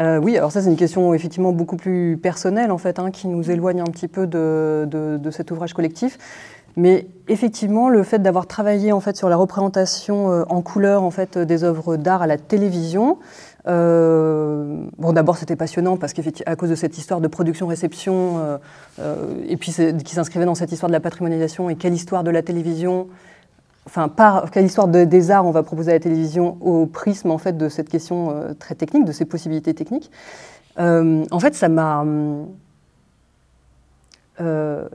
Euh, 0.00 0.18
oui, 0.18 0.36
alors 0.36 0.50
ça 0.50 0.60
c'est 0.60 0.68
une 0.68 0.76
question 0.76 1.14
effectivement 1.14 1.52
beaucoup 1.52 1.76
plus 1.76 2.18
personnelle 2.20 2.72
en 2.72 2.78
fait, 2.78 2.98
hein, 2.98 3.12
qui 3.12 3.28
nous 3.28 3.48
éloigne 3.48 3.80
un 3.80 3.84
petit 3.84 4.08
peu 4.08 4.26
de, 4.26 5.20
cet 5.30 5.52
ouvrage 5.52 5.72
collectif. 5.72 6.18
Mais 6.74 7.06
effectivement, 7.28 7.88
le 7.88 8.02
fait 8.02 8.18
d'avoir 8.18 8.48
travaillé 8.48 8.90
en 8.90 8.98
fait 8.98 9.16
sur 9.16 9.28
la 9.28 9.36
représentation 9.36 10.32
euh, 10.32 10.42
en 10.48 10.62
couleur 10.62 11.04
en 11.04 11.12
fait 11.12 11.38
des 11.38 11.62
œuvres 11.62 11.96
d'art 11.96 12.22
à 12.22 12.26
la 12.26 12.38
télévision, 12.38 13.18
euh, 13.68 14.84
bon, 14.98 15.12
d'abord, 15.12 15.36
c'était 15.36 15.54
passionnant 15.54 15.96
parce 15.96 16.12
qu'à 16.12 16.56
cause 16.56 16.70
de 16.70 16.74
cette 16.74 16.98
histoire 16.98 17.20
de 17.20 17.28
production-réception, 17.28 18.58
et 19.46 19.56
puis 19.56 19.72
qui 20.04 20.14
s'inscrivait 20.16 20.44
dans 20.44 20.56
cette 20.56 20.72
histoire 20.72 20.88
de 20.88 20.94
la 20.94 20.98
patrimonialisation 20.98 21.70
et 21.70 21.76
quelle 21.76 21.94
histoire 21.94 22.24
de 22.24 22.32
la 22.32 22.42
télévision 22.42 23.06
enfin, 23.86 24.08
par 24.08 24.50
quelle 24.50 24.64
histoire 24.64 24.88
des 24.88 25.30
arts 25.30 25.46
on 25.46 25.50
va 25.50 25.62
proposer 25.62 25.90
à 25.90 25.94
la 25.94 26.00
télévision 26.00 26.56
au 26.60 26.86
prisme 26.86 27.30
en 27.30 27.38
fait 27.38 27.56
de 27.56 27.68
cette 27.68 27.88
question 27.88 28.30
euh, 28.30 28.54
très 28.54 28.74
technique, 28.74 29.04
de 29.04 29.12
ces 29.12 29.24
possibilités 29.24 29.74
techniques. 29.74 30.10
Euh, 30.78 31.24
en 31.30 31.40
fait, 31.40 31.54
ça 31.54 31.68
m'a, 31.68 32.04
euh, 34.40 34.88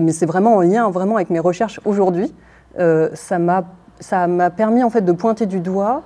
mais 0.00 0.12
c'est 0.12 0.26
vraiment 0.26 0.56
en 0.56 0.60
lien 0.60 0.90
vraiment 0.90 1.16
avec 1.16 1.30
mes 1.30 1.40
recherches 1.40 1.80
aujourd'hui. 1.84 2.32
ça 2.76 3.38
m'a, 3.38 3.64
ça 4.00 4.26
m'a 4.26 4.50
permis 4.50 4.82
en 4.82 4.90
fait 4.90 5.00
de 5.00 5.12
pointer 5.12 5.46
du 5.46 5.60
doigt 5.60 6.02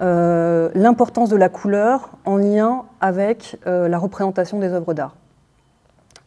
l'importance 0.00 1.28
de 1.28 1.36
la 1.36 1.48
couleur 1.48 2.10
en 2.24 2.36
lien 2.36 2.84
avec 3.00 3.58
la 3.66 3.98
représentation 3.98 4.58
des 4.58 4.72
œuvres 4.72 4.94
d'art. 4.94 5.14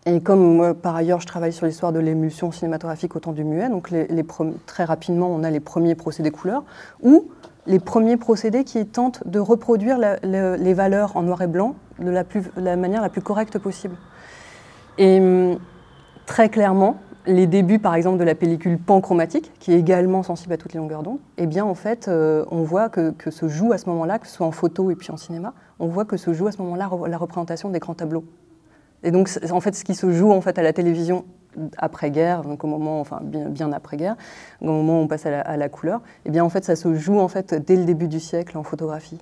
Et 0.08 0.22
comme 0.22 0.76
par 0.76 0.96
ailleurs, 0.96 1.20
je 1.20 1.26
travaille 1.26 1.52
sur 1.52 1.65
l'histoire 1.65 1.91
de 1.91 2.00
l'émulsion 2.00 2.52
cinématographique 2.52 3.15
au 3.15 3.20
temps 3.20 3.32
du 3.32 3.44
muet, 3.44 3.70
donc 3.70 3.89
très 4.68 4.84
rapidement, 4.84 5.28
on 5.28 5.44
a 5.44 5.50
les 5.50 5.60
premiers 5.60 5.96
procédés 5.96 6.30
couleurs, 6.30 6.63
ou 7.02 7.26
les 7.65 7.80
premiers 7.80 8.18
procédés 8.18 8.63
qui 8.63 8.86
tentent 8.86 9.28
de 9.28 9.39
reproduire 9.39 9.98
les 10.22 10.74
valeurs 10.76 11.18
en 11.18 11.24
noir 11.24 11.41
et 11.41 11.48
blanc 11.48 11.76
de 11.98 12.12
la, 12.12 12.76
manière 12.76 13.02
la 13.02 13.10
plus 13.10 13.22
correcte 13.22 13.58
possible. 13.58 13.96
Et 15.00 15.20
hum, 15.20 15.58
très 16.28 16.50
clairement, 16.50 16.98
les 17.26 17.48
débuts, 17.48 17.80
par 17.80 17.96
exemple, 17.96 18.20
de 18.20 18.24
la 18.24 18.36
pellicule 18.36 18.78
panchromatique, 18.78 19.52
qui 19.60 19.74
est 19.74 19.80
également 19.80 20.22
sensible 20.22 20.54
à 20.54 20.58
toutes 20.58 20.74
les 20.74 20.80
longueurs 20.80 21.02
d'onde, 21.02 21.18
eh 21.38 21.48
bien, 21.48 21.65
en 21.65 21.74
fait, 21.74 22.08
euh, 22.08 22.46
on 22.52 22.62
voit 22.62 22.89
que, 22.89 23.10
que, 23.10 23.32
se 23.32 23.48
joue 23.48 23.74
à 23.74 23.80
ce 23.80 23.89
moment-là, 23.89 24.20
que 24.20 24.28
ce 24.28 24.34
soit 24.34 24.46
en 24.46 24.52
photo 24.52 24.91
et 24.91 24.96
puis 24.96 25.10
en 25.10 25.18
cinéma, 25.18 25.54
on 25.80 25.88
voit 25.88 26.06
que 26.06 26.18
se 26.18 26.32
joue 26.32 26.46
à 26.46 26.52
ce 26.52 26.62
moment-là 26.62 26.91
la 27.08 27.18
représentation 27.18 27.70
des 27.70 27.80
grands 27.80 27.96
tableaux 27.96 28.24
et 29.06 29.12
donc, 29.12 29.30
en 29.52 29.62
fait, 29.62 29.76
ce 29.76 29.84
qui 29.84 29.94
se 29.94 30.12
joue 30.12 30.32
en 30.32 30.41
fait 30.41 30.58
à 30.58 30.63
la 30.63 30.74
télévision 30.74 31.26
après-guerre, 31.78 32.41
donc 32.41 32.63
au 32.63 32.68
moment, 32.68 33.00
enfin 33.00 33.20
bien, 33.22 33.72
après-guerre, 33.72 34.15
au 34.62 34.65
moment 34.65 35.00
où 35.00 35.04
on 35.04 35.08
passe 35.08 35.28
à 35.28 35.56
la, 35.56 35.70
couleur, 35.70 36.02
eh 36.26 36.32
bien 36.32 36.44
en 36.44 36.50
fait, 36.50 36.65
ça 36.65 36.76
se 36.76 36.96
joue 36.96 37.20
en 37.20 37.28
fait 37.28 37.54
dès 37.54 37.76
le 37.76 37.86
début 37.86 38.08
du 38.08 38.20
siècle 38.20 38.58
en 38.58 38.63
photographie 38.63 39.20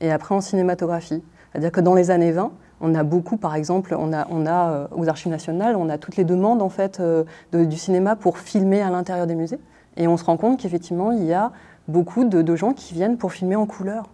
et 0.00 0.10
après 0.10 0.34
en 0.34 0.40
cinématographie. 0.40 1.22
C'est-à-dire 1.52 1.70
que 1.70 1.82
dans 1.82 1.94
les 1.94 2.10
années 2.10 2.32
20, 2.32 2.50
on 2.80 2.94
a 2.94 3.02
beaucoup, 3.02 3.36
par 3.36 3.54
exemple, 3.54 3.94
on 3.98 4.14
a, 4.14 4.26
on 4.30 4.46
a 4.46 4.70
euh, 4.70 4.86
aux 4.92 5.08
Archives 5.08 5.30
nationales, 5.30 5.76
on 5.76 5.90
a 5.90 5.98
toutes 5.98 6.16
les 6.16 6.24
demandes 6.24 6.62
en 6.62 6.70
fait 6.70 6.98
euh, 6.98 7.24
du 7.52 7.76
cinéma 7.76 8.16
pour 8.16 8.38
filmer 8.38 8.80
à 8.80 8.88
l'intérieur 8.88 9.26
des 9.26 9.34
musées, 9.34 9.60
et 9.98 10.08
on 10.08 10.16
se 10.16 10.24
rend 10.24 10.38
compte 10.38 10.58
qu'effectivement, 10.58 11.12
il 11.12 11.24
y 11.24 11.34
a 11.34 11.52
beaucoup 11.86 12.24
de 12.24 12.56
gens 12.56 12.72
qui 12.72 12.94
viennent 12.94 13.18
pour 13.18 13.32
filmer 13.32 13.56
en 13.56 13.66
couleur 13.66 14.08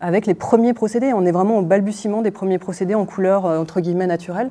avec 0.00 0.26
les 0.26 0.34
premiers 0.34 0.74
procédés. 0.74 1.12
On 1.12 1.24
est 1.24 1.32
vraiment 1.32 1.58
au 1.58 1.62
balbutiement 1.62 2.22
des 2.22 2.30
premiers 2.30 2.58
procédés 2.58 2.94
en 2.94 3.04
couleur 3.04 3.46
euh, 3.46 3.58
entre 3.58 3.80
guillemets 3.80 4.06
naturelle. 4.06 4.50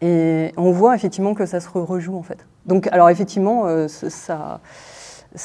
Et 0.00 0.52
on 0.56 0.70
voit 0.72 0.94
effectivement 0.94 1.34
que 1.34 1.46
ça 1.46 1.60
se 1.60 1.68
rejoue 1.68 2.16
en 2.16 2.22
fait. 2.22 2.46
Donc, 2.66 2.88
alors 2.88 3.10
effectivement, 3.10 3.66
euh, 3.66 3.88
ça. 3.88 4.60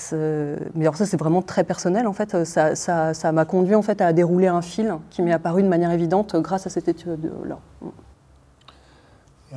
Mais 0.02 0.82
alors 0.82 0.98
ça, 0.98 1.06
c'est 1.06 1.18
vraiment 1.18 1.42
très 1.42 1.64
personnel 1.64 2.08
en 2.08 2.14
fait. 2.14 2.44
Ça, 2.44 2.76
ça, 2.76 3.32
m'a 3.32 3.46
conduit 3.46 3.76
en 3.76 3.82
fait 3.82 4.02
à 4.02 4.14
dérouler 4.14 4.48
un 4.48 4.62
fil 4.62 4.94
qui 5.10 5.22
m'est 5.24 5.32
apparu 5.32 5.64
de 5.64 5.68
manière 5.68 5.92
évidente 5.92 6.36
grâce 6.36 6.68
à 6.68 6.70
cette 6.70 6.88
étude-là. 6.88 7.58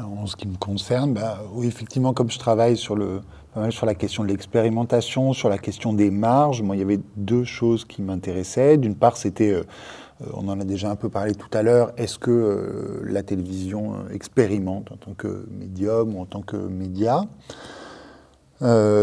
En 0.01 0.27
ce 0.27 0.37
qui 0.37 0.49
me 0.49 0.57
concerne, 0.57 1.13
bah, 1.13 1.41
oui, 1.53 1.67
effectivement, 1.67 2.15
comme 2.15 2.31
je 2.31 2.39
travaille 2.39 2.79
sur 2.79 2.97
le, 2.97 3.21
sur 3.71 3.87
la 3.87 3.95
question 3.95 4.23
de 4.23 4.29
l'expérimentation, 4.29 5.33
sur 5.33 5.49
la 5.49 5.59
question 5.59 5.93
des 5.93 6.11
marges. 6.11 6.63
Moi, 6.63 6.77
il 6.77 6.79
y 6.79 6.83
avait 6.83 7.01
deux 7.17 7.45
choses 7.45 7.85
qui 7.85 8.03
m'intéressaient. 8.03 8.79
D'une 8.79 8.95
part, 8.95 9.17
c'était 9.17 9.53
euh, 9.53 9.63
on 10.33 10.49
en 10.49 10.61
a 10.61 10.65
déjà 10.65 10.91
un 10.91 10.97
peu 10.97 11.09
parlé 11.09 11.35
tout 11.35 11.51
à 11.53 11.63
l'heure. 11.63 11.93
Est-ce 11.97 12.19
que 12.19 13.03
la 13.05 13.23
télévision 13.23 14.09
expérimente 14.13 14.93
en 14.93 14.97
tant 14.97 15.13
que 15.15 15.47
médium 15.51 16.17
ou 16.17 16.21
en 16.21 16.27
tant 16.27 16.43
que 16.43 16.57
média? 16.57 17.25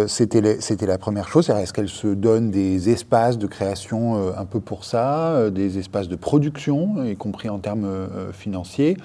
C'était 0.07 0.85
la 0.85 0.97
première 0.97 1.27
chose. 1.27 1.49
Est-ce 1.49 1.73
qu'elle 1.73 1.89
se 1.89 2.07
donne 2.07 2.49
des 2.49 2.89
espaces 2.89 3.37
de 3.37 3.45
création 3.45 4.33
un 4.37 4.45
peu 4.45 4.61
pour 4.61 4.85
ça, 4.85 5.49
des 5.49 5.77
espaces 5.77 6.07
de 6.07 6.15
production, 6.15 7.03
y 7.03 7.17
compris 7.17 7.49
en 7.49 7.59
termes 7.59 8.07
financiers? 8.31 8.95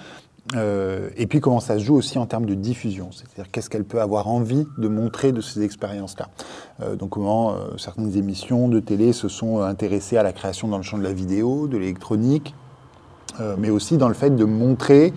Euh, 0.54 1.08
et 1.16 1.26
puis 1.26 1.40
comment 1.40 1.60
ça 1.60 1.78
se 1.78 1.84
joue 1.84 1.94
aussi 1.94 2.18
en 2.18 2.26
termes 2.26 2.44
de 2.44 2.54
diffusion, 2.54 3.10
c'est-à-dire 3.12 3.50
qu'est-ce 3.50 3.70
qu'elle 3.70 3.84
peut 3.84 4.00
avoir 4.00 4.28
envie 4.28 4.66
de 4.76 4.88
montrer 4.88 5.32
de 5.32 5.40
ces 5.40 5.62
expériences-là. 5.62 6.28
Euh, 6.82 6.96
donc 6.96 7.10
comment 7.10 7.52
euh, 7.52 7.76
certaines 7.78 8.14
émissions 8.16 8.68
de 8.68 8.78
télé 8.78 9.12
se 9.14 9.28
sont 9.28 9.62
intéressées 9.62 10.18
à 10.18 10.22
la 10.22 10.32
création 10.32 10.68
dans 10.68 10.76
le 10.76 10.82
champ 10.82 10.98
de 10.98 11.02
la 11.02 11.12
vidéo, 11.12 11.66
de 11.66 11.78
l'électronique, 11.78 12.54
mais 13.58 13.68
aussi 13.68 13.96
dans 13.96 14.06
le 14.06 14.14
fait 14.14 14.30
de 14.30 14.44
montrer, 14.44 15.12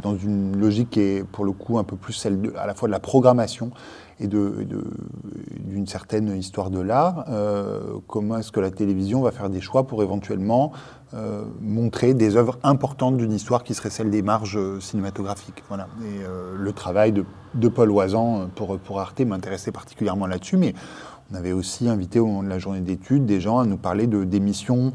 dans 0.00 0.16
une 0.16 0.58
logique 0.58 0.88
qui 0.88 1.00
est 1.00 1.22
pour 1.22 1.44
le 1.44 1.52
coup 1.52 1.76
un 1.76 1.84
peu 1.84 1.96
plus 1.96 2.14
celle 2.14 2.40
de, 2.40 2.54
à 2.56 2.66
la 2.66 2.72
fois 2.72 2.88
de 2.88 2.92
la 2.92 2.98
programmation 2.98 3.72
et 4.22 4.28
d'une 4.28 5.86
certaine 5.86 6.36
histoire 6.36 6.70
de 6.70 6.80
l'art, 6.80 7.26
comment 8.06 8.38
est-ce 8.38 8.52
que 8.52 8.60
la 8.60 8.70
télévision 8.70 9.22
va 9.22 9.30
faire 9.30 9.50
des 9.50 9.60
choix 9.60 9.86
pour 9.86 10.02
éventuellement 10.02 10.72
euh, 11.14 11.44
montrer 11.60 12.14
des 12.14 12.36
œuvres 12.36 12.58
importantes 12.62 13.18
d'une 13.18 13.32
histoire 13.32 13.64
qui 13.64 13.74
serait 13.74 13.90
celle 13.90 14.08
des 14.08 14.22
marges 14.22 14.56
euh, 14.56 14.80
cinématographiques. 14.80 15.62
Voilà. 15.68 15.88
Et 16.00 16.24
euh, 16.24 16.54
le 16.56 16.72
travail 16.72 17.12
de, 17.12 17.68
Paul 17.68 17.90
Oisan 17.90 18.48
pour, 18.54 18.78
pour 18.78 18.98
Arte 18.98 19.20
m'intéressait 19.20 19.72
particulièrement 19.72 20.26
là-dessus, 20.26 20.56
mais 20.56 20.72
on 21.30 21.34
avait 21.34 21.52
aussi 21.52 21.86
invité 21.90 22.18
au 22.18 22.24
moment 22.24 22.42
de 22.42 22.48
la 22.48 22.58
journée 22.58 22.80
d'études 22.80 23.26
des 23.26 23.42
gens 23.42 23.58
à 23.58 23.66
nous 23.66 23.76
parler 23.76 24.06
d'émissions 24.06 24.92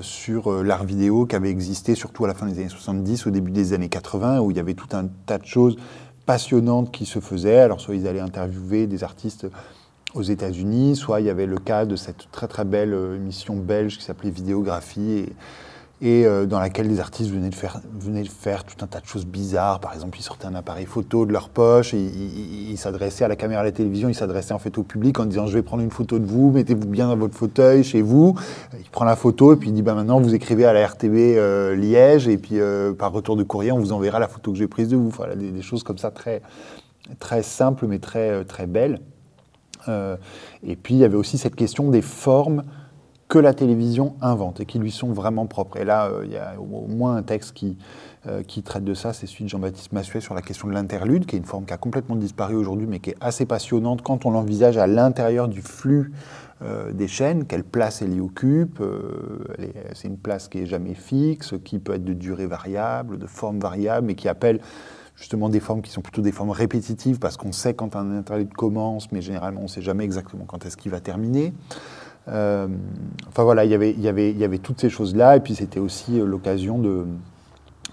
sur 0.00 0.50
l'art 0.62 0.84
vidéo 0.84 1.26
qui 1.26 1.36
avait 1.36 1.50
existé 1.50 1.94
surtout 1.94 2.24
à 2.24 2.28
la 2.28 2.34
fin 2.34 2.46
des 2.46 2.58
années 2.58 2.68
70, 2.68 3.26
au 3.26 3.30
début 3.30 3.50
des 3.50 3.74
années 3.74 3.90
80, 3.90 4.40
où 4.40 4.50
il 4.50 4.56
y 4.56 4.60
avait 4.60 4.74
tout 4.74 4.88
un 4.96 5.08
tas 5.26 5.38
de 5.38 5.44
choses 5.44 5.76
passionnantes 6.28 6.92
qui 6.92 7.06
se 7.06 7.20
faisaient. 7.20 7.60
Alors 7.60 7.80
soit 7.80 7.94
ils 7.94 8.06
allaient 8.06 8.20
interviewer 8.20 8.86
des 8.86 9.02
artistes 9.02 9.46
aux 10.14 10.22
États-Unis, 10.22 10.94
soit 10.94 11.20
il 11.20 11.26
y 11.26 11.30
avait 11.30 11.46
le 11.46 11.56
cas 11.56 11.86
de 11.86 11.96
cette 11.96 12.30
très 12.30 12.46
très 12.48 12.66
belle 12.66 12.92
euh, 12.92 13.16
émission 13.16 13.56
belge 13.56 13.96
qui 13.96 14.04
s'appelait 14.04 14.30
Vidéographie 14.30 15.24
euh, 16.02 16.46
dans 16.46 16.60
laquelle 16.60 16.88
les 16.88 17.00
artistes 17.00 17.30
venaient 17.30 17.50
de, 17.50 17.54
faire, 17.54 18.64
tout 18.64 18.84
un 18.84 18.86
tas 18.86 19.00
de 19.00 19.06
choses 19.06 19.26
bizarres. 19.26 19.80
Par 19.80 19.92
exemple, 19.94 20.18
ils 20.18 20.22
sortaient 20.22 20.46
un 20.46 20.54
appareil 20.54 20.86
photo 20.86 21.26
de 21.26 21.32
leur 21.32 21.48
poche, 21.48 21.94
et 21.94 21.98
ils 21.98 22.78
s'adressaient 22.78 23.24
à 23.24 23.28
la 23.28 23.36
caméra 23.36 23.62
à 23.62 23.64
la 23.64 23.72
télévision, 23.72 24.08
ils 24.08 24.14
s'adressaient 24.14 24.54
en 24.54 24.58
fait 24.58 24.78
au 24.78 24.82
public 24.82 25.18
en 25.18 25.26
disant 25.26 25.46
je 25.46 25.54
vais 25.54 25.62
prendre 25.62 25.82
une 25.82 25.90
photo 25.90 26.18
de 26.18 26.26
vous, 26.26 26.50
mettez-vous 26.50 26.86
bien 26.86 27.08
dans 27.08 27.16
votre 27.16 27.34
fauteuil 27.34 27.82
chez 27.82 28.02
vous. 28.02 28.38
Il 28.78 28.90
prend 28.90 29.04
la 29.04 29.16
photo 29.16 29.52
et 29.52 29.56
puis 29.56 29.70
il 29.70 29.72
dit 29.72 29.82
bah, 29.82 29.94
maintenant 29.94 30.20
vous 30.20 30.34
écrivez 30.34 30.64
à 30.64 30.72
la 30.72 30.86
RTB 30.86 31.14
euh, 31.14 31.74
Liège 31.74 32.28
et 32.28 32.38
puis 32.38 32.58
par 32.98 33.12
retour 33.12 33.36
de 33.36 33.42
courrier 33.42 33.72
on 33.72 33.78
vous 33.78 33.92
enverra 33.92 34.18
la 34.18 34.28
photo 34.28 34.52
que 34.52 34.58
j'ai 34.58 34.68
prise 34.68 34.88
de 34.88 34.96
vous. 34.96 35.12
Des, 35.36 35.50
des, 35.50 35.62
choses 35.62 35.82
comme 35.82 35.98
ça 35.98 36.10
très, 36.10 36.42
très 37.18 37.42
simples 37.42 37.86
mais 37.86 37.98
très, 37.98 38.44
très 38.44 38.66
belles. 38.66 39.00
Euh, 39.88 40.16
et 40.62 40.76
puis 40.76 40.94
il 40.94 40.98
y 40.98 41.04
avait 41.04 41.16
aussi 41.16 41.38
cette 41.38 41.54
question 41.54 41.90
des 41.90 42.02
formes 42.02 42.64
que 43.28 43.38
la 43.38 43.52
télévision 43.52 44.14
invente 44.22 44.60
et 44.60 44.66
qui 44.66 44.78
lui 44.78 44.90
sont 44.90 45.12
vraiment 45.12 45.46
propres. 45.46 45.76
Et 45.76 45.84
là, 45.84 46.06
euh, 46.06 46.22
il 46.24 46.32
y 46.32 46.38
a 46.38 46.54
au 46.58 46.86
moins 46.86 47.16
un 47.16 47.22
texte 47.22 47.52
qui, 47.52 47.76
euh, 48.26 48.42
qui 48.42 48.62
traite 48.62 48.84
de 48.84 48.94
ça, 48.94 49.12
c'est 49.12 49.26
celui 49.26 49.44
de 49.44 49.50
Jean-Baptiste 49.50 49.92
Massuet 49.92 50.20
sur 50.20 50.34
la 50.34 50.40
question 50.40 50.66
de 50.66 50.72
l'interlude, 50.72 51.26
qui 51.26 51.36
est 51.36 51.38
une 51.38 51.44
forme 51.44 51.66
qui 51.66 51.74
a 51.74 51.76
complètement 51.76 52.16
disparu 52.16 52.54
aujourd'hui, 52.54 52.86
mais 52.86 53.00
qui 53.00 53.10
est 53.10 53.16
assez 53.20 53.44
passionnante 53.44 54.00
quand 54.00 54.24
on 54.24 54.30
l'envisage 54.30 54.78
à 54.78 54.86
l'intérieur 54.86 55.48
du 55.48 55.62
flux 55.62 56.12
des 56.92 57.06
chaînes, 57.06 57.44
quelle 57.44 57.62
place 57.62 58.02
elle 58.02 58.12
y 58.14 58.20
occupe. 58.20 58.82
c'est 59.94 60.08
une 60.08 60.18
place 60.18 60.48
qui 60.48 60.58
est 60.58 60.66
jamais 60.66 60.94
fixe, 60.94 61.54
qui 61.64 61.78
peut 61.78 61.94
être 61.94 62.04
de 62.04 62.14
durée 62.14 62.48
variable, 62.48 63.16
de 63.16 63.28
forme 63.28 63.60
variable, 63.60 64.08
mais 64.08 64.16
qui 64.16 64.28
appelle 64.28 64.60
justement 65.14 65.48
des 65.48 65.60
formes 65.60 65.82
qui 65.82 65.90
sont 65.90 66.00
plutôt 66.00 66.20
des 66.20 66.32
formes 66.32 66.50
répétitives 66.50 67.20
parce 67.20 67.36
qu'on 67.36 67.52
sait 67.52 67.74
quand 67.74 67.94
un 67.94 68.16
interlude 68.16 68.52
commence, 68.54 69.12
mais 69.12 69.20
généralement 69.20 69.60
on 69.60 69.64
ne 69.64 69.68
sait 69.68 69.82
jamais 69.82 70.02
exactement 70.02 70.46
quand 70.46 70.66
est-ce 70.66 70.76
qu'il 70.76 70.90
va 70.90 71.00
terminer. 71.00 71.52
Euh, 72.28 72.68
enfin 73.28 73.42
voilà, 73.42 73.64
y 73.64 73.68
il 73.68 74.00
y, 74.00 74.08
avait, 74.08 74.32
y 74.32 74.44
avait 74.44 74.58
toutes 74.58 74.80
ces 74.80 74.90
choses-là, 74.90 75.36
et 75.36 75.40
puis 75.40 75.54
c'était 75.54 75.80
aussi 75.80 76.20
euh, 76.20 76.26
l'occasion 76.26 76.78
de, 76.78 77.06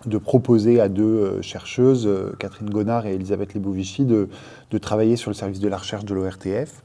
de 0.06 0.17
proposer 0.17 0.80
à 0.82 0.89
deux 0.89 1.04
euh, 1.04 1.41
chercheuses, 1.41 2.10
Catherine 2.39 2.69
Gonard 2.69 3.06
et 3.06 3.13
Elisabeth 3.13 3.54
Lebovici, 3.54 4.04
de, 4.04 4.30
de, 4.71 4.78
travailler 4.78 5.15
sur 5.15 5.30
le 5.30 5.36
service 5.36 5.60
de 5.60 5.67
la 5.67 5.78
recherche 5.78 6.06
de 6.06 6.13
l'ORTF 6.13 6.84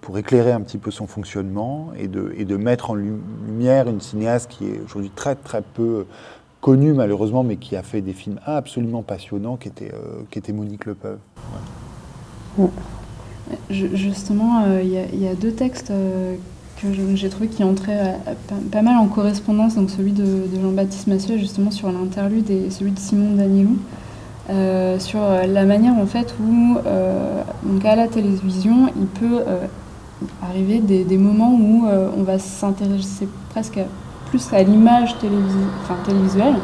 pour 0.00 0.18
éclairer 0.18 0.50
un 0.50 0.60
petit 0.60 0.78
peu 0.78 0.90
son 0.90 1.06
fonctionnement 1.06 1.92
et 1.96 2.08
de, 2.08 2.34
et 2.36 2.44
de 2.44 2.56
mettre 2.56 2.90
en 2.90 2.96
lumière 2.96 3.88
une 3.88 4.00
cinéaste 4.00 4.50
qui 4.50 4.66
est 4.66 4.80
aujourd'hui 4.84 5.12
très 5.14 5.36
très 5.36 5.62
peu 5.62 6.04
connu 6.60 6.92
malheureusement, 6.92 7.44
mais 7.44 7.56
qui 7.56 7.76
a 7.76 7.82
fait 7.82 8.00
des 8.00 8.12
films 8.12 8.40
absolument 8.44 9.02
passionnants, 9.02 9.56
qui 9.56 9.68
était, 9.68 9.92
euh, 9.92 10.22
qui 10.30 10.38
était 10.38 10.52
Monique 10.52 10.86
Lepeuve. 10.86 11.18
Justement, 13.70 14.64
euh, 14.64 14.82
il 14.82 15.20
y, 15.20 15.28
a 15.28 15.34
deux 15.34 15.52
textes 15.52 15.90
euh, 15.90 16.36
que 16.80 16.88
j'ai 17.14 17.28
trouvé 17.28 17.48
qui 17.48 17.64
entraient 17.64 18.16
pas, 18.70 18.82
mal 18.82 18.96
en 18.96 19.06
correspondance, 19.06 19.74
donc 19.74 19.90
celui 19.90 20.12
de, 20.12 20.24
Jean-Baptiste 20.62 21.06
Massieu 21.06 21.36
justement 21.38 21.70
sur 21.70 21.90
l'interlude 21.90 22.50
et 22.50 22.70
celui 22.70 22.92
de 22.92 22.98
Simon 22.98 23.34
Danielou. 23.34 23.76
sur 24.98 25.20
la 25.20 25.64
manière 25.64 25.94
en 25.94 26.06
fait 26.06 26.34
où 26.40 26.76
donc 27.64 27.84
à 27.84 27.96
la 27.96 28.08
télévision 28.08 28.88
il 28.96 29.06
peut 29.06 29.42
arriver 30.42 30.78
des, 30.78 31.18
moments 31.18 31.52
où 31.52 31.86
on 32.16 32.22
va 32.22 32.38
s'intéresser 32.38 33.28
presque 33.50 33.80
plus 34.30 34.52
à 34.52 34.62
l'image 34.62 35.16
télévisuelle 35.18 36.56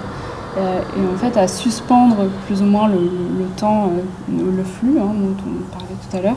euh, 0.57 0.81
et 0.97 1.13
en 1.13 1.19
fait 1.19 1.37
à 1.37 1.49
suspendre 1.49 2.29
plus 2.47 2.63
ou 2.63 2.67
moins 2.67 2.89
le, 2.89 2.99
temps, 3.57 3.87
euh, 3.87 4.53
le 4.57 4.63
flux 4.63 4.99
hein, 5.01 5.13
dont 5.13 5.35
on 5.47 5.73
parlait 5.73 5.97
tout 6.09 6.17
à 6.17 6.21
l'heure. 6.21 6.37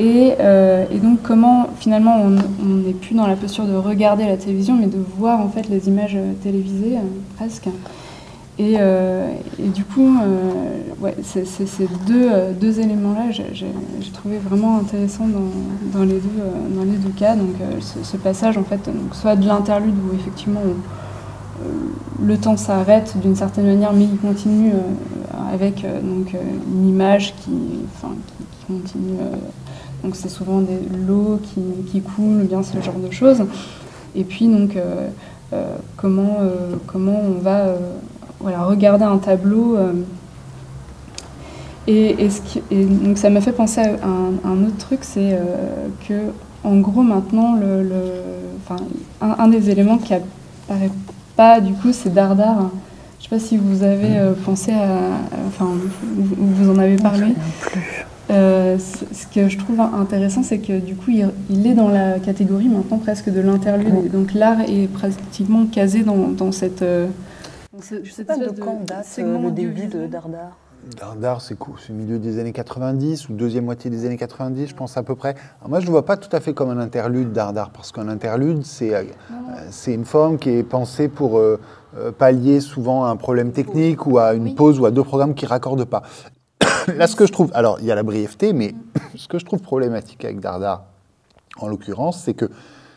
Et, 0.00 0.32
euh, 0.40 0.86
et, 0.90 0.98
donc 0.98 1.20
comment 1.22 1.68
finalement 1.78 2.22
on 2.22 2.64
n'est 2.64 2.94
plus 2.94 3.14
dans 3.14 3.26
la 3.26 3.36
posture 3.36 3.66
de 3.66 3.74
regarder 3.74 4.24
la 4.24 4.38
télévision 4.38 4.74
mais 4.74 4.86
de 4.86 4.96
voir 5.18 5.40
en 5.40 5.50
fait 5.50 5.68
les 5.68 5.88
images 5.88 6.16
télévisées 6.42 6.96
presque. 7.36 7.68
Euh, 8.60 9.32
et, 9.58 9.68
du 9.68 9.84
coup, 9.84 10.18
euh, 10.22 11.10
ces 11.22 11.88
deux, 12.06 12.28
euh, 12.30 12.52
éléments-là, 12.60 13.30
j'ai 13.30 13.72
trouvé 14.12 14.38
vraiment 14.38 14.78
intéressant 14.78 15.26
dans, 15.92 16.02
les, 16.02 16.14
deux, 16.14 16.76
dans 16.76 16.84
les 16.84 16.98
deux 16.98 17.10
cas. 17.10 17.36
Donc, 17.36 17.54
ce, 17.80 18.16
passage, 18.16 18.58
en 18.58 18.64
fait, 18.64 18.90
soit 19.12 19.36
de 19.36 19.46
l'interlude 19.46 19.94
où 19.94 20.14
effectivement 20.14 20.60
le 22.22 22.36
temps 22.38 22.56
s'arrête 22.56 23.14
d'une 23.20 23.36
certaine 23.36 23.66
manière, 23.66 23.92
mais 23.92 24.04
il 24.04 24.18
continue 24.18 24.72
avec 25.52 25.82
donc, 26.02 26.34
une 26.72 26.88
image 26.88 27.34
qui, 27.36 27.50
continue. 28.66 29.18
Donc, 30.02 30.16
c'est 30.16 30.28
souvent 30.28 30.60
des 30.60 30.78
l'eau 31.06 31.40
qui, 31.42 31.60
qui 31.90 32.00
coule, 32.00 32.44
bien 32.44 32.62
ce 32.62 32.80
genre 32.80 32.98
de 32.98 33.10
choses. 33.10 33.44
Et 34.14 34.24
puis, 34.24 34.48
donc, 34.48 34.76
comment, 35.96 36.38
comment 36.86 37.20
on 37.20 37.40
va 37.40 37.74
voilà, 38.40 38.64
regarder 38.64 39.04
un 39.04 39.18
tableau. 39.18 39.76
Euh, 39.76 39.92
et, 41.86 42.28
donc 42.70 43.18
ça 43.18 43.30
m'a 43.30 43.40
fait 43.40 43.52
penser 43.52 43.80
à 43.80 44.48
un, 44.48 44.64
autre 44.64 44.76
truc, 44.78 45.00
c'est 45.02 45.32
euh, 45.32 45.88
que 46.08 46.30
en 46.62 46.76
gros 46.76 47.02
maintenant, 47.02 47.56
le, 47.56 47.90
un, 49.20 49.48
des 49.48 49.70
éléments 49.70 49.98
qui 49.98 50.14
apparaît 50.14 50.90
pas 51.36 51.60
du 51.60 51.72
coup, 51.72 51.92
c'est 51.92 52.12
Dardar. 52.12 52.70
Je 53.18 53.24
sais 53.24 53.30
pas 53.30 53.38
si 53.38 53.56
vous 53.56 53.82
avez 53.82 54.16
euh, 54.18 54.34
pensé 54.44 54.72
à, 54.72 54.88
enfin, 55.48 55.68
vous, 56.16 56.70
en 56.70 56.78
avez 56.78 56.96
parlé. 56.96 57.34
Ce 58.30 59.26
que 59.34 59.48
je 59.48 59.58
trouve 59.58 59.80
intéressant, 59.80 60.42
c'est 60.42 60.58
que 60.58 60.78
du 60.78 60.94
coup, 60.94 61.10
il, 61.10 61.66
est 61.66 61.74
dans 61.74 61.88
la 61.88 62.18
catégorie 62.18 62.68
maintenant 62.68 62.98
presque 62.98 63.30
de 63.30 63.40
l'interlude. 63.40 64.10
Donc 64.10 64.34
l'art 64.34 64.60
est 64.60 64.88
pratiquement 64.88 65.66
casé 65.66 66.02
dans, 66.02 66.28
dans 66.28 66.52
cette 66.52 66.84
je 67.80 67.96
ne 67.96 68.04
sais 68.04 68.24
pas 68.24 68.36
de 68.36 68.48
quand 68.60 68.84
date 68.84 69.06
euh, 69.18 69.38
le 69.38 69.50
début 69.50 69.86
de 69.86 70.06
Dardar. 70.06 70.56
Dardar, 70.98 71.40
c'est 71.40 71.56
cool, 71.56 71.74
c'est 71.78 71.92
milieu 71.92 72.18
des 72.18 72.38
années 72.38 72.52
90 72.52 73.28
ou 73.28 73.34
deuxième 73.34 73.64
moitié 73.64 73.90
des 73.90 74.06
années 74.06 74.16
90, 74.16 74.66
je 74.66 74.74
pense 74.74 74.96
à 74.96 75.02
peu 75.02 75.14
près? 75.14 75.34
moi, 75.68 75.78
je 75.80 75.86
ne 75.86 75.90
vois 75.90 76.04
pas 76.04 76.16
tout 76.16 76.34
à 76.34 76.40
fait 76.40 76.54
comme 76.54 76.70
un 76.70 76.78
interlude 76.78 77.32
Dardar, 77.32 77.70
parce 77.70 77.92
qu'un 77.92 78.08
interlude, 78.08 78.64
c'est 78.64 78.94
euh, 78.94 79.04
c'est 79.70 79.92
une 79.92 80.04
forme 80.04 80.38
qui 80.38 80.50
est 80.50 80.62
pensée 80.62 81.08
pour 81.08 81.38
euh, 81.38 81.58
pallier 82.18 82.60
souvent 82.60 83.04
à 83.04 83.10
un 83.10 83.16
problème 83.16 83.52
technique 83.52 84.06
ou 84.06 84.18
à 84.18 84.34
une 84.34 84.54
pause 84.54 84.80
ou 84.80 84.86
à 84.86 84.90
deux 84.90 85.04
programmes 85.04 85.34
qui 85.34 85.44
ne 85.44 85.50
raccordent 85.50 85.84
pas. 85.84 86.02
Là, 86.96 87.06
ce 87.06 87.16
que 87.16 87.26
je 87.26 87.32
trouve, 87.32 87.50
alors 87.54 87.78
il 87.80 87.86
y 87.86 87.92
a 87.92 87.94
la 87.94 88.02
brièveté, 88.02 88.52
mais 88.52 88.74
ce 89.14 89.28
que 89.28 89.38
je 89.38 89.44
trouve 89.44 89.60
problématique 89.60 90.24
avec 90.24 90.40
Dardar, 90.40 90.84
en 91.58 91.68
l'occurrence, 91.68 92.22
c'est 92.24 92.34
que 92.34 92.50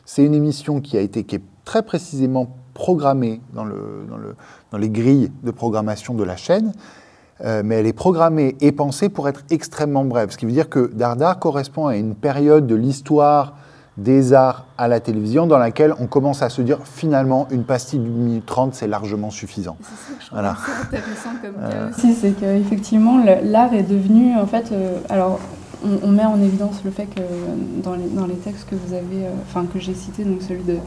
c'est 0.05 0.23
une 0.23 0.33
émission 0.33 0.81
qui 0.81 0.97
a 0.97 1.01
été 1.01 1.23
qui 1.23 1.35
est 1.35 1.43
très 1.65 1.83
précisément 1.83 2.57
programmée 2.73 3.41
dans, 3.53 3.65
le, 3.65 4.05
dans, 4.09 4.17
le, 4.17 4.35
dans 4.71 4.77
les 4.77 4.89
grilles 4.89 5.31
de 5.43 5.51
programmation 5.51 6.13
de 6.13 6.23
la 6.23 6.35
chaîne, 6.35 6.73
euh, 7.41 7.61
mais 7.63 7.75
elle 7.75 7.87
est 7.87 7.93
programmée 7.93 8.55
et 8.61 8.71
pensée 8.71 9.09
pour 9.09 9.27
être 9.27 9.43
extrêmement 9.49 10.05
brève. 10.05 10.31
Ce 10.31 10.37
qui 10.37 10.45
veut 10.45 10.51
dire 10.51 10.69
que 10.69 10.91
Dardar 10.93 11.39
correspond 11.39 11.87
à 11.87 11.95
une 11.95 12.15
période 12.15 12.67
de 12.67 12.75
l'histoire 12.75 13.57
des 13.97 14.33
arts 14.33 14.65
à 14.77 14.87
la 14.87 14.99
télévision 14.99 15.45
dans 15.45 15.59
laquelle 15.59 15.93
on 15.99 16.07
commence 16.07 16.41
à 16.41 16.49
se 16.49 16.61
dire 16.61 16.79
finalement 16.83 17.47
une 17.51 17.63
pastille 17.63 17.99
d'une 17.99 18.11
minute 18.11 18.45
trente 18.45 18.73
c'est 18.73 18.87
largement 18.87 19.29
suffisant. 19.29 19.77
C'est 19.81 20.13
ça 20.13 20.17
que 20.17 20.23
je 20.23 20.29
voilà. 20.31 20.55
intéressant 20.81 21.29
comme 21.41 21.69
cas 21.69 21.89
aussi, 21.89 22.13
c'est 22.13 22.31
qu'effectivement 22.31 23.23
l'art 23.43 23.73
est 23.73 23.83
devenu 23.83 24.35
en 24.35 24.47
fait, 24.47 24.71
euh, 24.71 24.97
alors 25.09 25.39
on, 26.03 26.07
met 26.07 26.25
en 26.25 26.41
évidence 26.41 26.81
le 26.83 26.91
fait 26.91 27.05
que 27.05 27.21
dans 27.83 27.93
les, 27.93 28.07
dans 28.07 28.25
les 28.25 28.35
textes 28.35 28.67
que 28.69 28.75
vous 28.75 28.93
avez, 28.93 29.25
euh, 29.25 29.31
enfin 29.47 29.65
que 29.71 29.79
j'ai 29.79 29.93
cités, 29.93 30.23
donc 30.23 30.41
celui 30.41 30.63
de, 30.63 30.77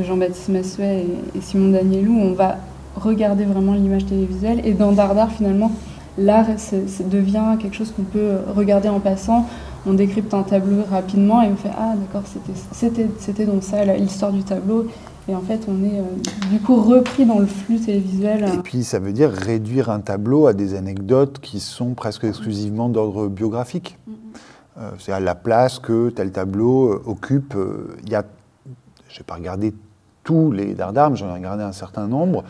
Jean-Baptiste 0.00 0.50
Massuet 0.50 1.06
et, 1.34 1.40
Simon 1.40 1.72
Danielou, 1.72 2.16
on 2.16 2.32
va 2.32 2.56
regarder 2.94 3.44
vraiment 3.44 3.74
l'image 3.74 4.06
télévisuelle 4.06 4.60
et 4.64 4.72
dans 4.72 4.92
Dardar 4.92 5.30
finalement 5.32 5.72
l'art 6.16 6.46
devient 7.10 7.56
quelque 7.60 7.74
chose 7.74 7.92
qu'on 7.92 8.02
peut 8.02 8.38
regarder 8.54 8.88
en 8.88 9.00
passant 9.00 9.46
on 9.88 9.94
décrypte 9.94 10.34
un 10.34 10.42
tableau 10.42 10.84
rapidement 10.90 11.42
et 11.42 11.48
on 11.48 11.56
fait 11.56 11.70
Ah, 11.76 11.94
d'accord, 11.96 12.22
c'était 12.72 13.46
donc 13.46 13.62
ça 13.62 13.84
l'histoire 13.96 14.32
du 14.32 14.42
tableau. 14.42 14.86
Et 15.28 15.34
en 15.34 15.40
fait, 15.40 15.66
on 15.68 15.84
est 15.84 15.98
euh, 15.98 16.50
du 16.50 16.58
coup 16.58 16.80
repris 16.80 17.26
dans 17.26 17.38
le 17.38 17.46
flux 17.46 17.78
télévisuel. 17.78 18.44
Et 18.44 18.58
puis, 18.62 18.82
ça 18.82 18.98
veut 18.98 19.12
dire 19.12 19.30
réduire 19.30 19.90
un 19.90 20.00
tableau 20.00 20.46
à 20.46 20.54
des 20.54 20.74
anecdotes 20.74 21.38
qui 21.40 21.60
sont 21.60 21.92
presque 21.92 22.24
exclusivement 22.24 22.88
d'ordre 22.88 23.28
biographique. 23.28 23.98
Euh, 24.78 24.90
c'est 24.98 25.12
à 25.12 25.20
la 25.20 25.34
place 25.34 25.78
que 25.78 26.08
tel 26.08 26.32
tableau 26.32 26.92
euh, 26.92 27.02
occupe. 27.04 27.54
Il 28.04 28.10
y 28.10 28.14
a, 28.14 28.24
je 29.08 29.18
n'ai 29.18 29.24
pas 29.24 29.34
regardé 29.34 29.74
tous 30.24 30.50
les 30.50 30.74
d'armes, 30.74 31.16
j'en 31.16 31.28
ai 31.28 31.34
regardé 31.34 31.62
un 31.62 31.72
certain 31.72 32.06
nombre. 32.06 32.44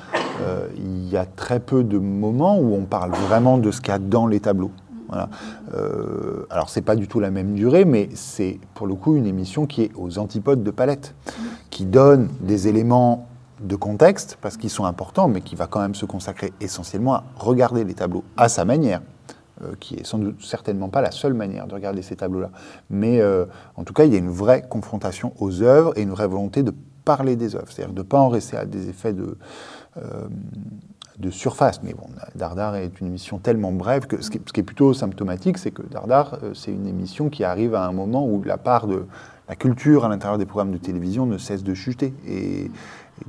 il 0.77 1.09
y 1.09 1.17
a 1.17 1.25
très 1.25 1.61
peu 1.61 1.85
de 1.85 1.99
moments 1.99 2.59
où 2.59 2.75
on 2.75 2.85
parle 2.85 3.13
vraiment 3.13 3.57
de 3.57 3.71
ce 3.71 3.81
qu'il 3.81 3.93
y 3.93 3.95
a 3.95 4.01
dans 4.01 4.27
les 4.27 4.41
tableaux. 4.41 4.73
Voilà. 5.09 5.29
Euh, 5.75 6.47
alors, 6.51 6.69
c'est 6.69 6.83
pas 6.83 6.97
du 6.97 7.09
tout 7.09 7.21
la 7.21 7.31
même 7.31 7.55
durée, 7.55 7.85
mais 7.85 8.09
c'est 8.15 8.61
pour 8.75 8.87
le 8.87 8.95
coup 8.95 9.17
une 9.17 9.27
émission 9.27 9.67
qui 9.67 9.83
est 9.83 9.91
aux 9.97 10.19
antipodes 10.19 10.63
de 10.63 10.71
Palette, 10.71 11.15
qui 11.71 11.87
donne 11.87 12.29
des 12.41 12.69
éléments 12.69 13.27
de 13.61 13.75
contexte, 13.75 14.39
parce 14.41 14.57
qu'ils 14.57 14.71
sont 14.71 14.85
importants, 14.85 15.27
mais 15.27 15.41
qui 15.41 15.57
va 15.57 15.67
quand 15.67 15.81
même 15.81 15.95
se 15.95 16.07
consacrer 16.07 16.53
essentiellement 16.61 17.15
à 17.15 17.25
regarder 17.37 17.85
les 17.85 17.95
tableaux 17.95 18.23
à 18.37 18.49
sa 18.49 18.65
manière, 18.65 19.01
euh, 19.63 19.73
qui 19.81 19.97
est 19.97 20.07
sans 20.07 20.19
doute 20.19 20.45
certainement 20.45 20.89
pas 20.89 21.01
la 21.01 21.11
seule 21.11 21.35
manière 21.35 21.67
de 21.67 21.75
regarder 21.75 22.03
ces 22.03 22.15
tableaux-là. 22.15 22.51
Mais 22.91 23.21
euh, 23.21 23.47
en 23.77 23.85
tout 23.85 23.95
cas, 23.95 24.05
il 24.05 24.13
y 24.13 24.15
a 24.15 24.19
une 24.19 24.31
vraie 24.31 24.63
confrontation 24.63 25.33
aux 25.41 25.63
œuvres 25.63 25.97
et 25.97 26.03
une 26.03 26.11
vraie 26.11 26.29
volonté 26.29 26.63
de 26.63 26.73
parler 27.05 27.35
des 27.35 27.57
œuvres, 27.57 27.67
c'est-à-dire 27.71 27.95
de 27.95 28.01
ne 28.01 28.07
pas 28.07 28.21
en 28.21 28.29
rester 28.29 28.57
à 28.57 28.67
des 28.67 28.91
effets 28.91 29.15
de 29.15 29.39
de 31.19 31.31
surface. 31.31 31.83
Mais 31.83 31.95
bon, 31.95 32.07
Dardar 32.35 32.77
est 32.77 33.01
une 33.01 33.09
émission 33.09 33.39
tellement 33.39 33.73
brève 33.73 34.07
que 34.07 34.23
ce 34.23 34.31
qui, 34.31 34.39
est 34.39 34.63
plutôt 34.63 34.95
symptomatique, 34.95 35.59
c'est 35.59 35.71
que 35.71 35.83
Dardar, 35.83 36.39
euh, 36.43 36.55
c'est 36.55 36.71
une 36.71 36.87
émission 36.87 37.29
qui 37.29 37.45
arrive 37.45 37.75
à 37.75 37.85
un 37.87 37.93
moment 37.93 38.27
où 38.27 38.43
la 38.45 38.57
part 38.57 38.87
de 38.87 39.07
la 39.49 39.57
culture 39.57 40.05
à 40.05 40.09
l'intérieur 40.09 40.39
des 40.39 40.47
programmes 40.47 40.73
de 40.73 40.79
télévision 40.79 41.27
ne 41.27 41.39
cesse 41.39 41.65
de 41.65 41.75
chuter. 41.75 42.13
Et, 42.27 42.71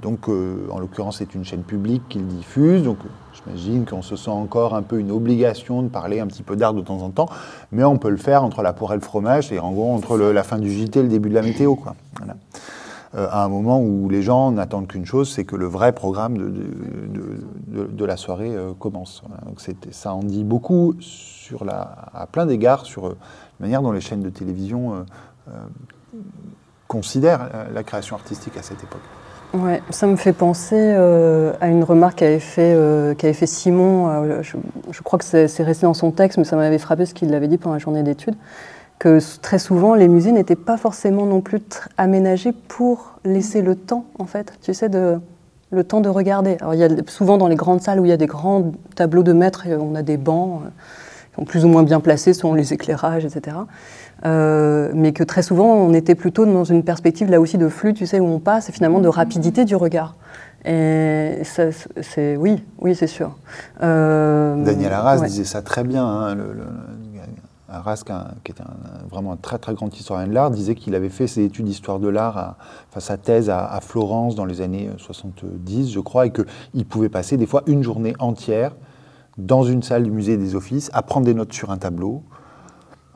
donc, 0.01 0.29
euh, 0.29 0.67
en 0.69 0.77
l'occurrence, 0.77 1.17
c'est 1.17 1.33
une 1.33 1.43
chaîne 1.43 1.63
publique 1.63 2.03
qu'il 2.09 2.27
diffuse. 2.27 2.83
Donc, 2.83 2.97
j'imagine 3.33 3.85
qu'on 3.85 4.03
se 4.03 4.15
sent 4.15 4.29
encore 4.29 4.75
un 4.75 4.83
peu 4.83 4.99
une 4.99 5.09
obligation 5.09 5.81
de 5.81 5.87
parler 5.87 6.19
un 6.19 6.27
petit 6.27 6.43
peu 6.43 6.55
d'art 6.55 6.75
de 6.75 6.81
temps 6.81 7.01
en 7.01 7.09
temps. 7.09 7.27
Mais 7.71 7.83
on 7.83 7.97
peut 7.97 8.11
le 8.11 8.17
faire 8.17 8.43
entre 8.43 8.61
la 8.61 8.71
poire 8.71 8.91
et 8.91 8.97
le 8.97 9.01
fromage, 9.01 9.51
et 9.51 9.57
en 9.57 9.71
gros, 9.71 9.91
entre 9.91 10.15
la 10.17 10.43
fin 10.43 10.59
du 10.59 10.69
JT 10.69 10.99
et 10.99 11.03
le 11.03 11.09
début 11.09 11.29
de 11.29 11.33
la 11.33 11.41
météo. 11.41 11.73
Quoi. 11.73 11.95
Voilà. 12.17 12.35
Euh, 13.15 13.27
à 13.31 13.43
un 13.43 13.49
moment 13.49 13.81
où 13.81 14.07
les 14.07 14.21
gens 14.21 14.51
n'attendent 14.51 14.87
qu'une 14.87 15.05
chose, 15.05 15.31
c'est 15.31 15.43
que 15.43 15.55
le 15.55 15.65
vrai 15.65 15.93
programme 15.93 16.37
de, 16.37 18.05
la 18.05 18.17
soirée 18.17 18.55
euh, 18.55 18.73
commence. 18.73 19.23
Donc 19.45 19.61
ça 19.91 20.13
en 20.13 20.23
dit 20.23 20.43
beaucoup 20.43 20.95
sur 20.99 21.65
la, 21.65 22.09
à 22.13 22.27
plein 22.27 22.45
d'égards 22.45 22.85
sur 22.85 23.07
euh, 23.07 23.17
la 23.59 23.65
manière 23.65 23.81
dont 23.81 23.91
les 23.91 24.01
chaînes 24.01 24.21
de 24.21 24.29
télévision 24.29 25.05
considèrent 26.87 27.49
la 27.73 27.83
création 27.83 28.15
artistique 28.15 28.55
à 28.57 28.61
cette 28.61 28.83
époque. 28.83 29.01
Ouais, 29.53 29.81
ça 29.89 30.05
me 30.05 30.15
fait 30.15 30.31
penser 30.33 30.93
à 31.59 31.67
une 31.67 31.83
remarque 31.83 32.19
qu'avait 32.19 32.39
fait, 32.39 33.15
fait 33.33 33.47
Simon. 33.47 34.41
je, 34.43 34.57
je, 34.91 35.01
crois 35.01 35.19
que 35.19 35.25
c'est 35.25 35.63
resté 35.63 35.87
dans 35.87 35.95
son 35.95 36.11
texte, 36.11 36.37
mais 36.37 36.43
ça 36.43 36.55
m'avait 36.55 36.77
frappé 36.77 37.05
ce 37.05 37.13
qu'il 37.13 37.33
avait 37.33 37.47
dit 37.47 37.57
pendant 37.57 37.73
la 37.73 37.79
journée 37.79 38.03
d'études 38.03 38.35
que 38.99 39.19
très 39.41 39.59
souvent 39.59 39.95
les 39.95 40.07
musées 40.07 40.33
n'étaient 40.33 40.55
pas 40.55 40.77
forcément 40.77 41.25
non 41.25 41.41
plus 41.41 41.61
aménagés 41.97 42.51
pour 42.51 43.15
laisser 43.23 43.61
le 43.61 43.75
temps, 43.75 44.05
en 44.19 44.25
fait, 44.25 44.53
tu 44.61 44.73
sais, 44.73 44.89
de, 44.89 45.19
le 45.71 45.83
temps 45.83 46.01
de 46.01 46.09
regarder. 46.09 46.57
Alors 46.61 46.73
il 46.73 46.79
y 46.79 46.83
a 46.83 46.89
souvent 47.07 47.37
dans 47.37 47.47
les 47.47 47.55
grandes 47.55 47.81
salles 47.81 47.99
où 47.99 48.05
il 48.05 48.09
y 48.09 48.13
a 48.13 48.17
des 48.17 48.27
grands 48.27 48.71
tableaux 48.95 49.23
de 49.23 49.33
maîtres, 49.33 49.65
on 49.67 49.95
a 49.95 50.01
des 50.01 50.17
bancs 50.17 50.61
euh, 50.63 50.69
qui 51.29 51.35
sont 51.35 51.45
plus 51.45 51.65
ou 51.65 51.67
moins 51.67 51.83
bien 51.83 51.99
placés 51.99 52.33
selon 52.33 52.53
les 52.53 52.73
éclairages, 52.73 53.25
etc. 53.25 53.57
Euh, 54.25 54.91
mais 54.93 55.13
que 55.13 55.23
très 55.23 55.43
souvent 55.43 55.75
on 55.75 55.93
était 55.93 56.15
plutôt 56.15 56.45
dans 56.45 56.65
une 56.65 56.83
perspective 56.83 57.29
là 57.29 57.39
aussi 57.39 57.57
de 57.57 57.69
flux, 57.69 57.93
tu 57.93 58.05
sais, 58.05 58.19
où 58.19 58.25
on 58.25 58.39
passe, 58.39 58.69
et 58.69 58.71
finalement 58.71 58.99
de 58.99 59.07
rapidité 59.07 59.63
du 59.63 59.75
regard. 59.75 60.15
Et 60.65 61.41
c'est 61.43 62.35
oui, 62.35 62.61
oui, 62.81 62.93
c'est 62.93 63.07
sûr. 63.07 63.37
Euh, 63.81 64.61
Daniel 64.61 64.91
Arras 64.91 65.21
disait 65.21 65.45
ça 65.45 65.61
très 65.61 65.85
bien. 65.85 66.05
Hein, 66.05 66.35
le, 66.35 66.53
Arras, 67.71 68.03
qui 68.43 68.51
était 68.51 68.63
vraiment 69.09 69.33
un 69.33 69.37
très 69.37 69.57
très 69.57 69.73
grand 69.73 69.95
historien 69.95 70.27
de 70.27 70.33
l'art, 70.33 70.51
disait 70.51 70.75
qu'il 70.75 70.95
avait 70.95 71.09
fait 71.09 71.27
ses 71.27 71.43
études 71.43 71.65
d'histoire 71.65 71.99
de 71.99 72.07
l'art, 72.07 72.55
enfin 72.89 72.99
sa 72.99 73.17
thèse 73.17 73.49
à, 73.49 73.79
Florence 73.81 74.35
dans 74.35 74.45
les 74.45 74.61
années 74.61 74.89
70, 74.97 75.91
je 75.91 75.99
crois, 75.99 76.25
et 76.25 76.31
qu'il 76.31 76.85
pouvait 76.85 77.09
passer 77.09 77.37
des 77.37 77.45
fois 77.45 77.63
une 77.67 77.83
journée 77.83 78.13
entière 78.19 78.75
dans 79.37 79.63
une 79.63 79.83
salle 79.83 80.03
du 80.03 80.11
musée 80.11 80.37
des 80.37 80.55
offices 80.55 80.89
à 80.93 81.01
prendre 81.01 81.25
des 81.25 81.33
notes 81.33 81.53
sur 81.53 81.71
un 81.71 81.77
tableau, 81.77 82.23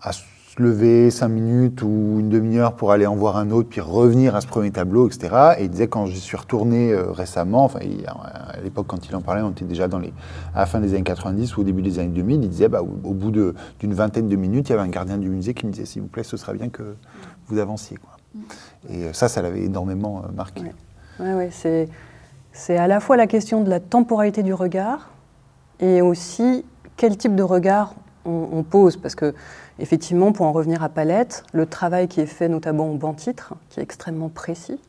à 0.02 0.12
se 0.56 0.62
lever 0.62 1.10
cinq 1.10 1.30
minutes 1.30 1.82
ou 1.82 2.18
une 2.20 2.30
demi-heure 2.30 2.76
pour 2.76 2.92
aller 2.92 3.08
en 3.08 3.16
voir 3.16 3.38
un 3.38 3.50
autre, 3.50 3.70
puis 3.70 3.82
revenir 3.82 4.36
à 4.36 4.42
ce 4.42 4.48
premier 4.48 4.72
tableau, 4.72 5.08
etc. 5.08 5.56
Et 5.58 5.64
il 5.64 5.70
disait 5.70 5.88
quand 5.88 6.06
j'y 6.06 6.20
suis 6.20 6.38
retourné 6.38 6.92
euh, 6.92 7.12
récemment, 7.12 7.64
enfin 7.64 7.80
à 8.08 8.62
l'époque 8.62 8.86
quand 8.88 9.08
il 9.08 9.16
en 9.16 9.22
parlait, 9.22 9.42
on 9.42 9.50
était 9.50 9.66
déjà 9.66 9.88
dans 9.88 10.00
les, 10.00 10.14
à 10.54 10.60
la 10.60 10.66
fin 10.66 10.80
des 10.80 10.94
années 10.94 11.04
90 11.04 11.58
ou 11.58 11.62
au 11.62 11.64
début 11.64 11.82
des 11.82 11.98
années 11.98 12.10
2000, 12.10 12.44
il 12.44 12.50
disait 12.50 12.68
bah, 12.68 12.82
au, 12.82 13.14
bout 13.14 13.32
d'une 13.32 13.94
vingtaine 13.94 14.30
de 14.30 14.36
minutes, 14.36 14.70
il 14.70 14.74
y 14.74 14.76
avait 14.76 14.84
un 14.84 14.90
gardien 14.90 15.18
du 15.18 15.30
musée 15.30 15.56
qui 15.56 15.66
me 15.66 15.72
disait 15.72 15.86
s'il 15.86 16.04
vous 16.04 16.08
plaît, 16.08 16.24
ce 16.24 16.38
serait 16.38 16.54
bien 16.54 16.70
que 16.70 16.96
vous 17.48 17.58
avanciez. 17.58 17.98
Quoi. 17.98 18.12
Et 18.90 19.06
euh, 19.06 19.14
ça, 19.14 19.30
ça 19.30 19.42
l'avait 19.42 19.64
énormément 19.64 20.24
euh, 20.24 20.32
marqué. 20.36 20.62
Oui, 21.20 21.32
ouais, 21.32 21.50
c'est, 21.52 21.90
c'est 22.52 22.78
à 22.78 22.88
la 22.88 23.00
fois 23.00 23.18
la 23.18 23.26
question 23.28 23.64
de 23.64 23.72
la 23.72 23.80
temporalité 23.80 24.44
du 24.44 24.54
regard 24.54 25.10
et 25.80 26.04
aussi 26.04 26.64
quel 26.96 27.18
type 27.18 27.36
de 27.36 27.44
regard 27.44 27.96
on, 28.26 28.64
pose, 28.64 28.98
parce 28.98 29.16
que 29.16 29.34
Effectivement, 29.80 30.32
pour 30.32 30.46
en 30.46 30.52
revenir 30.52 30.84
à 30.84 30.90
Palette, 30.90 31.44
le 31.52 31.66
travail 31.66 32.08
qui 32.08 32.22
est 32.22 32.28
fait 32.28 32.48
notamment 32.48 32.90
au 32.92 32.96
banc-titre, 32.96 33.56
qui 33.70 33.80
est 33.80 33.84
extrêmement 33.84 34.30
précis, 34.30 34.80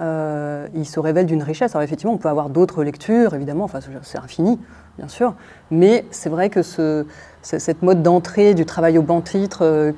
euh, 0.00 0.68
il 0.74 0.86
se 0.86 1.00
révèle 1.00 1.26
d'une 1.26 1.42
richesse. 1.42 1.74
Alors 1.74 1.82
effectivement, 1.82 2.12
on 2.12 2.18
peut 2.18 2.28
avoir 2.28 2.50
d'autres 2.50 2.84
lectures, 2.84 3.34
évidemment, 3.34 3.64
enfin 3.64 3.80
c'est 4.02 4.18
infini, 4.18 4.60
bien 4.98 5.08
sûr, 5.08 5.34
mais 5.70 6.04
c'est 6.10 6.28
vrai 6.28 6.50
que 6.50 6.62
ce, 6.62 7.06
cette 7.40 7.82
mode 7.82 8.02
d'entrée 8.02 8.52
du 8.52 8.66
travail 8.66 8.98
au 8.98 9.02
banc-titre 9.02 9.60
euh, 9.62 9.92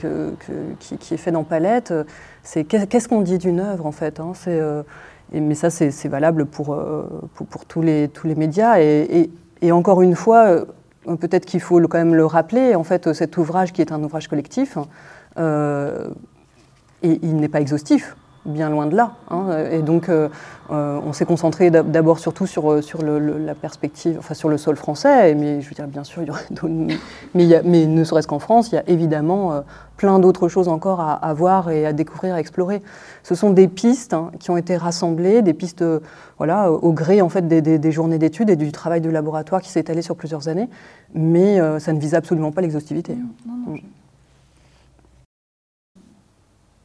qui, 0.78 1.14
est 1.14 1.18
fait 1.18 1.32
dans 1.32 1.44
Palette, 1.44 1.92
c'est 2.44 2.62
qu'est-ce 2.64 3.08
qu'on 3.08 3.20
dit 3.20 3.38
d'une 3.38 3.58
œuvre 3.58 3.84
en 3.84 3.92
fait 3.92 4.20
hein, 4.20 4.32
euh, 4.46 4.82
Mais 5.32 5.56
ça, 5.56 5.70
c'est 5.70 6.08
valable 6.08 6.46
pour, 6.46 6.78
tous, 7.66 7.82
les, 7.82 8.08
médias. 8.36 8.78
et, 8.80 9.28
encore 9.72 10.02
une 10.02 10.14
fois, 10.14 10.64
peut-être 11.16 11.46
qu'il 11.46 11.60
faut 11.60 11.80
quand 11.88 11.98
même 11.98 12.14
le 12.14 12.26
rappeler, 12.26 12.74
en 12.74 12.84
fait, 12.84 13.12
cet 13.12 13.36
ouvrage 13.36 13.72
qui 13.72 13.80
est 13.80 13.92
un 13.92 14.02
ouvrage 14.02 14.28
collectif, 14.28 14.78
euh, 15.38 16.08
et 17.02 17.18
il 17.22 17.36
n'est 17.36 17.48
pas 17.48 17.60
exhaustif 17.60 18.16
bien 18.44 18.70
loin 18.70 18.86
de 18.86 18.96
là. 18.96 19.12
Hein. 19.30 19.66
Et 19.70 19.82
donc, 19.82 20.08
euh, 20.08 20.28
euh, 20.70 20.98
on 21.04 21.12
s'est 21.12 21.24
concentré 21.24 21.70
d'abord 21.70 22.18
surtout 22.18 22.46
sur, 22.46 22.70
euh, 22.70 22.82
sur 22.82 23.02
la 23.02 23.54
perspective, 23.54 24.16
enfin 24.18 24.34
sur 24.34 24.48
le 24.48 24.56
sol 24.56 24.76
français, 24.76 25.34
mais 25.34 25.60
je 25.60 25.68
veux 25.68 25.74
dire, 25.74 25.86
bien 25.86 26.04
sûr, 26.04 26.22
il 26.22 26.28
y 26.28 26.30
aurait 26.30 26.44
mais, 27.34 27.62
mais, 27.64 27.86
ne 27.86 28.04
serait-ce 28.04 28.28
qu'en 28.28 28.38
France, 28.38 28.72
il 28.72 28.76
y 28.76 28.78
a 28.78 28.88
évidemment 28.88 29.62
plein 29.96 30.18
d'autres 30.18 30.48
choses 30.48 30.68
encore 30.68 31.00
à, 31.00 31.34
voir 31.34 31.70
et 31.70 31.84
à 31.84 31.92
découvrir, 31.92 32.34
à 32.34 32.40
explorer. 32.40 32.82
Ce 33.22 33.34
sont 33.34 33.50
des 33.50 33.68
pistes 33.68 34.14
hein, 34.14 34.30
qui 34.38 34.50
ont 34.50 34.56
été 34.56 34.76
rassemblées, 34.76 35.42
des 35.42 35.52
pistes 35.52 35.84
voilà, 36.38 36.72
au 36.72 36.92
gré 36.92 37.20
en 37.20 37.28
fait, 37.28 37.46
des, 37.46 37.92
journées 37.92 38.18
d'études 38.18 38.48
et 38.48 38.56
du 38.56 38.72
travail 38.72 39.02
de 39.02 39.10
laboratoire 39.10 39.60
qui 39.60 39.68
s'est 39.68 39.80
étalé 39.80 40.00
sur 40.00 40.16
plusieurs 40.16 40.48
années, 40.48 40.68
mais 41.14 41.58
ça 41.78 41.92
ne 41.92 42.00
vise 42.00 42.14
absolument 42.14 42.52
pas 42.52 42.62
l'exhaustivité. 42.62 43.16
Mm. 43.44 43.76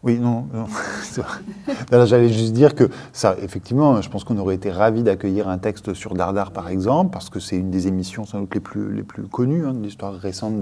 Oui, 0.06 0.20
non, 0.22 0.46
non. 0.54 2.06
J'allais 2.06 2.30
juste 2.30 2.54
dire 2.54 2.76
que 2.76 2.90
ça, 3.12 3.36
effectivement, 3.42 4.02
je 4.02 4.10
pense 4.10 4.24
qu'on 4.24 4.38
aurait 4.38 4.56
été 4.56 4.72
ravis 4.72 5.04
d'accueillir 5.04 5.50
un 5.50 5.58
texte 5.58 5.94
sur 5.94 6.14
Dardar, 6.14 6.52
par 6.52 6.70
exemple, 6.70 7.12
parce 7.12 7.30
que 7.30 7.40
c'est 7.40 7.58
une 7.58 7.72
des 7.72 7.88
émissions 7.88 8.26
sans 8.26 8.42
doute 8.42 8.54
les 8.54 8.60
plus, 8.60 8.94
les 8.94 9.04
plus 9.04 9.24
connues 9.24 9.66
hein, 9.66 9.74
de 9.74 9.84
l'histoire 9.84 10.14
récente 10.14 10.62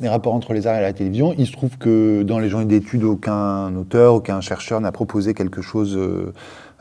des 0.00 0.08
rapports 0.08 0.34
entre 0.34 0.52
les 0.52 0.66
arts 0.66 0.76
et 0.76 0.82
la 0.82 0.92
télévision. 0.92 1.34
Il 1.38 1.46
se 1.46 1.52
trouve 1.52 1.76
que 1.78 2.22
dans 2.22 2.38
les 2.38 2.48
journées 2.48 2.66
d'études, 2.66 3.04
aucun 3.04 3.74
auteur, 3.76 4.14
aucun 4.14 4.40
chercheur 4.40 4.80
n'a 4.80 4.92
proposé 4.92 5.34
quelque 5.34 5.60
chose 5.60 5.96
euh, 5.96 6.32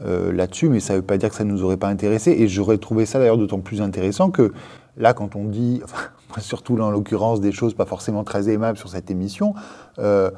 euh, 0.05 0.32
là-dessus, 0.32 0.69
mais 0.69 0.80
ça 0.80 0.93
ne 0.93 0.99
veut 0.99 1.05
pas 1.05 1.17
dire 1.17 1.30
que 1.30 1.36
ça 1.36 1.43
ne 1.43 1.51
nous 1.51 1.63
aurait 1.63 1.78
pas 1.78 1.88
intéressé. 1.88 2.32
Et 2.32 2.47
j'aurais 2.47 2.78
trouvé 2.78 3.05
ça 3.05 3.19
d'ailleurs 3.19 3.38
d'autant 3.38 3.59
plus 3.59 3.82
intéressant 3.82 4.30
que 4.30 4.53
là, 4.97 5.13
quand 5.13 5.36
on 5.36 5.45
dit, 5.45 5.82
surtout 6.39 6.80
en 6.80 6.91
l'occurrence, 6.91 7.41
des 7.41 7.51
choses 7.51 7.73
pas 7.73 7.86
forcément 7.86 8.23
très 8.23 8.49
aimables 8.49 8.78
sur 8.78 8.89
cette 8.89 9.09
émission, 9.09 9.55
euh, 9.97 10.30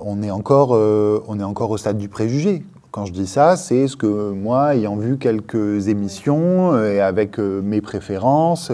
on, 0.00 0.22
est 0.22 0.30
encore, 0.30 0.70
on 0.70 1.40
est 1.40 1.44
encore 1.44 1.70
au 1.70 1.76
stade 1.76 1.98
du 1.98 2.08
préjugé. 2.08 2.62
Quand 2.90 3.06
je 3.06 3.12
dis 3.12 3.26
ça, 3.26 3.56
c'est 3.56 3.88
ce 3.88 3.96
que 3.96 4.30
moi, 4.30 4.76
ayant 4.76 4.96
vu 4.96 5.18
quelques 5.18 5.88
émissions 5.88 6.80
et 6.84 7.00
avec 7.00 7.38
mes 7.38 7.80
préférences, 7.80 8.70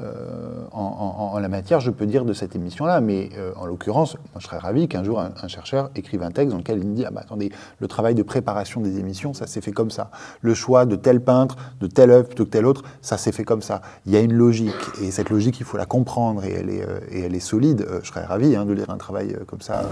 euh, 0.00 0.66
en, 0.72 1.38
la 1.38 1.48
matière, 1.48 1.80
je 1.80 1.90
peux 1.90 2.06
dire 2.06 2.24
de 2.24 2.32
cette 2.32 2.54
émission-là. 2.54 3.00
Mais 3.00 3.30
euh, 3.36 3.52
en 3.56 3.66
l'occurrence, 3.66 4.16
je 4.38 4.44
serais 4.44 4.58
ravi 4.58 4.88
qu'un 4.88 5.04
jour 5.04 5.20
un, 5.20 5.48
chercheur 5.48 5.90
écrive 5.94 6.22
un 6.22 6.30
texte 6.30 6.52
dans 6.52 6.58
lequel 6.58 6.78
il 6.78 6.86
me 6.86 6.94
dit 6.94 7.04
Ah 7.04 7.10
bah 7.10 7.22
attendez, 7.24 7.50
le 7.78 7.88
travail 7.88 8.14
de 8.14 8.22
préparation 8.22 8.80
des 8.80 8.98
émissions, 8.98 9.34
ça 9.34 9.46
s'est 9.46 9.60
fait 9.60 9.72
comme 9.72 9.90
ça. 9.90 10.10
Le 10.40 10.54
choix 10.54 10.86
de 10.86 10.96
tel 10.96 11.20
peintre, 11.20 11.56
de 11.80 11.86
telle 11.86 12.10
œuvre 12.10 12.26
plutôt 12.26 12.44
que 12.44 12.50
tel 12.50 12.66
autre, 12.66 12.82
ça 13.00 13.16
s'est 13.16 13.32
fait 13.32 13.44
comme 13.44 13.62
ça. 13.62 13.80
Il 14.06 14.12
y 14.12 14.16
a 14.16 14.20
une 14.20 14.34
logique. 14.34 14.74
Et 15.02 15.10
cette 15.10 15.30
logique, 15.30 15.60
il 15.60 15.64
faut 15.64 15.76
la 15.76 15.86
comprendre 15.86 16.44
et 16.44 16.52
elle 16.52 16.70
est, 16.70 16.82
euh, 16.82 17.40
solide. 17.40 17.86
je 18.02 18.08
serais 18.08 18.24
ravi 18.24 18.56
hein, 18.56 18.64
de 18.64 18.72
lire 18.72 18.90
un 18.90 18.96
travail 18.96 19.36
comme 19.46 19.60
ça 19.60 19.82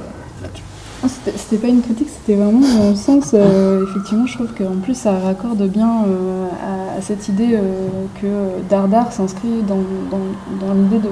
là-dessus. 0.42 0.62
Ah, 1.05 1.09
c'était 1.36 1.59
pas 1.59 1.68
une 1.68 1.82
critique, 1.82 2.09
c'était 2.09 2.34
vraiment 2.34 2.61
dans 2.61 2.90
le 2.90 2.96
sens, 2.96 3.34
effectivement, 3.34 4.26
je 4.26 4.34
trouve 4.34 4.55
qu'en 4.55 4.80
plus 4.80 4.96
ça 4.96 5.18
raccorde 5.18 5.62
bien 5.68 6.07
à, 6.96 7.00
cette 7.02 7.28
idée 7.28 7.59
que 8.22 8.62
Dardar 8.70 9.12
s'inscrit 9.12 9.62
dans 9.68 9.82
dans, 10.61 10.72
l'idée 10.72 11.00
de 11.00 11.11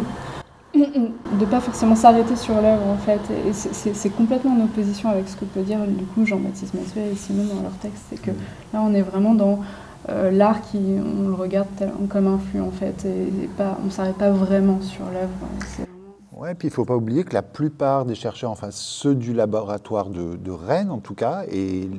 de 1.41 1.45
pas 1.45 1.61
forcément 1.61 1.95
s'arrêter 1.95 2.37
sur 2.37 2.55
l'œuvre 2.55 2.87
en 2.87 2.97
fait. 2.97 3.21
Et 3.47 3.53
c'est 3.53 4.11
complètement 4.11 4.53
en 4.53 4.65
opposition 4.65 5.11
avec 5.11 5.29
ce 5.29 5.37
que 5.37 5.45
peut 5.45 5.63
dire 5.63 5.79
du 5.87 6.05
coup 6.05 6.25
Jean-Baptiste 6.25 6.75
Massuet 6.75 7.13
et 7.13 7.17
Simon 7.17 7.45
dans 7.55 7.63
leur 7.63 7.73
texte. 7.73 8.05
C'est 8.11 8.21
que 8.21 8.31
là 8.73 8.83
on 8.83 8.95
est 8.95 9.03
vraiment 9.03 9.35
dans 9.35 9.61
euh, 10.09 10.31
l'art 10.31 10.63
qui 10.63 10.79
on 10.79 11.29
le 11.29 11.35
regarde 11.35 11.69
comme 12.09 12.27
un 12.27 12.39
flux 12.39 12.61
en 12.61 12.71
fait 12.71 13.05
et, 13.05 13.49
pas 13.57 13.79
on 13.87 13.91
s'arrête 13.91 14.17
pas 14.17 14.31
vraiment 14.31 14.81
sur 14.81 15.05
l'œuvre. 15.05 15.87
Ouais, 16.35 16.55
puis 16.55 16.69
il 16.69 16.71
ne 16.71 16.75
faut 16.75 16.87
pas 16.87 16.97
oublier 16.97 17.25
que 17.25 17.35
la 17.35 17.43
plupart 17.43 18.07
des 18.07 18.15
chercheurs, 18.15 18.51
enfin 18.51 18.71
ceux 18.71 19.15
du 19.15 19.35
laboratoire 19.35 20.09
de, 20.09 20.51
Rennes 20.51 20.91
en 20.91 20.99
tout 20.99 21.15
cas, 21.15 21.45
et 21.51 21.91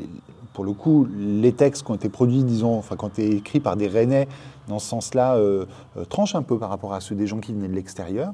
pour 0.53 0.63
le 0.63 0.73
coup, 0.73 1.07
les 1.15 1.53
textes 1.53 1.83
qui 1.83 1.91
ont 1.91 1.95
été 1.95 2.09
produits, 2.09 2.43
disons, 2.43 2.77
enfin, 2.77 2.95
qui 2.95 3.05
ont 3.05 3.09
été 3.09 3.35
écrits 3.35 3.59
par 3.59 3.75
des 3.75 3.87
Rennais, 3.87 4.27
dans 4.67 4.79
ce 4.79 4.87
sens-là, 4.87 5.35
euh, 5.35 5.65
euh, 5.97 6.05
tranchent 6.05 6.35
un 6.35 6.41
peu 6.41 6.57
par 6.57 6.69
rapport 6.69 6.93
à 6.93 6.99
ceux 6.99 7.15
des 7.15 7.27
gens 7.27 7.39
qui 7.39 7.53
venaient 7.53 7.67
de 7.67 7.73
l'extérieur. 7.73 8.33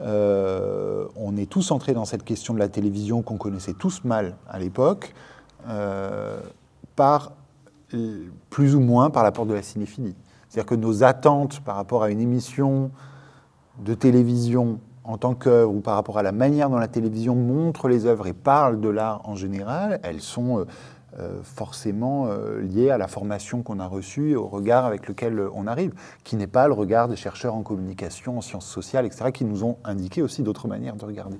Euh, 0.00 1.06
on 1.16 1.36
est 1.36 1.48
tous 1.48 1.70
entrés 1.70 1.92
dans 1.94 2.04
cette 2.04 2.24
question 2.24 2.54
de 2.54 2.58
la 2.58 2.68
télévision 2.68 3.22
qu'on 3.22 3.36
connaissait 3.36 3.74
tous 3.74 4.04
mal 4.04 4.36
à 4.48 4.58
l'époque, 4.58 5.14
par 6.96 7.32
plus 8.48 8.74
ou 8.74 8.80
moins 8.80 9.10
par 9.10 9.22
l'apport 9.22 9.46
de 9.46 9.52
la 9.52 9.62
cinéphilie. 9.62 10.14
C'est-à-dire 10.48 10.66
que 10.66 10.74
nos 10.74 11.02
attentes 11.04 11.60
par 11.60 11.76
rapport 11.76 12.02
à 12.02 12.10
une 12.10 12.20
émission 12.20 12.90
de 13.84 13.94
télévision 13.94 14.80
en 15.04 15.18
tant 15.18 15.34
qu'œuvre 15.34 15.72
ou 15.72 15.80
par 15.80 15.94
rapport 15.94 16.18
à 16.18 16.22
la 16.22 16.32
manière 16.32 16.70
dont 16.70 16.78
la 16.78 16.88
télévision 16.88 17.34
montre 17.34 17.88
les 17.88 18.06
œuvres 18.06 18.26
et 18.26 18.32
parle 18.32 18.80
de 18.80 18.88
l'art 18.88 19.22
en 19.24 19.34
général, 19.34 20.00
elles 20.02 20.20
sont 20.20 20.66
euh, 21.18 21.40
forcément 21.42 22.26
euh, 22.28 22.60
lié 22.60 22.90
à 22.90 22.96
la 22.96 23.08
formation 23.08 23.62
qu'on 23.62 23.80
a 23.80 23.86
reçue 23.88 24.30
et 24.30 24.36
au 24.36 24.46
regard 24.46 24.84
avec 24.84 25.08
lequel 25.08 25.40
on 25.54 25.66
arrive, 25.66 25.92
qui 26.22 26.36
n'est 26.36 26.46
pas 26.46 26.68
le 26.68 26.72
regard 26.72 27.08
des 27.08 27.16
chercheurs 27.16 27.56
en 27.56 27.62
communication, 27.62 28.38
en 28.38 28.40
sciences 28.40 28.66
sociales, 28.66 29.06
etc., 29.06 29.32
qui 29.32 29.44
nous 29.44 29.64
ont 29.64 29.76
indiqué 29.84 30.22
aussi 30.22 30.42
d'autres 30.42 30.68
manières 30.68 30.94
de 30.94 31.04
regarder. 31.04 31.36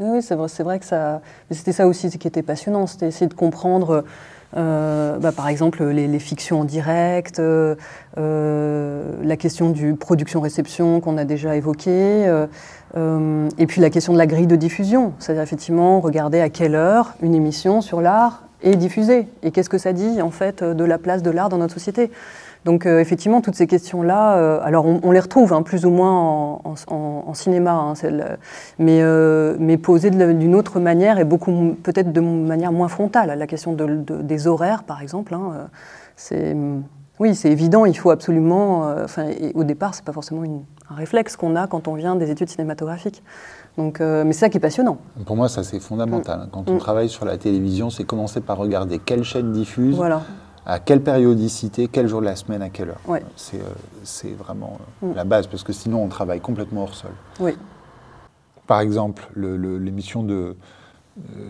Oui, 0.00 0.20
c'est 0.20 0.34
vrai, 0.34 0.48
vrai, 0.64 0.78
que 0.80 0.84
ça. 0.84 1.22
C'était 1.50 1.72
ça 1.72 1.86
aussi 1.86 2.10
qui 2.10 2.26
était 2.26 2.42
passionnant, 2.42 2.88
c'était 2.88 3.06
essayer 3.06 3.28
de 3.28 3.34
comprendre. 3.34 3.90
Euh, 3.90 4.02
bah, 4.56 5.32
par 5.36 5.48
exemple, 5.48 5.84
les, 5.84 6.18
fictions 6.18 6.60
en 6.60 6.64
direct, 6.64 7.40
la 8.16 9.36
question 9.36 9.70
du 9.70 9.94
production-réception 9.94 11.00
qu'on 11.00 11.18
a 11.18 11.24
déjà 11.24 11.56
évoquée, 11.56 12.26
euh, 12.96 13.48
et 13.58 13.66
puis 13.66 13.80
la 13.80 13.90
question 13.90 14.12
de 14.12 14.18
la 14.18 14.26
grille 14.26 14.46
de 14.46 14.56
diffusion, 14.56 15.12
c'est-à-dire 15.18 15.42
effectivement 15.42 16.00
regarder 16.00 16.40
à 16.40 16.48
quelle 16.48 16.74
heure 16.74 17.14
une 17.20 17.34
émission 17.34 17.80
sur 17.80 18.00
l'art 18.00 18.44
est 18.62 18.76
diffusée 18.76 19.28
et 19.42 19.50
qu'est-ce 19.50 19.68
que 19.68 19.78
ça 19.78 19.92
dit 19.92 20.22
en 20.22 20.30
fait 20.30 20.64
de 20.64 20.84
la 20.84 20.98
place 20.98 21.22
de 21.22 21.30
l'art 21.30 21.48
dans 21.48 21.58
notre 21.58 21.74
société. 21.74 22.10
Donc 22.66 22.84
euh, 22.84 23.00
effectivement, 23.00 23.40
toutes 23.40 23.54
ces 23.54 23.66
questions-là, 23.66 24.36
euh, 24.36 24.60
alors 24.62 24.84
on, 24.84 25.10
les 25.10 25.20
retrouve 25.20 25.54
hein, 25.54 25.62
plus 25.62 25.86
ou 25.86 25.90
moins 25.90 26.60
en, 26.64 27.34
cinéma, 27.34 27.72
hein, 27.72 27.94
mais, 28.78 29.02
mais 29.58 29.78
posées 29.78 30.10
d'une 30.10 30.54
autre 30.54 30.78
manière 30.78 31.18
et 31.18 31.24
beaucoup 31.24 31.74
peut-être 31.82 32.12
de 32.12 32.20
manière 32.20 32.72
moins 32.72 32.88
frontale. 32.88 33.38
La 33.38 33.46
question 33.46 33.72
de, 33.72 33.86
des 34.20 34.46
horaires, 34.46 34.82
par 34.82 35.00
exemple, 35.00 35.32
hein, 35.32 35.68
c'est 36.16 36.54
oui, 37.18 37.34
c'est 37.34 37.50
évident, 37.50 37.86
il 37.86 37.96
faut 37.96 38.10
absolument. 38.10 38.92
Enfin, 39.02 39.30
au 39.54 39.64
départ, 39.64 39.94
c'est 39.94 40.04
pas 40.04 40.12
forcément 40.12 40.44
une, 40.44 40.60
un 40.90 40.94
réflexe 40.94 41.36
qu'on 41.36 41.56
a 41.56 41.66
quand 41.66 41.88
on 41.88 41.94
vient 41.94 42.16
des 42.16 42.30
études 42.30 42.48
cinématographiques. 42.48 43.22
Donc, 43.76 44.00
euh, 44.00 44.24
mais 44.24 44.32
c'est 44.32 44.40
ça 44.40 44.48
qui 44.48 44.56
est 44.56 44.60
passionnant. 44.60 44.98
Pour 45.26 45.36
moi, 45.36 45.48
ça 45.48 45.62
c'est 45.62 45.80
fondamental. 45.80 46.40
Mm. 46.40 46.48
Quand 46.50 46.70
on 46.70 46.74
mm. 46.74 46.78
travaille 46.78 47.08
sur 47.08 47.24
la 47.24 47.36
télévision, 47.36 47.90
c'est 47.90 48.04
commencer 48.04 48.40
par 48.40 48.56
regarder 48.56 48.98
quelle 48.98 49.24
chaîne 49.24 49.52
diffuse, 49.52 50.00
à 50.66 50.80
quelle 50.80 51.00
périodicité, 51.00 51.88
quel 51.88 52.08
jour 52.08 52.20
de 52.20 52.26
la 52.26 52.36
semaine, 52.36 52.60
à 52.60 52.68
quelle 52.68 52.90
heure. 52.90 53.00
Euh, 53.08 53.20
c'est 54.02 54.32
vraiment 54.32 54.78
euh, 55.02 55.06
mm. 55.06 55.14
la 55.14 55.24
base, 55.24 55.46
parce 55.46 55.62
que 55.62 55.72
sinon 55.72 56.02
on 56.02 56.08
travaille 56.08 56.40
complètement 56.40 56.82
hors 56.82 56.94
sol. 56.94 57.12
Oui. 57.40 57.52
Par 58.66 58.80
exemple, 58.80 59.28
l'émission 59.36 60.24
de, 60.24 60.56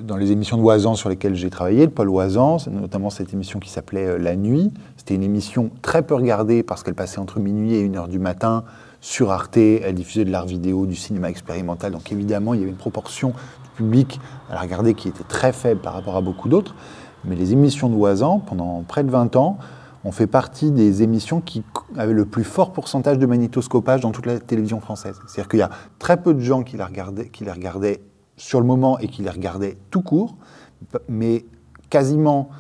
dans 0.02 0.18
les 0.18 0.32
émissions 0.32 0.58
de 0.58 0.62
Oisan 0.62 0.96
sur 0.96 1.08
lesquelles 1.08 1.34
j'ai 1.34 1.48
travaillé, 1.48 1.86
de 1.86 1.92
Paul 1.92 2.10
Oisan, 2.10 2.58
notamment 2.70 3.08
cette 3.08 3.32
émission 3.32 3.58
qui 3.58 3.70
s'appelait 3.70 4.18
La 4.18 4.36
Nuit. 4.36 4.70
C'était 4.98 5.14
une 5.14 5.22
émission 5.22 5.70
très 5.80 6.02
peu 6.02 6.14
regardée 6.14 6.62
parce 6.62 6.82
qu'elle 6.82 6.94
passait 6.94 7.18
entre 7.18 7.40
minuit 7.40 7.74
et 7.74 7.88
1h 7.88 8.08
du 8.08 8.18
matin 8.18 8.64
sur 9.00 9.30
Arte, 9.30 9.56
elle 9.56 9.94
diffusait 9.94 10.24
de 10.24 10.32
l'art 10.32 10.46
vidéo, 10.46 10.84
du 10.84 10.96
cinéma 10.96 11.30
expérimental. 11.30 11.92
Donc 11.92 12.10
évidemment, 12.10 12.54
il 12.54 12.60
y 12.60 12.62
avait 12.64 12.72
une 12.72 12.76
proportion 12.76 13.28
du 13.28 13.70
public 13.76 14.20
à 14.50 14.54
la 14.54 14.60
regarder 14.60 14.94
qui 14.94 15.08
était 15.08 15.24
très 15.24 15.52
faible 15.52 15.80
par 15.80 15.92
rapport 15.92 16.16
à 16.16 16.20
beaucoup 16.20 16.48
d'autres. 16.48 16.74
Mais 17.26 17.36
les 17.36 17.52
émissions 17.52 17.88
de 17.88 17.94
Oisan, 17.94 18.40
pendant 18.40 18.82
près 18.82 19.04
de 19.04 19.10
20 19.10 19.36
ans, 19.36 19.58
ont 20.04 20.12
fait 20.12 20.26
partie 20.26 20.70
des 20.70 21.02
émissions 21.02 21.40
qui 21.40 21.64
avaient 21.96 22.12
le 22.12 22.24
plus 22.24 22.44
fort 22.44 22.72
pourcentage 22.72 23.18
de 23.18 23.26
magnétoscopage 23.26 24.00
dans 24.00 24.12
toute 24.12 24.26
la 24.26 24.38
télévision 24.38 24.80
française. 24.80 25.18
C'est-à-dire 25.26 25.48
qu'il 25.48 25.58
y 25.58 25.62
a 25.62 25.70
très 25.98 26.22
peu 26.22 26.34
de 26.34 26.40
gens 26.40 26.62
qui 26.62 26.76
les 26.76 26.84
regardaient, 26.84 27.28
qui 27.28 27.48
regardaient 27.48 28.00
sur 28.36 28.60
le 28.60 28.66
moment 28.66 28.98
et 28.98 29.08
qui 29.08 29.22
les 29.22 29.30
regardaient 29.30 29.76
tout 29.90 30.02
court, 30.02 30.36
mais 31.08 31.44
quasiment 31.90 32.50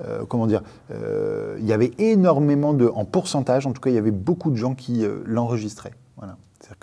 euh, 0.00 0.24
comment 0.26 0.46
dire, 0.46 0.62
euh, 0.90 1.56
il 1.60 1.66
y 1.66 1.72
avait 1.72 1.92
énormément 1.98 2.74
de, 2.74 2.86
en 2.86 3.04
pourcentage, 3.04 3.66
en 3.66 3.72
tout 3.72 3.80
cas, 3.80 3.90
il 3.90 3.94
y 3.94 3.98
avait 3.98 4.10
beaucoup 4.10 4.50
de 4.50 4.56
gens 4.56 4.74
qui 4.74 5.04
euh, 5.04 5.22
l'enregistraient. 5.24 5.94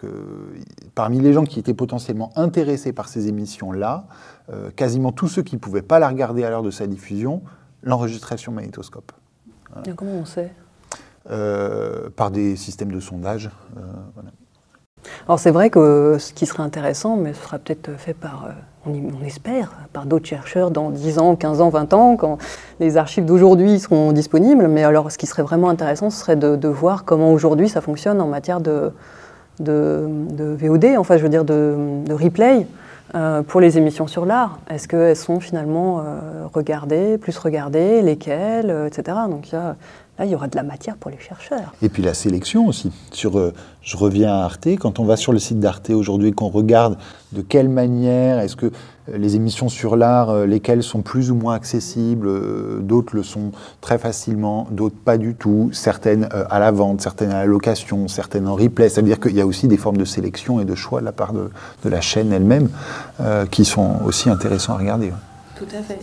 Que 0.01 0.07
parmi 0.95 1.19
les 1.19 1.31
gens 1.31 1.43
qui 1.43 1.59
étaient 1.59 1.75
potentiellement 1.75 2.31
intéressés 2.35 2.91
par 2.91 3.07
ces 3.07 3.27
émissions-là, 3.27 4.07
quasiment 4.75 5.11
tous 5.11 5.27
ceux 5.27 5.43
qui 5.43 5.55
ne 5.55 5.59
pouvaient 5.59 5.83
pas 5.83 5.99
la 5.99 6.09
regarder 6.09 6.43
à 6.43 6.49
l'heure 6.49 6.63
de 6.63 6.71
sa 6.71 6.87
diffusion 6.87 7.43
l'enregistraient 7.83 8.37
sur 8.37 8.51
magnétoscope. 8.51 9.11
comment 9.95 10.11
on 10.13 10.25
sait? 10.25 10.51
Par 12.15 12.31
des 12.31 12.55
systèmes 12.55 12.91
de 12.91 12.99
sondage. 12.99 13.51
Alors 15.27 15.37
c'est 15.37 15.51
vrai 15.51 15.69
que 15.69 16.17
ce 16.19 16.33
qui 16.33 16.47
serait 16.47 16.63
intéressant, 16.63 17.15
mais 17.15 17.33
ce 17.33 17.43
sera 17.43 17.59
peut-être 17.59 17.91
fait 17.97 18.15
par 18.15 18.49
on, 18.85 19.23
espère, 19.25 19.71
par 19.93 20.05
d'autres 20.05 20.25
chercheurs 20.25 20.71
dans 20.71 20.89
10 20.89 21.19
ans, 21.19 21.35
15 21.35 21.61
ans, 21.61 21.69
20 21.69 21.93
ans, 21.93 22.15
quand 22.17 22.37
les 22.79 22.97
archives 22.97 23.25
d'aujourd'hui 23.25 23.79
seront 23.79 24.11
disponibles. 24.11 24.67
Mais 24.67 24.83
alors, 24.83 25.11
ce 25.11 25.17
qui 25.17 25.27
serait 25.27 25.43
vraiment 25.43 25.69
intéressant, 25.69 26.09
ce 26.09 26.19
serait 26.19 26.35
de, 26.35 26.67
voir 26.67 27.05
comment 27.05 27.31
aujourd'hui 27.31 27.69
ça 27.69 27.81
fonctionne 27.81 28.21
en 28.21 28.27
matière 28.27 28.61
de, 28.61 28.91
de, 29.61 30.55
VOD, 30.59 30.97
enfin, 30.97 31.17
je 31.17 31.23
veux 31.23 31.29
dire, 31.29 31.45
de, 31.45 32.13
replay. 32.13 32.65
Euh, 33.13 33.41
pour 33.41 33.59
les 33.59 33.77
émissions 33.77 34.07
sur 34.07 34.25
l'art, 34.25 34.59
est-ce 34.69 34.87
qu'elles 34.87 35.17
sont 35.17 35.41
finalement 35.41 35.99
euh, 35.99 36.45
regardées, 36.53 37.17
plus 37.17 37.37
regardées, 37.37 38.01
lesquelles, 38.01 38.69
euh, 38.69 38.87
etc. 38.87 39.17
Donc 39.29 39.51
il 39.51 39.75
Là, 40.19 40.25
il 40.25 40.31
y 40.31 40.35
aura 40.35 40.47
de 40.47 40.55
la 40.57 40.63
matière 40.63 40.97
pour 40.97 41.09
les 41.09 41.19
chercheurs. 41.19 41.73
Et 41.81 41.87
puis 41.87 42.03
la 42.03 42.13
sélection 42.13 42.67
aussi. 42.67 42.91
Sur, 43.11 43.39
euh, 43.39 43.53
je 43.81 43.95
reviens 43.95 44.33
à 44.33 44.43
Arte. 44.43 44.67
Quand 44.79 44.99
on 44.99 45.05
va 45.05 45.15
sur 45.15 45.31
le 45.31 45.39
site 45.39 45.59
d'Arte 45.59 45.89
aujourd'hui, 45.89 46.33
qu'on 46.33 46.49
regarde 46.49 46.97
de 47.31 47.41
quelle 47.41 47.69
manière, 47.69 48.39
est-ce 48.39 48.57
que 48.57 48.65
euh, 48.65 49.17
les 49.17 49.37
émissions 49.37 49.69
sur 49.69 49.95
l'art, 49.95 50.29
euh, 50.29 50.45
lesquelles 50.45 50.83
sont 50.83 51.01
plus 51.01 51.31
ou 51.31 51.35
moins 51.35 51.55
accessibles, 51.55 52.29
d'autres 52.83 53.15
le 53.15 53.23
sont 53.23 53.51
très 53.79 53.97
facilement, 53.97 54.67
d'autres 54.69 54.97
pas 54.97 55.17
du 55.17 55.33
tout, 55.33 55.69
certaines 55.71 56.27
à 56.31 56.59
la 56.59 56.71
vente, 56.71 57.01
certaines 57.01 57.31
à 57.31 57.39
la 57.39 57.45
location, 57.45 58.09
certaines 58.09 58.49
en 58.49 58.55
replay. 58.55 58.89
C'est-à-dire 58.89 59.19
qu'il 59.19 59.35
y 59.35 59.41
a 59.41 59.45
aussi 59.45 59.69
des 59.69 59.77
formes 59.77 59.97
de 59.97 60.05
sélection 60.05 60.59
et 60.59 60.65
de 60.65 60.75
choix 60.75 60.99
de 60.99 61.05
la 61.05 61.13
part 61.13 61.31
de, 61.31 61.49
la 61.89 62.01
chaîne 62.01 62.33
elle-même 62.33 62.69
qui 63.49 63.65
sont 63.65 63.97
aussi 64.05 64.29
intéressants 64.29 64.73
à 64.73 64.77
regarder. 64.77 65.11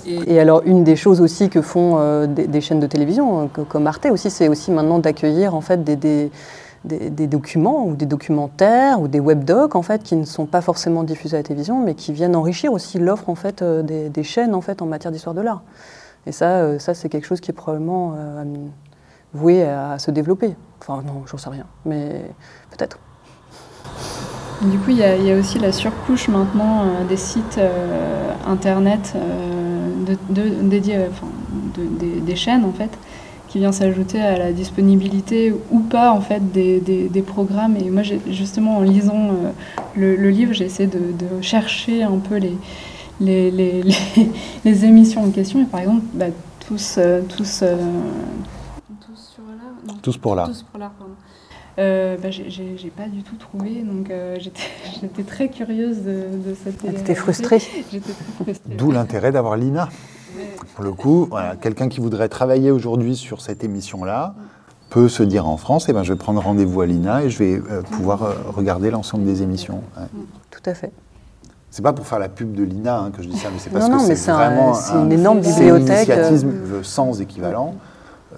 Et, 0.06 0.40
alors, 0.40 0.62
une 0.64 0.84
des 0.84 0.96
choses 0.96 1.20
aussi 1.20 1.48
que 1.48 1.62
font 1.62 1.96
euh, 1.98 2.26
des, 2.26 2.60
chaînes 2.60 2.80
de 2.80 2.86
télévision, 2.86 3.44
euh, 3.58 3.64
comme 3.64 3.86
Arte 3.86 4.06
aussi, 4.06 4.30
c'est 4.30 4.48
aussi 4.48 4.70
maintenant 4.70 4.98
d'accueillir 4.98 5.54
en 5.54 5.60
fait 5.60 5.84
des, 5.84 6.30
documents 7.26 7.86
ou 7.86 7.94
des 7.94 8.06
documentaires 8.06 9.00
ou 9.00 9.08
des 9.08 9.20
webdocs 9.20 9.74
en 9.76 9.82
fait 9.82 10.02
qui 10.02 10.16
ne 10.16 10.24
sont 10.24 10.46
pas 10.46 10.60
forcément 10.60 11.02
diffusés 11.02 11.36
à 11.36 11.40
la 11.40 11.44
télévision, 11.44 11.82
mais 11.82 11.94
qui 11.94 12.12
viennent 12.12 12.36
enrichir 12.36 12.72
aussi 12.72 12.98
l'offre 12.98 13.28
en 13.28 13.34
fait 13.34 13.62
euh, 13.62 13.82
des, 13.82 14.22
chaînes 14.22 14.54
en 14.54 14.60
fait 14.60 14.82
en 14.82 14.86
matière 14.86 15.12
d'histoire 15.12 15.34
de 15.34 15.40
l'art. 15.40 15.62
Et 16.26 16.32
ça, 16.32 16.78
ça 16.78 16.94
c'est 16.94 17.08
quelque 17.08 17.26
chose 17.26 17.40
qui 17.40 17.50
est 17.50 17.54
probablement 17.54 18.14
voué 19.32 19.64
à, 19.64 19.98
se 19.98 20.10
développer. 20.10 20.54
Enfin 20.80 21.02
non, 21.06 21.22
j'en 21.26 21.38
sais 21.38 21.48
rien, 21.48 21.64
mais 21.86 22.22
peut-être. 22.70 22.98
Du 24.62 24.78
coup, 24.78 24.90
il 24.90 24.96
y, 24.96 25.02
a 25.04 25.36
aussi 25.36 25.58
la 25.58 25.70
surcouche 25.70 26.28
maintenant 26.28 26.86
des 27.08 27.16
sites 27.16 27.60
internet 28.46 29.14
dédiés, 30.28 30.98
enfin, 31.10 31.28
des 31.76 32.36
chaînes 32.36 32.64
en 32.64 32.72
fait, 32.72 32.90
qui 33.48 33.58
vient 33.58 33.70
s'ajouter 33.70 34.20
à 34.20 34.36
la 34.36 34.52
disponibilité 34.52 35.54
ou 35.70 35.80
pas 35.80 36.10
en 36.10 36.20
fait 36.20 36.50
des, 36.52 36.80
des, 36.80 37.22
programmes. 37.22 37.76
Et 37.76 37.88
moi, 37.90 38.02
justement, 38.02 38.78
en 38.78 38.82
lisant 38.82 39.30
le, 39.94 40.30
livre, 40.30 40.52
j'ai 40.52 40.64
essayé 40.64 40.88
de, 40.88 40.98
de, 40.98 41.40
chercher 41.40 42.02
un 42.02 42.18
peu 42.18 42.36
les, 42.36 42.56
les, 43.20 43.50
les, 43.52 43.82
les, 44.64 44.84
émissions 44.84 45.22
en 45.24 45.30
question. 45.30 45.62
Et 45.62 45.66
par 45.66 45.80
exemple, 45.80 46.02
bah, 46.14 46.26
tous, 46.68 46.96
euh, 46.98 47.22
tous, 47.22 47.60
euh, 47.62 47.76
tous, 49.06 49.32
sur 49.34 49.42
l'art. 49.44 49.96
Tous 50.02 50.18
pour 50.18 50.34
l'art. 50.34 50.48
Tous 50.48 50.62
pour 50.62 50.78
l'art, 50.78 50.92
pardon. 50.98 51.14
Euh, 51.78 52.16
bah, 52.20 52.30
j'ai 52.30 52.92
pas 52.96 53.06
du 53.06 53.22
tout 53.22 53.36
trouvé, 53.36 53.82
donc 53.82 54.10
euh, 54.10 54.36
j'étais 55.00 55.22
très 55.22 55.48
curieuse 55.48 55.98
de, 55.98 56.24
de 56.48 56.54
cette. 56.62 56.80
J'étais 56.96 57.14
frustrée. 57.14 57.62
D'où 58.66 58.90
l'intérêt 58.90 59.32
d'avoir 59.32 59.56
l'INA. 59.56 59.88
Pour 60.74 60.84
le 60.84 60.92
coup, 60.92 61.26
voilà, 61.30 61.56
quelqu'un 61.56 61.88
qui 61.88 62.00
voudrait 62.00 62.28
travailler 62.28 62.70
aujourd'hui 62.70 63.16
sur 63.16 63.40
cette 63.40 63.64
émission-là 63.64 64.34
peut 64.90 65.08
se 65.08 65.22
dire 65.22 65.46
en 65.48 65.56
France, 65.56 65.86
eh 65.88 65.92
ben, 65.92 66.02
je 66.02 66.12
vais 66.12 66.18
prendre 66.18 66.40
rendez-vous 66.40 66.80
à 66.80 66.86
l'INA 66.86 67.24
et 67.24 67.30
je 67.30 67.38
vais 67.38 67.60
pouvoir 67.92 68.34
regarder 68.54 68.90
l'ensemble 68.90 69.24
des 69.24 69.42
émissions. 69.42 69.82
Tout 70.50 70.62
à 70.64 70.74
fait. 70.74 70.92
C'est 71.70 71.82
pas 71.82 71.92
pour 71.92 72.06
faire 72.06 72.18
la 72.18 72.28
pub 72.28 72.54
de 72.54 72.64
l'INA 72.64 72.98
hein, 72.98 73.10
que 73.10 73.22
je 73.22 73.28
dis 73.28 73.36
ça, 73.36 73.48
mais 73.52 73.58
c'est 73.58 73.70
parce 73.70 73.88
que 73.88 74.14
c'est 74.14 74.32
vraiment 74.32 74.74
un, 74.76 75.04
une 75.04 75.12
énorme 75.12 75.40
bibliothèque. 75.40 76.08
une 76.08 76.14
initiative 76.14 76.72
euh, 76.72 76.82
sans 76.82 77.20
équivalent. 77.20 77.74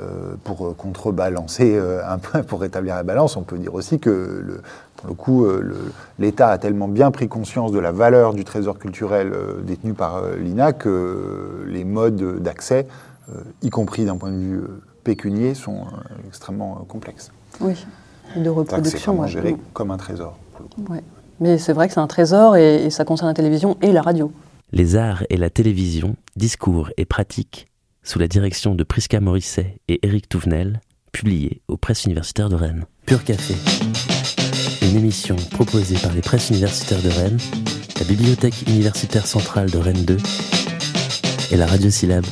Euh, 0.00 0.34
pour 0.44 0.66
euh, 0.66 0.74
contrebalancer 0.76 1.78
un 2.06 2.18
peu, 2.18 2.42
pour 2.48 2.60
rétablir 2.60 2.94
la 2.94 3.02
balance, 3.02 3.36
on 3.36 3.42
peut 3.42 3.58
dire 3.58 3.74
aussi 3.74 3.98
que 3.98 4.10
le, 4.10 4.62
pour 4.96 5.08
le 5.08 5.14
coup, 5.14 5.46
l'État 6.18 6.48
a 6.48 6.58
tellement 6.58 6.88
bien 6.88 7.10
pris 7.10 7.28
conscience 7.28 7.72
de 7.72 7.78
la 7.78 7.92
valeur 7.92 8.34
du 8.34 8.44
trésor 8.44 8.78
culturel 8.78 9.32
détenu 9.62 9.94
par 9.94 10.22
l'INA 10.38 10.72
que 10.72 11.64
les 11.66 11.84
modes 11.84 12.42
d'accès, 12.42 12.86
y 13.62 13.70
compris 13.70 14.04
d'un 14.04 14.18
point 14.18 14.30
de 14.30 14.36
vue 14.36 14.60
pécunier, 15.02 15.54
sont 15.54 15.86
extrêmement 16.26 16.84
complexes. 16.86 17.32
Oui, 17.60 17.86
de 18.36 18.50
reproduction. 18.50 18.98
C'est 18.98 19.06
vraiment 19.06 19.26
géré 19.26 19.56
comme 19.72 19.90
un 19.90 19.96
trésor. 19.96 20.36
Ouais. 20.90 21.02
Mais 21.40 21.56
c'est 21.56 21.72
vrai 21.72 21.88
que 21.88 21.94
c'est 21.94 22.00
un 22.00 22.06
trésor 22.06 22.56
et, 22.56 22.90
ça 22.90 23.04
concerne 23.04 23.28
la 23.28 23.34
télévision 23.34 23.76
et 23.80 23.92
la 23.92 24.02
radio. 24.02 24.30
Les 24.72 24.94
arts 24.96 25.24
et 25.30 25.36
la 25.36 25.50
télévision, 25.50 26.14
discours 26.36 26.90
et 26.96 27.06
pratiques, 27.06 27.69
sous 28.02 28.18
la 28.18 28.28
direction 28.28 28.74
de 28.74 28.84
Prisca 28.84 29.20
Morisset 29.20 29.80
et 29.88 30.00
Éric 30.06 30.28
Touvenel, 30.28 30.80
publié 31.12 31.62
aux 31.68 31.76
presses 31.76 32.04
universitaires 32.04 32.48
de 32.48 32.56
Rennes. 32.56 32.84
Pur 33.06 33.24
Café, 33.24 33.54
une 34.82 34.96
émission 34.96 35.36
proposée 35.50 35.96
par 35.98 36.12
les 36.12 36.22
presses 36.22 36.50
universitaires 36.50 37.02
de 37.02 37.10
Rennes, 37.10 37.38
la 37.98 38.04
Bibliothèque 38.04 38.62
universitaire 38.68 39.26
centrale 39.26 39.70
de 39.70 39.78
Rennes 39.78 40.04
2 40.04 40.16
et 41.52 41.56
la 41.56 41.66
Radio 41.66 41.90
Syllabe. 41.90 42.26